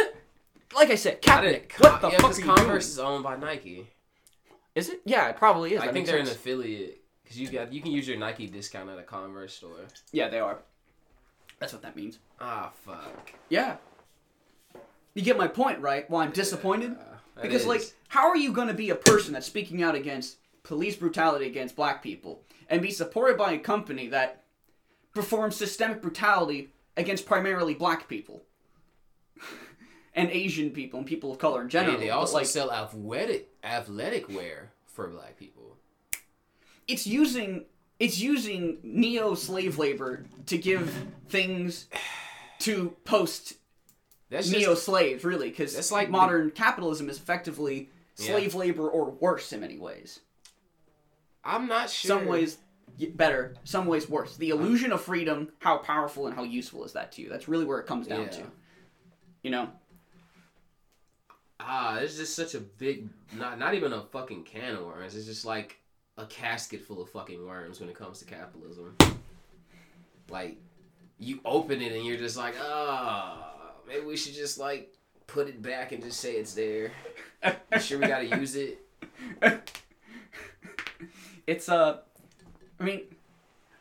like 0.74 0.90
I 0.90 0.94
said, 0.96 1.22
Kaepernick. 1.22 1.72
What 1.78 2.00
the 2.00 2.08
yeah, 2.10 2.16
fuck 2.18 2.24
are 2.24 2.28
because 2.28 2.38
you 2.38 2.44
Converse 2.44 2.66
doing? 2.66 2.78
is 2.78 2.98
owned 2.98 3.24
by 3.24 3.36
Nike. 3.36 3.86
Is 4.74 4.88
it? 4.90 5.00
Yeah, 5.04 5.28
it 5.28 5.36
probably 5.36 5.72
is. 5.74 5.80
I 5.80 5.86
That 5.86 5.92
think 5.94 6.06
they're 6.06 6.18
an 6.18 6.26
affiliate 6.26 7.00
because 7.26 7.40
you 7.40 7.48
got 7.48 7.72
you 7.72 7.82
can 7.82 7.90
use 7.90 8.06
your 8.06 8.16
Nike 8.16 8.46
discount 8.46 8.88
at 8.88 8.98
a 8.98 9.02
Converse 9.02 9.54
store. 9.54 9.76
Yeah, 10.12 10.28
they 10.28 10.38
are. 10.38 10.58
That's 11.58 11.72
what 11.72 11.82
that 11.82 11.96
means. 11.96 12.20
Ah, 12.40 12.70
fuck. 12.84 13.32
Yeah. 13.48 13.76
You 15.14 15.22
get 15.22 15.36
my 15.38 15.48
point, 15.48 15.80
right? 15.80 16.08
Well, 16.10 16.20
I'm 16.20 16.30
disappointed. 16.30 16.94
Yeah, 16.98 17.42
Because, 17.42 17.62
is. 17.62 17.66
like, 17.66 17.82
how 18.08 18.28
are 18.28 18.36
you 18.36 18.52
going 18.52 18.68
to 18.68 18.74
be 18.74 18.90
a 18.90 18.94
person 18.94 19.32
that's 19.32 19.46
speaking 19.46 19.82
out 19.82 19.94
against 19.94 20.36
police 20.62 20.94
brutality 20.96 21.46
against 21.46 21.74
black 21.74 22.02
people 22.02 22.42
and 22.68 22.82
be 22.82 22.90
supported 22.90 23.38
by 23.38 23.52
a 23.52 23.58
company 23.58 24.06
that 24.08 24.42
performs 25.14 25.56
systemic 25.56 26.02
brutality 26.02 26.68
against 26.98 27.24
primarily 27.24 27.72
black 27.72 28.06
people 28.08 28.42
and 30.14 30.30
Asian 30.30 30.70
people 30.70 30.98
and 30.98 31.06
people 31.08 31.32
of 31.32 31.38
color 31.38 31.62
in 31.62 31.68
general? 31.70 31.98
they 31.98 32.08
But, 32.08 32.18
also 32.18 32.34
like, 32.34 32.46
sell 32.46 32.70
athletic 32.70 33.48
athletic 33.64 34.28
wear 34.28 34.70
for 34.86 35.08
black 35.08 35.38
people. 35.38 35.78
It's 36.88 37.06
using 37.06 37.64
it's 37.98 38.18
using 38.20 38.78
neo 38.82 39.34
slave 39.34 39.78
labor 39.78 40.24
to 40.46 40.58
give 40.58 40.92
things 41.28 41.86
to 42.60 42.94
post 43.04 43.54
neo 44.30 44.74
slaves 44.74 45.24
really, 45.24 45.48
because 45.50 45.74
That's 45.74 45.92
like 45.92 46.10
modern 46.10 46.50
capitalism 46.50 47.08
is 47.08 47.16
effectively 47.16 47.90
Yeah. 48.18 48.26
slave 48.32 48.54
labor 48.54 48.88
or 48.88 49.10
worse 49.10 49.52
in 49.52 49.60
many 49.60 49.78
ways. 49.78 50.20
I'm 51.44 51.68
not 51.68 51.90
sure. 51.90 52.08
some 52.18 52.26
ways 52.26 52.58
better, 53.14 53.54
some 53.64 53.86
ways 53.86 54.08
worse. 54.08 54.36
The 54.36 54.50
illusion 54.50 54.90
of 54.92 55.00
freedom, 55.02 55.52
how 55.60 55.78
powerful 55.78 56.26
and 56.26 56.34
how 56.34 56.42
useful 56.44 56.84
is 56.84 56.92
that 56.94 57.12
to 57.12 57.22
you? 57.22 57.28
That's 57.28 57.46
really 57.46 57.64
where 57.64 57.78
it 57.78 57.86
comes 57.86 58.06
down 58.06 58.22
Yeah. 58.22 58.28
to. 58.28 58.42
You 59.42 59.50
know? 59.50 59.70
Ah, 61.58 61.98
it's 61.98 62.16
just 62.16 62.34
such 62.36 62.54
a 62.54 62.60
big 62.60 63.08
not 63.32 63.58
not 63.58 63.74
even 63.74 63.92
a 63.92 64.02
fucking 64.02 64.44
can 64.44 64.74
of 64.76 64.84
worms. 64.84 65.14
It's 65.14 65.26
just 65.26 65.44
like 65.44 65.78
a 66.18 66.26
casket 66.26 66.82
full 66.82 67.02
of 67.02 67.10
fucking 67.10 67.46
worms 67.46 67.80
when 67.80 67.88
it 67.88 67.94
comes 67.94 68.18
to 68.20 68.24
capitalism. 68.24 68.96
Like 70.28 70.56
you 71.18 71.40
open 71.44 71.80
it 71.82 71.92
and 71.92 72.04
you're 72.04 72.16
just 72.18 72.36
like, 72.36 72.54
ah, 72.60 73.52
maybe 73.86 74.04
we 74.04 74.16
should 74.16 74.34
just 74.34 74.58
like 74.58 74.92
put 75.26 75.48
it 75.48 75.60
back 75.62 75.92
and 75.92 76.02
just 76.02 76.20
say 76.20 76.34
it's 76.36 76.54
there. 76.54 76.90
You 77.72 77.80
sure 77.80 77.98
we 77.98 78.06
gotta 78.06 78.26
use 78.38 78.56
it? 78.56 78.78
It's 81.46 81.68
a, 81.68 82.00
I 82.80 82.82
mean, 82.82 83.02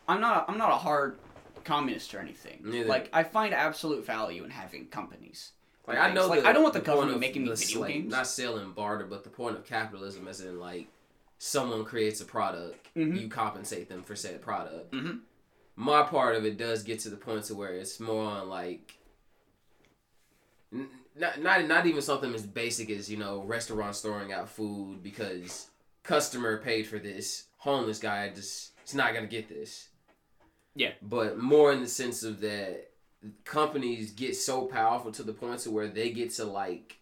I'm 0.08 0.22
not 0.22 0.46
I'm 0.48 0.58
not 0.60 0.72
a 0.72 0.76
hard 0.76 1.18
communist 1.64 2.14
or 2.14 2.20
anything. 2.20 2.60
Neither. 2.64 2.88
Like 2.88 3.10
I 3.12 3.24
find 3.24 3.54
absolute 3.54 4.06
value 4.06 4.44
in 4.44 4.52
having 4.52 4.86
companies. 4.88 5.52
Like 5.88 5.98
I 5.98 6.14
know 6.14 6.28
like 6.28 6.44
the- 6.44 6.48
I 6.48 6.54
don't 6.54 6.62
want 6.64 6.74
the, 6.74 6.80
point 6.82 6.98
government 7.00 7.20
making 7.20 7.44
me 7.44 7.50
the- 7.50 7.56
video 7.56 7.82
like, 7.82 7.94
games. 7.94 8.12
Not 8.12 8.28
sell 8.28 8.58
and 8.58 8.76
barter, 8.76 9.06
but 9.06 9.24
the 9.24 9.32
point 9.32 9.56
of 9.56 9.66
capitalism 9.66 10.28
is 10.28 10.42
in 10.42 10.60
like 10.60 10.88
someone 11.38 11.84
creates 11.86 12.22
a 12.22 12.26
product, 12.26 12.88
Mhm. 12.96 13.20
you 13.22 13.28
compensate 13.30 13.90
them 13.90 14.04
for 14.04 14.16
said 14.16 14.42
product. 14.42 14.92
Mhm. 14.92 15.22
My 15.76 16.04
part 16.04 16.36
of 16.36 16.46
it 16.46 16.58
does 16.58 16.84
get 16.84 17.00
to 17.02 17.10
the 17.10 17.18
point 17.18 17.46
to 17.46 17.56
where 17.56 17.74
it's 17.74 18.00
more 18.00 18.24
on 18.24 18.48
like 18.50 18.98
n- 20.74 20.90
not 21.16 21.42
not 21.42 21.66
not 21.68 21.86
even 21.86 22.02
something 22.02 22.34
as 22.34 22.46
basic 22.46 22.90
as 22.90 23.10
you 23.10 23.18
know 23.18 23.42
restaurants 23.44 24.02
throwing 24.02 24.32
out 24.32 24.50
food 24.50 25.04
because 25.04 25.70
customer 26.04 26.58
paid 26.58 26.88
for 26.88 27.00
this. 27.00 27.48
Homeless 27.58 28.00
guy 28.00 28.30
just 28.30 28.72
he's 28.84 28.96
not 28.96 29.14
gonna 29.14 29.28
get 29.28 29.50
this. 29.50 29.90
Yeah. 30.76 30.94
But 31.02 31.38
more 31.38 31.72
in 31.72 31.82
the 31.82 31.88
sense 31.88 32.24
of 32.24 32.42
that 32.42 32.92
companies 33.44 34.12
get 34.12 34.36
so 34.36 34.66
powerful 34.66 35.12
to 35.12 35.24
the 35.24 35.34
point 35.34 35.60
to 35.62 35.72
where 35.72 35.88
they 35.88 36.12
get 36.12 36.32
to 36.32 36.46
like 36.46 36.98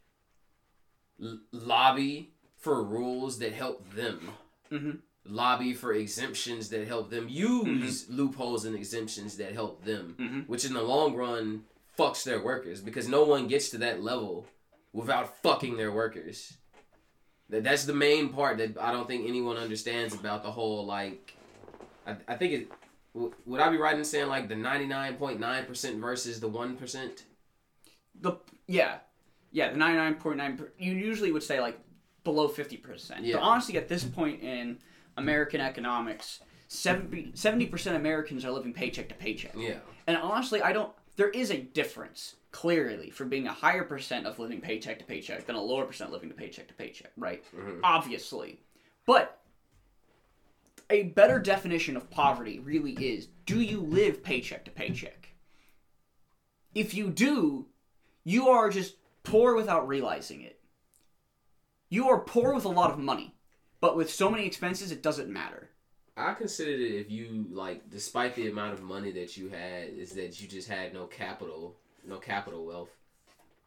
l- 1.22 1.40
lobby 1.52 2.33
for 2.64 2.82
rules 2.82 3.39
that 3.39 3.51
help 3.51 3.93
them. 3.93 4.30
Mhm. 4.72 4.99
Lobby 5.26 5.74
for 5.74 5.93
exemptions 5.93 6.70
that 6.70 6.88
help 6.88 7.09
them 7.09 7.28
use 7.30 8.09
loopholes 8.09 8.64
and 8.66 8.74
exemptions 8.76 9.36
that 9.38 9.51
help 9.53 9.84
them, 9.84 10.16
Mhm. 10.18 10.47
which 10.47 10.64
in 10.66 10.74
the 10.74 10.82
long 10.82 11.14
run 11.14 11.66
fucks 11.97 12.24
their 12.24 12.41
workers 12.41 12.80
because 12.82 13.07
no 13.07 13.24
one 13.26 13.47
gets 13.47 13.70
to 13.70 13.78
that 13.80 14.01
level 14.01 14.47
without 14.93 15.41
fucking 15.43 15.76
their 15.76 15.91
workers. 15.91 16.53
That 17.49 17.64
that's 17.66 17.84
the 17.84 17.93
main 17.93 18.30
part 18.30 18.57
that 18.59 18.78
I 18.80 18.91
don't 18.93 19.07
think 19.07 19.28
anyone 19.28 19.57
understands 19.57 20.14
about 20.14 20.41
the 20.43 20.51
whole 20.51 20.86
like. 20.86 21.36
I, 22.07 22.16
I 22.30 22.36
think 22.38 22.53
it. 22.53 22.72
Would 23.45 23.59
I 23.61 23.70
be 23.70 23.78
right 23.78 23.97
in 23.97 24.05
saying 24.05 24.28
like 24.30 24.47
the 24.47 24.55
ninety 24.55 24.88
nine 24.88 25.18
point 25.18 25.39
nine 25.39 25.66
percent 25.66 25.97
versus 25.99 26.39
the 26.39 26.47
one 26.47 26.78
percent? 26.78 27.26
The 28.20 28.38
yeah, 28.68 28.99
yeah, 29.51 29.72
the 29.72 29.78
ninety 29.78 29.97
nine 29.97 30.16
point 30.16 30.38
nine. 30.38 30.59
You 30.80 30.93
usually 30.93 31.32
would 31.34 31.43
say 31.43 31.59
like 31.59 31.78
below 32.24 32.47
fifty 32.47 32.78
percent. 32.78 33.26
Yeah. 33.26 33.36
But 33.36 33.43
honestly, 33.43 33.78
at 33.78 33.88
this 33.88 34.03
point 34.03 34.41
in 34.41 34.80
American 35.17 35.61
economics, 35.61 36.39
70 36.67 37.65
percent 37.67 37.95
Americans 37.95 38.45
are 38.45 38.51
living 38.51 38.74
paycheck 38.74 39.09
to 39.09 39.15
paycheck. 39.15 39.53
Yeah. 39.55 39.78
And 40.07 40.17
honestly, 40.17 40.61
I 40.61 40.74
don't. 40.74 40.91
There 41.15 41.30
is 41.30 41.51
a 41.51 41.57
difference 41.57 42.36
clearly 42.51 43.09
for 43.09 43.26
being 43.26 43.47
a 43.47 43.53
higher 43.53 43.84
percent 43.84 44.26
of 44.26 44.39
living 44.39 44.61
paycheck 44.61 44.99
to 44.99 45.05
paycheck 45.05 45.45
than 45.45 45.55
a 45.55 45.61
lower 45.61 45.86
percent 45.86 46.11
living 46.11 46.30
to 46.30 46.36
paycheck 46.36 46.67
to 46.69 46.74
paycheck, 46.74 47.11
right? 47.17 47.43
Mm-hmm. 47.55 47.80
Obviously, 47.84 48.59
but 49.05 49.39
a 50.89 51.03
better 51.03 51.39
definition 51.39 51.95
of 51.95 52.09
poverty 52.09 52.59
really 52.59 52.93
is: 52.93 53.28
Do 53.45 53.61
you 53.61 53.82
live 53.82 54.24
paycheck 54.24 54.65
to 54.65 54.71
paycheck? 54.71 55.30
If 56.74 56.95
you 56.95 57.09
do, 57.11 57.67
you 58.24 58.49
are 58.49 58.69
just 58.69 58.95
poor 59.21 59.55
without 59.55 59.88
realizing 59.88 60.41
it. 60.41 60.59
You 61.94 62.10
are 62.10 62.22
poor 62.22 62.56
with 62.56 62.66
a 62.66 62.70
lot 62.70 62.89
of 62.89 62.98
money, 62.98 63.36
but 63.80 63.96
with 63.96 64.12
so 64.12 64.28
many 64.28 64.48
expenses, 64.48 64.91
it 64.91 65.04
doesn't 65.04 65.32
matter. 65.32 65.70
I 66.18 66.34
considered 66.34 66.80
it 66.80 67.00
if 67.00 67.12
you 67.12 67.46
like, 67.52 67.88
despite 67.91 68.34
the 68.34 68.50
amount 68.50 68.74
of 68.74 68.82
money 68.82 69.12
that 69.12 69.38
you 69.38 69.50
had, 69.50 69.89
is 69.89 70.14
that 70.14 70.41
you 70.41 70.48
just 70.48 70.68
had 70.68 70.91
no 70.91 71.06
capital, 71.06 71.76
no 72.04 72.18
capital 72.18 72.66
wealth, 72.66 72.89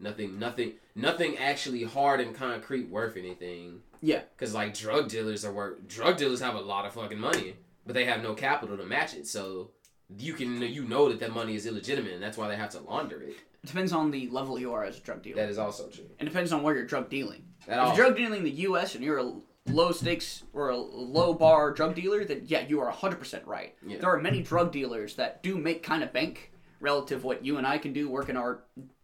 nothing, 0.01 0.41
nothing, 0.41 0.73
nothing 0.97 1.39
actually 1.39 1.85
hard 1.85 2.21
and 2.21 2.35
concrete 2.35 2.91
worth 2.91 3.17
anything. 3.17 3.83
Yeah. 4.03 4.23
Because 4.37 4.53
like 4.53 4.77
drug 4.77 5.09
dealers 5.09 5.45
are 5.45 5.53
worth, 5.53 5.87
drug 5.87 6.17
dealers 6.17 6.41
have 6.41 6.57
a 6.57 6.61
lot 6.61 6.85
of 6.85 6.95
fucking 6.95 7.21
money, 7.21 7.55
but 7.87 7.95
they 7.95 8.07
have 8.07 8.25
no 8.25 8.35
capital 8.35 8.77
to 8.77 8.85
match 8.85 9.15
it. 9.15 9.29
So 9.29 9.71
you 10.19 10.33
can, 10.33 10.61
you 10.63 10.85
know 10.85 11.11
that 11.11 11.21
that 11.21 11.33
money 11.33 11.55
is 11.55 11.65
illegitimate, 11.65 12.15
and 12.15 12.23
that's 12.25 12.37
why 12.37 12.49
they 12.49 12.57
have 12.57 12.71
to 12.71 12.81
launder 12.81 13.23
it. 13.23 13.37
It 13.67 13.71
depends 13.71 13.93
on 13.93 14.13
the 14.13 14.29
level 14.29 14.61
you 14.61 14.73
are 14.75 14.85
as 14.85 14.97
a 14.97 15.01
drug 15.01 15.23
dealer. 15.23 15.43
That 15.43 15.51
is 15.51 15.59
also 15.59 15.89
true. 15.89 16.05
It 16.21 16.25
depends 16.25 16.53
on 16.53 16.63
where 16.63 16.77
you're 16.77 16.87
drug 16.87 17.11
dealing. 17.11 17.43
That 17.67 17.79
If 17.79 17.81
all, 17.81 17.87
you're 17.97 18.07
drug 18.07 18.17
dealing 18.17 18.39
in 18.39 18.45
the 18.45 18.51
U.S. 18.69 18.95
and 18.95 19.03
you're 19.03 19.19
a 19.19 19.33
low 19.67 19.91
stakes 19.91 20.45
or 20.53 20.69
a 20.69 20.77
low 20.77 21.35
bar 21.35 21.73
drug 21.73 21.97
dealer, 21.97 22.25
then 22.25 22.43
yeah, 22.47 22.61
you 22.69 22.81
are 22.81 22.93
100% 22.93 23.45
right. 23.45 23.75
Yeah. 23.85 23.99
There 23.99 24.09
are 24.09 24.21
many 24.21 24.41
drug 24.41 24.71
dealers 24.71 25.17
that 25.17 25.43
do 25.43 25.59
make 25.59 25.83
kind 25.83 26.05
of 26.05 26.13
bank 26.13 26.53
relative 26.79 27.25
what 27.25 27.45
you 27.45 27.59
and 27.59 27.67
I 27.67 27.79
can 27.79 27.93
do 27.93 28.09
working 28.09 28.37
our 28.37 28.63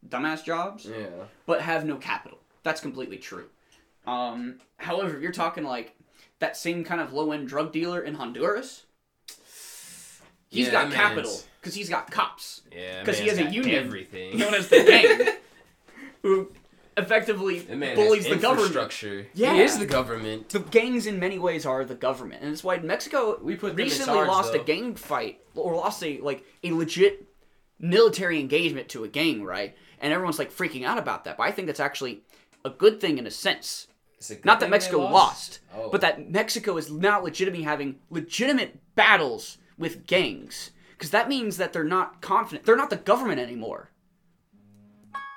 dumbass 0.09 0.45
jobs, 0.45 0.87
yeah. 0.87 1.07
but 1.45 1.61
have 1.61 1.85
no 1.85 1.97
capital. 1.97 2.39
That's 2.63 2.81
completely 2.81 3.17
true. 3.17 3.47
Um, 4.07 4.61
however, 4.77 5.17
if 5.17 5.23
you're 5.23 5.33
talking 5.33 5.65
like 5.65 5.97
that 6.39 6.57
same 6.57 6.85
kind 6.85 7.01
of 7.01 7.13
low 7.13 7.33
end 7.33 7.49
drug 7.49 7.73
dealer 7.73 8.01
in 8.01 8.15
Honduras, 8.15 8.87
he's 10.51 10.67
Yeah, 10.67 10.71
got 10.85 10.93
capital 10.93 11.33
man's- 11.33 11.49
because 11.63 11.75
he's 11.77 11.89
got 11.89 12.11
cops. 12.11 12.63
Yeah, 12.73 13.01
because 13.01 13.19
he 13.21 13.29
has 13.29 13.39
a 13.39 13.45
union. 13.51 13.87
Everything. 13.87 14.37
known 14.37 14.53
as 14.55 14.69
the 14.69 14.83
gang, 14.83 15.37
who 16.23 16.51
effectively 16.97 17.61
bullies 17.95 18.29
the 18.29 18.37
government. 18.37 19.29
Yeah. 19.35 19.55
He 19.55 19.63
is 19.63 19.79
the 19.79 19.87
government. 19.87 20.49
The 20.51 20.59
gangs, 20.61 21.07
in 21.07 21.19
many 21.19 21.39
ways, 21.39 21.65
are 21.65 21.85
the 21.85 21.95
government, 21.95 22.43
and 22.43 22.53
that's 22.53 22.65
why 22.65 22.79
Mexico 22.79 23.39
We 23.41 23.57
put 23.57 23.75
recently 23.77 24.15
charge, 24.15 24.29
lost 24.29 24.53
though. 24.53 24.61
a 24.61 24.65
gang 24.65 24.95
fight 24.97 25.41
or 25.55 25.75
lost 25.77 26.03
a 26.03 26.19
like 26.19 26.45
a 26.65 26.73
legit 26.73 27.27
military 27.79 28.41
engagement 28.41 28.89
to 28.91 29.05
a 29.05 29.09
gang, 29.09 29.43
right? 29.45 29.77
And 30.01 30.13
everyone's 30.13 30.39
like 30.39 30.53
freaking 30.53 30.85
out 30.85 30.99
about 30.99 31.25
that. 31.25 31.37
But 31.37 31.45
I 31.45 31.53
think 31.53 31.67
that's 31.69 31.81
actually 31.81 32.23
a 32.65 32.71
good 32.71 33.01
thing 33.01 33.19
in 33.19 33.27
a 33.27 33.31
sense. 33.31 33.87
It's 34.19 34.31
a 34.31 34.35
good 34.37 34.45
Not 34.45 34.61
that 34.61 34.71
Mexico 34.71 34.99
lost, 34.99 35.61
Oh. 35.75 35.89
but 35.91 36.01
that 36.01 36.31
Mexico 36.31 36.77
is 36.77 36.91
now 36.91 37.21
legitimately 37.21 37.65
having 37.65 37.97
legitimate 38.11 38.79
battles 38.95 39.59
with 39.79 40.07
gangs. 40.07 40.71
Because 41.03 41.11
that 41.11 41.29
means 41.29 41.57
that 41.57 41.73
they're 41.73 41.83
not 41.83 42.21
confident. 42.21 42.65
They're 42.65 42.77
not 42.77 42.89
the 42.89 42.95
government 42.95 43.41
anymore. 43.41 43.91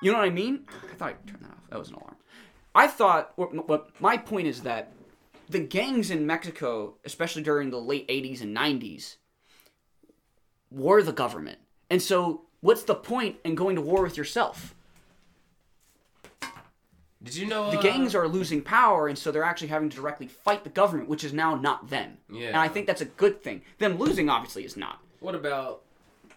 You 0.04 0.12
know 0.12 0.20
what 0.20 0.28
I 0.28 0.30
mean? 0.30 0.68
I 0.92 0.94
thought 0.94 1.10
I 1.10 1.28
turned 1.28 1.42
that 1.42 1.50
off. 1.50 1.70
That 1.72 1.80
was 1.80 1.90
an 1.90 1.96
alarm. 1.96 2.18
I 2.76 2.86
thought, 2.86 3.32
what, 3.36 4.00
my 4.00 4.16
point 4.16 4.46
is 4.46 4.62
that 4.62 4.92
the 5.50 5.58
gangs 5.58 6.12
in 6.12 6.28
Mexico, 6.28 6.98
especially 7.04 7.42
during 7.42 7.72
the 7.72 7.82
late 7.82 8.08
80s 8.08 8.42
and 8.42 8.56
90s, 8.56 9.16
were 10.70 11.02
the 11.02 11.12
government. 11.12 11.58
And 11.90 12.00
so, 12.00 12.42
what's 12.62 12.84
the 12.84 12.94
point 12.94 13.38
in 13.44 13.56
going 13.56 13.76
to 13.76 13.82
war 13.82 14.04
with 14.04 14.18
yourself? 14.18 14.76
Did 17.24 17.38
you 17.38 17.48
know 17.48 17.72
the 17.72 17.80
uh, 17.80 17.82
gangs 17.82 18.14
are 18.14 18.28
losing 18.28 18.62
power, 18.62 19.08
and 19.08 19.18
so 19.18 19.32
they're 19.32 19.42
actually 19.42 19.70
having 19.70 19.90
to 19.90 19.96
directly 19.96 20.28
fight 20.28 20.64
the 20.64 20.70
government, 20.70 21.10
which 21.10 21.24
is 21.24 21.34
now 21.34 21.56
not 21.56 21.90
them. 21.90 22.20
Yeah. 22.30 22.50
And 22.50 22.58
I 22.58 22.68
think 22.68 22.86
that's 22.86 23.02
a 23.02 23.06
good 23.06 23.42
thing. 23.42 23.64
Them 23.80 23.98
losing, 23.98 24.30
obviously, 24.30 24.64
is 24.64 24.78
not. 24.78 25.02
What 25.20 25.36
about? 25.36 25.82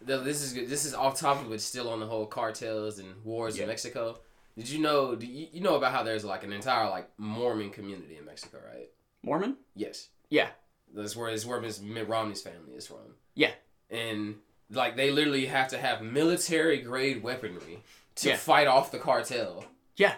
though 0.02 0.22
This 0.22 0.42
is 0.42 0.52
good. 0.52 0.68
This 0.68 0.84
is 0.84 0.94
off 0.94 1.18
topic, 1.18 1.48
but 1.48 1.60
still 1.60 1.88
on 1.90 2.00
the 2.00 2.06
whole 2.06 2.26
cartels 2.26 2.98
and 2.98 3.24
wars 3.24 3.56
Yeah. 3.56 3.64
in 3.64 3.68
Mexico. 3.68 4.18
Did 4.56 4.68
you 4.68 4.78
know? 4.80 5.14
Do 5.14 5.26
you, 5.26 5.48
you 5.52 5.60
know 5.60 5.76
about 5.76 5.92
how 5.92 6.02
there's 6.02 6.24
like 6.24 6.44
an 6.44 6.52
entire 6.52 6.88
like 6.88 7.08
Mormon 7.18 7.70
community 7.70 8.16
in 8.16 8.24
Mexico, 8.24 8.58
right? 8.72 8.88
Mormon? 9.22 9.56
Yes, 9.74 10.08
Yeah. 10.30 10.48
that's 10.94 11.14
where 11.16 11.30
that's 11.30 11.44
where 11.46 11.60
Miss 11.60 11.80
Mitt 11.80 12.08
Romney's 12.08 12.42
family 12.42 12.74
is 12.76 12.86
from. 12.86 13.14
Yeah. 13.34 13.52
and 13.90 14.36
like 14.70 14.96
they 14.96 15.10
literally 15.10 15.46
have 15.46 15.68
to 15.68 15.78
have 15.78 16.02
military 16.02 16.78
grade 16.82 17.22
weaponry 17.22 17.82
to 18.16 18.28
Yeah. 18.30 18.36
fight 18.36 18.66
off 18.66 18.90
the 18.92 18.98
cartel. 18.98 19.64
Yeah. 19.96 20.14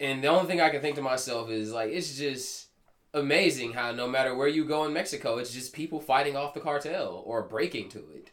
And 0.00 0.22
the 0.24 0.28
only 0.28 0.46
thing 0.48 0.60
I 0.60 0.70
can 0.70 0.80
think 0.80 0.96
to 0.96 1.02
myself 1.02 1.50
is 1.50 1.72
like 1.72 1.90
it's 1.90 2.16
just 2.16 2.67
amazing 3.14 3.72
how 3.72 3.92
no 3.92 4.06
matter 4.06 4.34
where 4.34 4.48
you 4.48 4.64
go 4.64 4.84
in 4.84 4.92
Mexico, 4.92 5.38
it's 5.38 5.52
just 5.52 5.72
people 5.72 6.00
fighting 6.00 6.36
off 6.36 6.54
the 6.54 6.60
cartel 6.60 7.22
or 7.26 7.42
breaking 7.42 7.88
to 7.90 7.98
it. 8.14 8.30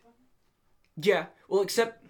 Yeah. 0.97 1.25
Well, 1.47 1.61
except. 1.61 2.05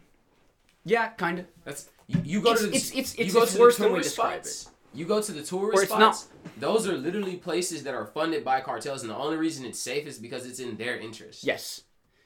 Yeah, 0.84 1.10
kind 1.10 1.40
of. 1.40 1.46
That's 1.64 1.90
you, 2.08 2.22
you 2.24 2.42
go 2.42 2.52
It's- 2.52 2.64
to 2.66 2.70
the, 2.70 2.76
it's- 2.76 2.92
it's- 2.92 3.18
you 3.18 3.22
it's- 3.26 3.34
go 3.34 3.44
it's 3.44 3.54
to 3.54 3.60
worse 3.60 3.78
the 3.78 3.84
than 3.84 3.94
we 3.94 4.00
describe 4.02 4.46
spots. 4.46 4.72
You 4.94 5.06
go 5.06 5.22
to 5.22 5.32
the 5.32 5.44
tourist 5.44 5.84
it's 5.84 5.92
not- 5.92 6.16
spots. 6.16 6.32
Those 6.58 6.88
are 6.88 6.94
literally 6.98 7.36
places 7.38 7.84
that 7.84 7.94
are 7.94 8.06
funded 8.06 8.46
by 8.46 8.62
cartels, 8.62 9.02
and 9.02 9.10
the 9.10 9.16
only 9.16 9.36
reason 9.38 9.66
it's 9.66 9.80
safe 9.80 10.08
is 10.08 10.20
because 10.20 10.46
it's 10.46 10.60
in 10.60 10.78
their 10.78 10.98
interest. 10.98 11.44
Yes. 11.44 11.82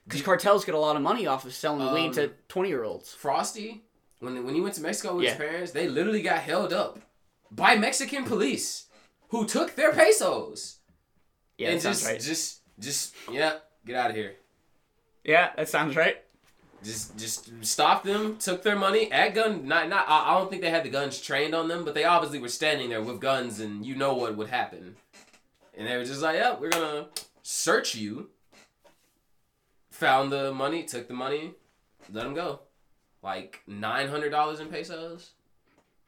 Because 0.06 0.22
cartels 0.22 0.66
get 0.66 0.76
a 0.76 0.80
lot 0.80 0.96
of 0.96 1.02
money 1.02 1.26
off 1.26 1.46
of 1.46 1.54
selling 1.54 1.92
weed 1.94 2.08
Um, 2.08 2.14
to 2.14 2.32
20 2.48 2.70
year 2.70 2.84
olds. 2.84 3.14
Frosty, 3.14 3.86
when 4.20 4.44
when 4.46 4.54
he 4.56 4.62
went 4.62 4.76
to 4.76 4.82
Mexico 4.82 5.16
with 5.16 5.24
Yeah. 5.24 5.30
his 5.32 5.38
parents, 5.38 5.72
they 5.72 5.88
literally 5.88 6.22
got 6.22 6.40
held 6.40 6.74
up 6.74 7.00
by 7.50 7.76
Mexican 7.76 8.24
police 8.26 8.86
who 9.30 9.46
took 9.46 9.76
their 9.76 9.94
pesos 9.94 10.80
Yeah, 11.58 11.70
and 11.70 11.82
just 11.82 12.06
right. 12.06 12.20
just 12.20 12.62
just 12.80 13.16
yeah, 13.32 13.58
get 13.86 13.96
out 13.96 14.10
of 14.12 14.16
here. 14.16 14.36
Yeah, 15.24 15.52
that 15.56 15.70
sounds 15.70 15.96
right. 15.96 16.18
Just 16.84 17.18
just 17.18 17.52
stopped 17.66 18.06
them, 18.06 18.38
took 18.38 18.64
their 18.64 18.78
money 18.78 19.12
at 19.12 19.36
gun. 19.36 19.68
Not 19.68 19.90
not. 19.90 20.06
I, 20.08 20.32
I 20.32 20.38
don't 20.38 20.50
think 20.50 20.62
they 20.62 20.70
had 20.70 20.84
the 20.86 20.90
guns 20.90 21.20
trained 21.20 21.54
on 21.54 21.68
them, 21.68 21.84
but 21.84 21.94
they 21.94 22.06
obviously 22.06 22.40
were 22.40 22.48
standing 22.48 22.90
there 22.90 23.02
with 23.02 23.20
guns, 23.20 23.60
and 23.60 23.86
you 23.86 23.96
know 23.96 24.14
what 24.14 24.38
would 24.38 24.50
happen. 24.50 24.96
And 25.78 25.88
they 25.88 25.98
were 25.98 26.06
just 26.06 26.22
like, 26.22 26.36
"Yeah, 26.38 26.58
we're 26.58 26.70
gonna 26.70 27.08
search 27.44 27.96
you." 27.96 28.30
Found 29.92 30.32
the 30.32 30.54
money, 30.54 30.84
took 30.84 31.10
the 31.10 31.14
money, 31.14 31.52
let 32.14 32.24
them 32.24 32.34
go. 32.34 32.62
Like 33.22 33.60
nine 33.68 34.08
hundred 34.08 34.30
dollars 34.30 34.62
in 34.62 34.68
pesos. 34.70 35.32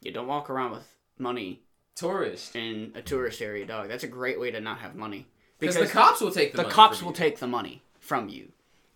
You 0.02 0.14
don't 0.14 0.28
walk 0.28 0.50
around 0.50 0.72
with 0.72 0.88
money 1.18 1.64
Tourist. 2.02 2.56
in 2.56 2.92
a 2.96 3.02
tourist 3.02 3.42
area, 3.42 3.66
dog. 3.66 3.88
That's 3.88 4.04
a 4.04 4.08
great 4.08 4.40
way 4.40 4.52
to 4.52 4.60
not 4.60 4.80
have 4.80 4.96
money. 4.96 5.28
Because 5.60 5.76
the 5.76 5.88
cops 5.88 6.22
will 6.22 6.32
take 6.32 6.52
the, 6.52 6.58
the 6.58 6.64
money 6.64 6.74
cops 6.74 6.98
from 6.98 7.06
will 7.06 7.14
you. 7.14 7.18
take 7.18 7.40
the 7.40 7.48
money 7.48 7.84
from 8.00 8.28
you 8.30 8.52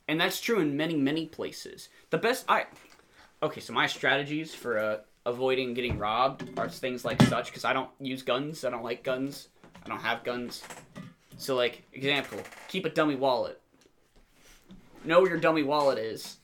and 0.07 0.19
that's 0.19 0.39
true 0.39 0.59
in 0.59 0.75
many 0.75 0.95
many 0.95 1.25
places 1.25 1.89
the 2.09 2.17
best 2.17 2.45
i 2.47 2.65
okay 3.41 3.59
so 3.59 3.73
my 3.73 3.87
strategies 3.87 4.53
for 4.53 4.77
uh, 4.77 4.97
avoiding 5.25 5.73
getting 5.73 5.97
robbed 5.97 6.47
are 6.57 6.69
things 6.69 7.05
like 7.05 7.21
such 7.23 7.47
because 7.47 7.65
i 7.65 7.73
don't 7.73 7.89
use 7.99 8.21
guns 8.21 8.63
i 8.63 8.69
don't 8.69 8.83
like 8.83 9.03
guns 9.03 9.49
i 9.83 9.87
don't 9.87 10.01
have 10.01 10.23
guns 10.23 10.63
so 11.37 11.55
like 11.55 11.83
example 11.93 12.39
keep 12.67 12.85
a 12.85 12.89
dummy 12.89 13.15
wallet 13.15 13.59
know 15.03 15.21
where 15.21 15.29
your 15.29 15.39
dummy 15.39 15.63
wallet 15.63 15.97
is 15.97 16.37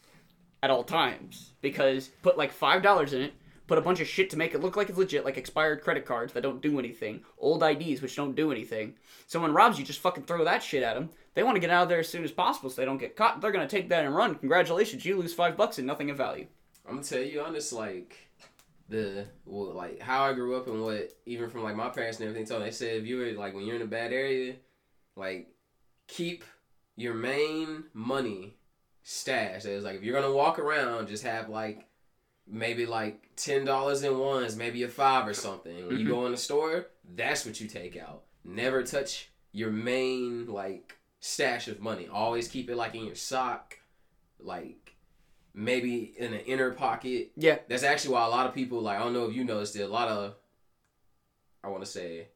at 0.64 0.70
all 0.70 0.84
times 0.84 1.51
because 1.62 2.09
put 2.22 2.38
like 2.38 2.51
five 2.51 2.82
dollars 2.82 3.14
in 3.14 3.22
it 3.22 3.34
put 3.72 3.78
a 3.78 3.82
bunch 3.82 4.02
of 4.02 4.08
shit 4.08 4.30
to 4.30 4.38
make 4.38 4.54
it 4.54 4.60
look 4.60 4.76
like 4.76 4.90
it's 4.90 4.98
legit, 4.98 5.24
like 5.24 5.38
expired 5.38 5.82
credit 5.82 6.06
cards 6.06 6.34
that 6.34 6.44
don't 6.44 6.62
do 6.62 6.78
anything, 6.78 7.24
old 7.38 7.64
IDs 7.64 8.02
which 8.02 8.18
don't 8.18 8.36
do 8.36 8.52
anything. 8.52 8.96
Someone 9.28 9.54
robs 9.54 9.80
you, 9.80 9.86
just 9.86 10.02
fucking 10.02 10.26
throw 10.26 10.44
that 10.44 10.62
shit 10.62 10.84
at 10.84 10.96
them. 10.96 11.10
They 11.36 11.44
want 11.44 11.56
to 11.56 11.62
get 11.62 11.70
out 11.70 11.84
of 11.84 11.88
there 11.88 12.02
as 12.02 12.10
soon 12.10 12.26
as 12.26 12.34
possible 12.34 12.70
so 12.70 12.82
they 12.82 12.86
don't 12.86 12.98
get 12.98 13.16
caught. 13.16 13.40
They're 13.40 13.54
gonna 13.54 13.70
take 13.70 13.88
that 13.88 14.04
and 14.04 14.14
run. 14.14 14.36
Congratulations, 14.36 15.06
you 15.06 15.18
lose 15.18 15.34
five 15.34 15.56
bucks 15.56 15.78
and 15.78 15.88
nothing 15.88 16.10
of 16.10 16.18
value. 16.18 16.48
I'm 16.86 16.96
gonna 16.96 17.08
tell 17.08 17.22
you 17.22 17.40
honest, 17.40 17.72
like 17.72 18.18
the 18.90 19.26
well, 19.46 19.74
like 19.74 20.02
how 20.02 20.26
I 20.26 20.34
grew 20.34 20.58
up 20.58 20.68
and 20.68 20.84
what 20.84 21.14
even 21.26 21.50
from 21.50 21.64
like 21.64 21.78
my 21.78 21.88
parents 21.88 22.20
and 22.20 22.28
everything 22.28 22.46
told 22.46 22.64
me. 22.64 22.68
They 22.68 22.74
said 22.74 22.98
if 22.98 23.08
you 23.08 23.20
were 23.20 23.32
like 23.40 23.54
when 23.54 23.66
you're 23.66 23.78
in 23.78 23.84
a 23.84 23.86
bad 23.86 24.12
area, 24.12 24.56
like 25.16 25.48
keep 26.10 26.44
your 26.98 27.14
main 27.14 27.86
money 27.94 28.58
stashed. 29.04 29.66
It 29.66 29.78
was 29.78 29.86
like 29.86 29.96
if 29.96 30.04
you're 30.04 30.20
gonna 30.20 30.36
walk 30.36 30.60
around, 30.60 31.08
just 31.08 31.24
have 31.24 31.48
like 31.48 31.88
maybe 32.52 32.86
like 32.86 33.30
ten 33.36 33.66
dollars 33.66 34.04
in 34.04 34.20
ones, 34.20 34.56
maybe 34.56 34.84
a 34.84 34.88
five 34.88 35.28
or 35.28 35.34
something. 35.34 35.88
When 35.88 35.97
you 35.97 36.06
mm-hmm. 36.06 36.14
go 36.14 36.26
in 36.26 36.32
the 36.32 36.38
store, 36.38 36.88
that's 37.16 37.45
what 37.45 37.60
you 37.60 37.68
take 37.68 37.97
out. 37.97 38.24
Never 38.43 38.84
touch 38.84 39.30
your 39.52 39.72
main 39.72 40.47
like 40.47 40.97
stash 41.20 41.68
of 41.68 41.80
money. 41.80 42.08
Always 42.12 42.47
keep 42.47 42.70
it 42.70 42.76
like 42.76 42.95
in 42.95 43.06
your 43.06 43.16
sock, 43.16 43.78
like 44.39 44.95
maybe 45.54 46.14
in 46.18 46.34
an 46.34 46.41
inner 46.41 46.72
pocket. 46.72 47.32
Yeah. 47.36 47.60
That's 47.68 47.84
actually 47.84 48.14
why 48.14 48.26
a 48.26 48.30
lot 48.30 48.47
of 48.47 48.54
people 48.54 48.82
like 48.82 48.99
I 48.99 49.04
don't 49.04 49.14
know 49.14 49.26
if 49.26 49.36
you 49.36 49.43
noticed 49.43 49.76
it. 49.76 49.84
A 49.84 49.88
lot 49.88 50.10
of 50.10 50.36
I 51.64 51.70
want 51.70 51.84
to 51.84 51.89
say 51.89 52.28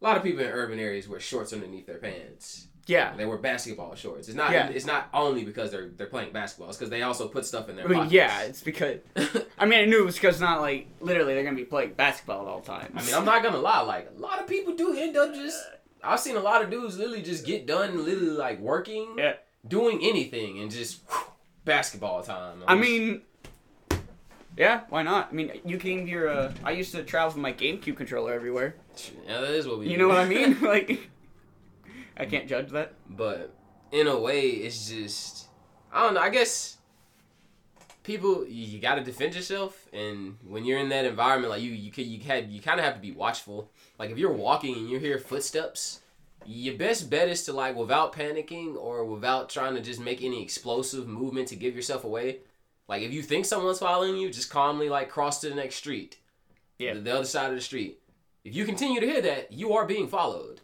a 0.00 0.04
lot 0.04 0.16
of 0.16 0.22
people 0.22 0.44
in 0.44 0.50
urban 0.50 0.78
areas 0.78 1.08
wear 1.08 1.20
shorts 1.20 1.52
underneath 1.52 1.86
their 1.86 1.98
pants. 1.98 2.68
Yeah. 2.88 3.14
They 3.16 3.26
wear 3.26 3.36
basketball 3.36 3.94
shorts. 3.94 4.28
It's 4.28 4.36
not. 4.36 4.50
Yeah. 4.50 4.68
It's 4.68 4.86
not 4.86 5.08
only 5.12 5.44
because 5.44 5.70
they're 5.70 5.88
they're 5.88 6.06
playing 6.06 6.32
basketball. 6.32 6.68
It's 6.70 6.78
because 6.78 6.90
they 6.90 7.02
also 7.02 7.28
put 7.28 7.44
stuff 7.44 7.68
in 7.68 7.76
their. 7.76 7.84
I 7.84 7.88
mean, 7.88 7.98
pockets. 7.98 8.12
yeah, 8.14 8.40
it's 8.42 8.62
because 8.62 8.98
I 9.58 9.66
mean 9.66 9.78
I 9.80 9.84
knew 9.84 10.00
it 10.02 10.06
was 10.06 10.14
because 10.14 10.40
not 10.40 10.60
like 10.62 10.88
literally 11.00 11.34
they're 11.34 11.44
gonna 11.44 11.54
be 11.56 11.64
playing 11.64 11.92
basketball 11.92 12.42
at 12.42 12.48
all 12.48 12.60
the 12.60 12.66
time. 12.66 12.92
I 12.96 13.02
mean, 13.04 13.14
I'm 13.14 13.24
not 13.26 13.42
gonna 13.42 13.58
lie. 13.58 13.82
Like 13.82 14.10
a 14.16 14.20
lot 14.20 14.40
of 14.40 14.46
people 14.48 14.74
do 14.74 14.96
end 14.96 15.16
up 15.16 15.34
just. 15.34 15.58
I've 16.02 16.20
seen 16.20 16.36
a 16.36 16.40
lot 16.40 16.62
of 16.64 16.70
dudes 16.70 16.96
literally 16.96 17.22
just 17.22 17.44
get 17.44 17.66
done, 17.66 18.04
literally 18.04 18.30
like 18.30 18.58
working, 18.60 19.16
Yeah. 19.18 19.34
doing 19.66 20.00
anything, 20.02 20.60
and 20.60 20.70
just 20.70 21.02
whew, 21.10 21.32
basketball 21.64 22.22
time. 22.22 22.62
I 22.66 22.74
mean, 22.74 23.22
yeah, 24.56 24.82
why 24.88 25.02
not? 25.02 25.28
I 25.30 25.34
mean, 25.34 25.52
you 25.64 25.78
can 25.78 26.06
your. 26.06 26.28
Uh, 26.28 26.52
I 26.64 26.70
used 26.72 26.92
to 26.92 27.02
travel 27.04 27.34
with 27.34 27.42
my 27.42 27.52
GameCube 27.52 27.96
controller 27.96 28.32
everywhere. 28.32 28.76
yeah, 29.26 29.40
that 29.40 29.50
is 29.50 29.66
what 29.66 29.78
we. 29.78 29.86
You 29.88 29.96
do. 29.96 29.98
know 30.02 30.08
what 30.08 30.18
I 30.18 30.24
mean? 30.26 30.60
like, 30.62 31.10
I 32.18 32.26
can't 32.26 32.48
judge 32.48 32.70
that. 32.70 32.94
But 33.08 33.54
in 33.92 34.06
a 34.06 34.18
way, 34.18 34.48
it's 34.48 34.88
just 34.88 35.48
I 35.92 36.02
don't 36.02 36.14
know. 36.14 36.20
I 36.20 36.30
guess 36.30 36.78
people 38.02 38.46
you 38.46 38.80
got 38.80 38.96
to 38.96 39.04
defend 39.04 39.34
yourself, 39.34 39.86
and 39.92 40.36
when 40.46 40.64
you're 40.64 40.78
in 40.78 40.88
that 40.88 41.04
environment, 41.04 41.50
like 41.50 41.62
you, 41.62 41.70
you 41.70 41.90
could 41.90 42.06
you 42.06 42.20
had 42.20 42.50
you 42.50 42.60
kind 42.60 42.80
of 42.80 42.84
have 42.84 42.94
to 42.94 43.00
be 43.00 43.12
watchful. 43.12 43.70
Like 43.98 44.10
if 44.10 44.18
you're 44.18 44.32
walking 44.32 44.76
and 44.76 44.90
you 44.90 44.98
hear 44.98 45.18
footsteps, 45.18 46.00
your 46.44 46.76
best 46.76 47.10
bet 47.10 47.28
is 47.28 47.44
to 47.44 47.52
like 47.52 47.76
without 47.76 48.12
panicking 48.12 48.76
or 48.76 49.04
without 49.04 49.50
trying 49.50 49.74
to 49.74 49.82
just 49.82 50.00
make 50.00 50.22
any 50.22 50.42
explosive 50.42 51.06
movement 51.06 51.48
to 51.48 51.56
give 51.56 51.76
yourself 51.76 52.04
away. 52.04 52.38
Like 52.88 53.02
if 53.02 53.12
you 53.12 53.22
think 53.22 53.44
someone's 53.44 53.78
following 53.78 54.16
you, 54.16 54.30
just 54.30 54.50
calmly 54.50 54.88
like 54.88 55.10
cross 55.10 55.40
to 55.42 55.50
the 55.50 55.54
next 55.54 55.76
street. 55.76 56.18
Yeah. 56.78 56.94
The, 56.94 57.00
the 57.00 57.14
other 57.14 57.24
side 57.24 57.50
of 57.50 57.56
the 57.56 57.60
street. 57.60 58.00
If 58.44 58.54
you 58.54 58.64
continue 58.64 59.00
to 59.00 59.06
hear 59.06 59.20
that, 59.20 59.52
you 59.52 59.74
are 59.74 59.84
being 59.84 60.08
followed. 60.08 60.62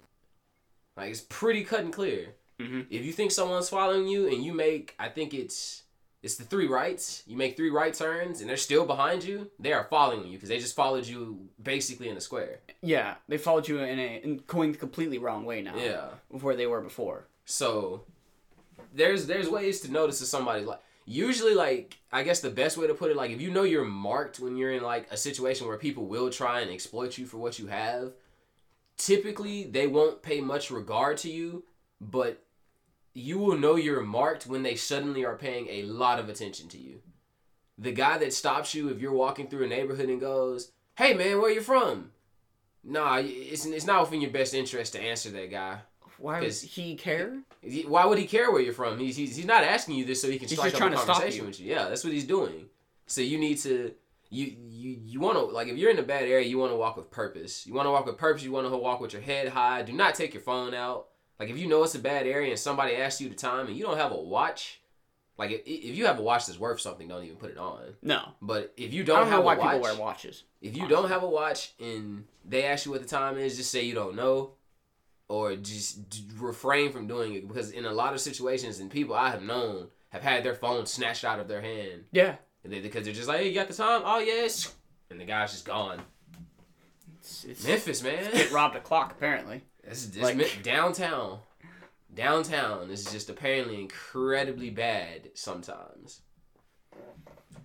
Like 0.96 1.10
it's 1.10 1.20
pretty 1.20 1.64
cut 1.64 1.80
and 1.80 1.92
clear. 1.92 2.34
Mhm. 2.60 2.86
If 2.90 3.04
you 3.04 3.12
think 3.12 3.30
someone's 3.32 3.68
following 3.68 4.06
you 4.06 4.28
and 4.28 4.44
you 4.44 4.52
make, 4.52 4.94
I 4.98 5.08
think 5.08 5.34
it's 5.34 5.82
it's 6.22 6.36
the 6.36 6.44
three 6.44 6.66
rights. 6.66 7.22
You 7.26 7.36
make 7.36 7.54
three 7.56 7.68
right 7.70 7.92
turns 7.92 8.40
and 8.40 8.48
they're 8.48 8.56
still 8.56 8.86
behind 8.86 9.24
you. 9.24 9.50
They 9.58 9.72
are 9.74 9.84
following 9.90 10.26
you 10.26 10.32
because 10.34 10.48
they 10.48 10.58
just 10.58 10.74
followed 10.76 11.06
you 11.06 11.48
basically 11.62 12.08
in 12.08 12.16
a 12.16 12.20
square. 12.20 12.60
Yeah, 12.80 13.16
they 13.28 13.36
followed 13.38 13.68
you 13.68 13.78
in 13.80 13.98
a 13.98 14.20
in 14.22 14.42
going 14.46 14.72
the 14.72 14.78
completely 14.78 15.18
wrong 15.18 15.44
way 15.44 15.60
now. 15.62 15.76
Yeah. 15.76 16.06
Where 16.28 16.56
they 16.56 16.66
were 16.66 16.80
before. 16.80 17.26
So 17.44 18.04
there's 18.94 19.26
there's 19.26 19.48
ways 19.48 19.80
to 19.80 19.90
notice 19.90 20.20
if 20.22 20.28
somebody 20.28 20.64
like 20.64 20.80
usually 21.04 21.54
like 21.54 21.98
I 22.12 22.22
guess 22.22 22.40
the 22.40 22.50
best 22.50 22.78
way 22.78 22.86
to 22.86 22.94
put 22.94 23.10
it 23.10 23.16
like 23.16 23.30
if 23.32 23.40
you 23.40 23.50
know 23.50 23.64
you're 23.64 23.84
marked 23.84 24.38
when 24.40 24.56
you're 24.56 24.72
in 24.72 24.82
like 24.82 25.10
a 25.10 25.16
situation 25.16 25.66
where 25.66 25.76
people 25.76 26.06
will 26.06 26.30
try 26.30 26.60
and 26.60 26.70
exploit 26.70 27.18
you 27.18 27.26
for 27.26 27.36
what 27.38 27.58
you 27.58 27.66
have, 27.66 28.12
typically 28.96 29.64
they 29.64 29.86
won't 29.86 30.22
pay 30.22 30.40
much 30.40 30.70
regard 30.70 31.18
to 31.18 31.30
you, 31.30 31.64
but 32.00 32.42
you 33.12 33.38
will 33.38 33.56
know 33.56 33.76
you're 33.76 34.02
marked 34.02 34.46
when 34.46 34.62
they 34.62 34.74
suddenly 34.74 35.24
are 35.24 35.36
paying 35.36 35.68
a 35.68 35.82
lot 35.82 36.18
of 36.18 36.28
attention 36.28 36.68
to 36.68 36.78
you. 36.78 37.00
The 37.78 37.92
guy 37.92 38.18
that 38.18 38.32
stops 38.32 38.74
you 38.74 38.88
if 38.88 39.00
you're 39.00 39.12
walking 39.12 39.48
through 39.48 39.64
a 39.64 39.68
neighborhood 39.68 40.08
and 40.08 40.20
goes, 40.20 40.72
"Hey 40.96 41.14
man, 41.14 41.40
where 41.40 41.50
you 41.50 41.60
from?" 41.60 42.12
Nah, 42.82 43.20
it's 43.22 43.64
it's 43.66 43.86
not 43.86 44.02
within 44.02 44.20
your 44.20 44.30
best 44.30 44.54
interest 44.54 44.92
to 44.92 45.00
answer 45.00 45.30
that 45.30 45.50
guy. 45.50 45.78
Why 46.18 46.40
does 46.40 46.62
he 46.62 46.94
care? 46.94 47.38
Why 47.86 48.04
would 48.04 48.18
he 48.18 48.26
care 48.26 48.52
where 48.52 48.60
you're 48.60 48.72
from? 48.72 48.98
He's, 48.98 49.16
he's, 49.16 49.36
he's 49.36 49.46
not 49.46 49.64
asking 49.64 49.96
you 49.96 50.04
this 50.04 50.22
so 50.22 50.30
he 50.30 50.38
can 50.38 50.48
He's 50.48 50.58
strike 50.58 50.74
up 50.80 50.92
a 50.92 50.94
conversation 50.94 51.40
you. 51.42 51.46
with 51.46 51.60
you. 51.60 51.70
Yeah, 51.70 51.88
that's 51.88 52.04
what 52.04 52.12
he's 52.12 52.26
doing. 52.26 52.66
So 53.06 53.20
you 53.20 53.38
need 53.38 53.58
to 53.58 53.92
you 54.34 54.56
you 54.68 54.98
you 55.04 55.20
want 55.20 55.36
to 55.38 55.44
like 55.44 55.68
if 55.68 55.76
you're 55.76 55.90
in 55.90 55.98
a 55.98 56.02
bad 56.02 56.24
area, 56.24 56.46
you 56.46 56.58
want 56.58 56.72
to 56.72 56.76
walk 56.76 56.96
with 56.96 57.10
purpose. 57.10 57.66
You 57.66 57.74
want 57.74 57.86
to 57.86 57.90
walk 57.90 58.06
with 58.06 58.18
purpose. 58.18 58.42
You 58.42 58.52
want 58.52 58.66
to 58.68 58.76
walk 58.76 59.00
with 59.00 59.12
your 59.12 59.22
head 59.22 59.48
high. 59.48 59.82
Do 59.82 59.92
not 59.92 60.14
take 60.14 60.34
your 60.34 60.42
phone 60.42 60.74
out. 60.74 61.06
Like 61.38 61.48
if 61.50 61.58
you 61.58 61.66
know 61.68 61.82
it's 61.84 61.94
a 61.94 61.98
bad 62.00 62.26
area 62.26 62.50
and 62.50 62.58
somebody 62.58 62.94
asks 62.96 63.20
you 63.20 63.28
the 63.28 63.34
time 63.34 63.66
and 63.66 63.76
you 63.76 63.84
don't 63.84 63.96
have 63.96 64.12
a 64.12 64.16
watch, 64.20 64.80
like 65.36 65.50
if, 65.50 65.60
if 65.66 65.96
you 65.96 66.06
have 66.06 66.18
a 66.18 66.22
watch 66.22 66.46
that's 66.46 66.58
worth 66.58 66.80
something, 66.80 67.08
don't 67.08 67.24
even 67.24 67.36
put 67.36 67.50
it 67.50 67.58
on. 67.58 67.94
No. 68.02 68.20
But 68.40 68.72
if 68.76 68.92
you 68.92 69.04
don't, 69.04 69.20
don't 69.20 69.28
have 69.28 69.40
know 69.40 69.44
why 69.46 69.54
a 69.54 69.58
watch, 69.58 69.66
people 69.72 69.80
wear 69.82 69.96
watches. 69.96 70.44
if 70.60 70.76
you 70.76 70.86
don't 70.88 71.08
have 71.08 71.22
a 71.22 71.28
watch 71.28 71.72
and 71.80 72.24
they 72.44 72.64
ask 72.64 72.86
you 72.86 72.92
what 72.92 73.02
the 73.02 73.08
time 73.08 73.36
is, 73.38 73.56
just 73.56 73.70
say 73.70 73.82
you 73.84 73.94
don't 73.94 74.14
know, 74.16 74.52
or 75.28 75.56
just 75.56 76.08
d- 76.10 76.24
refrain 76.38 76.92
from 76.92 77.06
doing 77.06 77.34
it 77.34 77.48
because 77.48 77.70
in 77.70 77.84
a 77.84 77.92
lot 77.92 78.12
of 78.14 78.20
situations 78.20 78.78
and 78.78 78.90
people 78.90 79.14
I 79.14 79.30
have 79.30 79.42
known 79.42 79.88
have 80.10 80.22
had 80.22 80.44
their 80.44 80.54
phone 80.54 80.86
snatched 80.86 81.24
out 81.24 81.40
of 81.40 81.48
their 81.48 81.60
hand 81.62 82.04
Yeah. 82.12 82.36
And 82.64 82.72
they, 82.72 82.80
because 82.80 83.04
they're 83.04 83.14
just 83.14 83.28
like, 83.28 83.40
"Hey, 83.40 83.48
you 83.48 83.54
got 83.54 83.68
the 83.68 83.74
time? 83.74 84.02
Oh 84.04 84.18
yes," 84.18 84.74
and 85.10 85.20
the 85.20 85.24
guy's 85.24 85.52
just 85.52 85.64
gone. 85.66 86.00
It's, 87.20 87.44
it's 87.44 87.66
Memphis, 87.66 88.02
man, 88.02 88.32
get 88.32 88.50
robbed 88.50 88.76
a 88.76 88.80
clock 88.80 89.12
apparently. 89.12 89.62
this 89.86 90.04
is 90.04 90.16
like- 90.16 90.62
downtown. 90.62 91.38
Downtown 92.14 92.90
is 92.90 93.04
just 93.10 93.28
apparently 93.28 93.80
incredibly 93.80 94.70
bad 94.70 95.30
sometimes. 95.34 96.20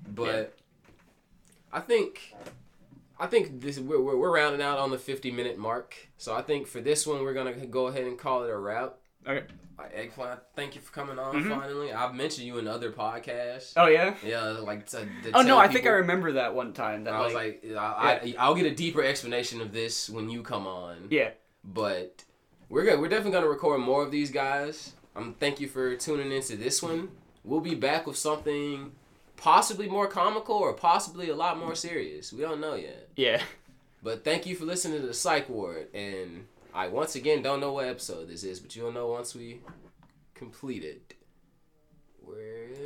But 0.07 0.57
I 1.71 1.81
think 1.81 2.33
I 3.19 3.27
think 3.27 3.61
this 3.61 3.77
we're, 3.79 4.01
we're 4.01 4.17
we're 4.17 4.33
rounding 4.33 4.61
out 4.61 4.79
on 4.79 4.89
the 4.91 4.97
50 4.97 5.29
minute 5.31 5.57
mark. 5.57 5.95
So 6.17 6.33
I 6.33 6.41
think 6.41 6.65
for 6.67 6.81
this 6.81 7.05
one 7.05 7.21
we're 7.21 7.33
going 7.33 7.59
to 7.59 7.67
go 7.67 7.87
ahead 7.87 8.05
and 8.05 8.17
call 8.17 8.43
it 8.43 8.49
a 8.49 8.57
wrap. 8.57 8.95
Okay. 9.27 9.45
Eggplant, 9.93 10.39
thank 10.55 10.75
you 10.75 10.81
for 10.81 10.91
coming 10.91 11.17
on 11.19 11.35
Mhm. 11.43 11.49
finally. 11.59 11.93
I've 11.93 12.13
mentioned 12.15 12.47
you 12.47 12.57
in 12.57 12.67
other 12.67 12.91
podcasts. 12.91 13.73
Oh 13.77 13.87
yeah. 13.87 14.15
Yeah, 14.23 14.41
like 14.43 14.85
to, 14.87 14.97
to 15.23 15.31
Oh 15.33 15.41
no, 15.41 15.57
I 15.57 15.67
think 15.67 15.85
I 15.85 15.89
remember 15.89 16.33
that 16.33 16.53
one 16.55 16.73
time. 16.73 17.03
That 17.05 17.13
I 17.13 17.21
was 17.21 17.33
like, 17.33 17.63
like, 17.65 17.77
I, 17.77 18.13
I, 18.13 18.35
I'll 18.39 18.55
get 18.55 18.65
a 18.65 18.75
deeper 18.75 19.03
explanation 19.03 19.61
of 19.61 19.71
this 19.73 20.09
when 20.09 20.29
you 20.29 20.41
come 20.43 20.67
on. 20.67 21.07
yeah. 21.09 21.31
But 21.63 22.23
we're 22.69 22.83
good. 22.85 22.99
We're 22.99 23.09
definitely 23.09 23.31
gonna 23.33 23.49
record 23.49 23.81
more 23.81 24.03
of 24.03 24.11
these 24.11 24.31
guys. 24.31 24.93
Um, 25.15 25.35
thank 25.39 25.59
you 25.59 25.67
for 25.67 25.95
tuning 25.95 26.31
into 26.31 26.55
this 26.55 26.81
one. 26.81 27.09
We'll 27.43 27.59
be 27.61 27.75
back 27.75 28.05
with 28.07 28.15
something 28.17 28.91
possibly 29.37 29.87
more 29.87 30.07
comical 30.07 30.55
or 30.55 30.73
possibly 30.73 31.29
a 31.29 31.35
lot 31.35 31.57
more 31.57 31.73
serious. 31.75 32.31
We 32.33 32.41
don't 32.41 32.59
know 32.61 32.75
yet. 32.75 33.09
Yeah. 33.15 33.41
But 34.03 34.23
thank 34.23 34.45
you 34.45 34.55
for 34.55 34.65
listening 34.65 35.01
to 35.01 35.07
the 35.07 35.13
Psych 35.13 35.49
Ward. 35.49 35.87
And 35.93 36.45
I 36.73 36.87
once 36.87 37.15
again 37.15 37.41
don't 37.41 37.59
know 37.59 37.73
what 37.73 37.87
episode 37.87 38.29
this 38.29 38.43
is, 38.43 38.59
but 38.59 38.75
you'll 38.75 38.91
know 38.91 39.07
once 39.07 39.33
we 39.33 39.61
complete 40.35 40.83
it. 40.83 41.15
Where 42.21 42.69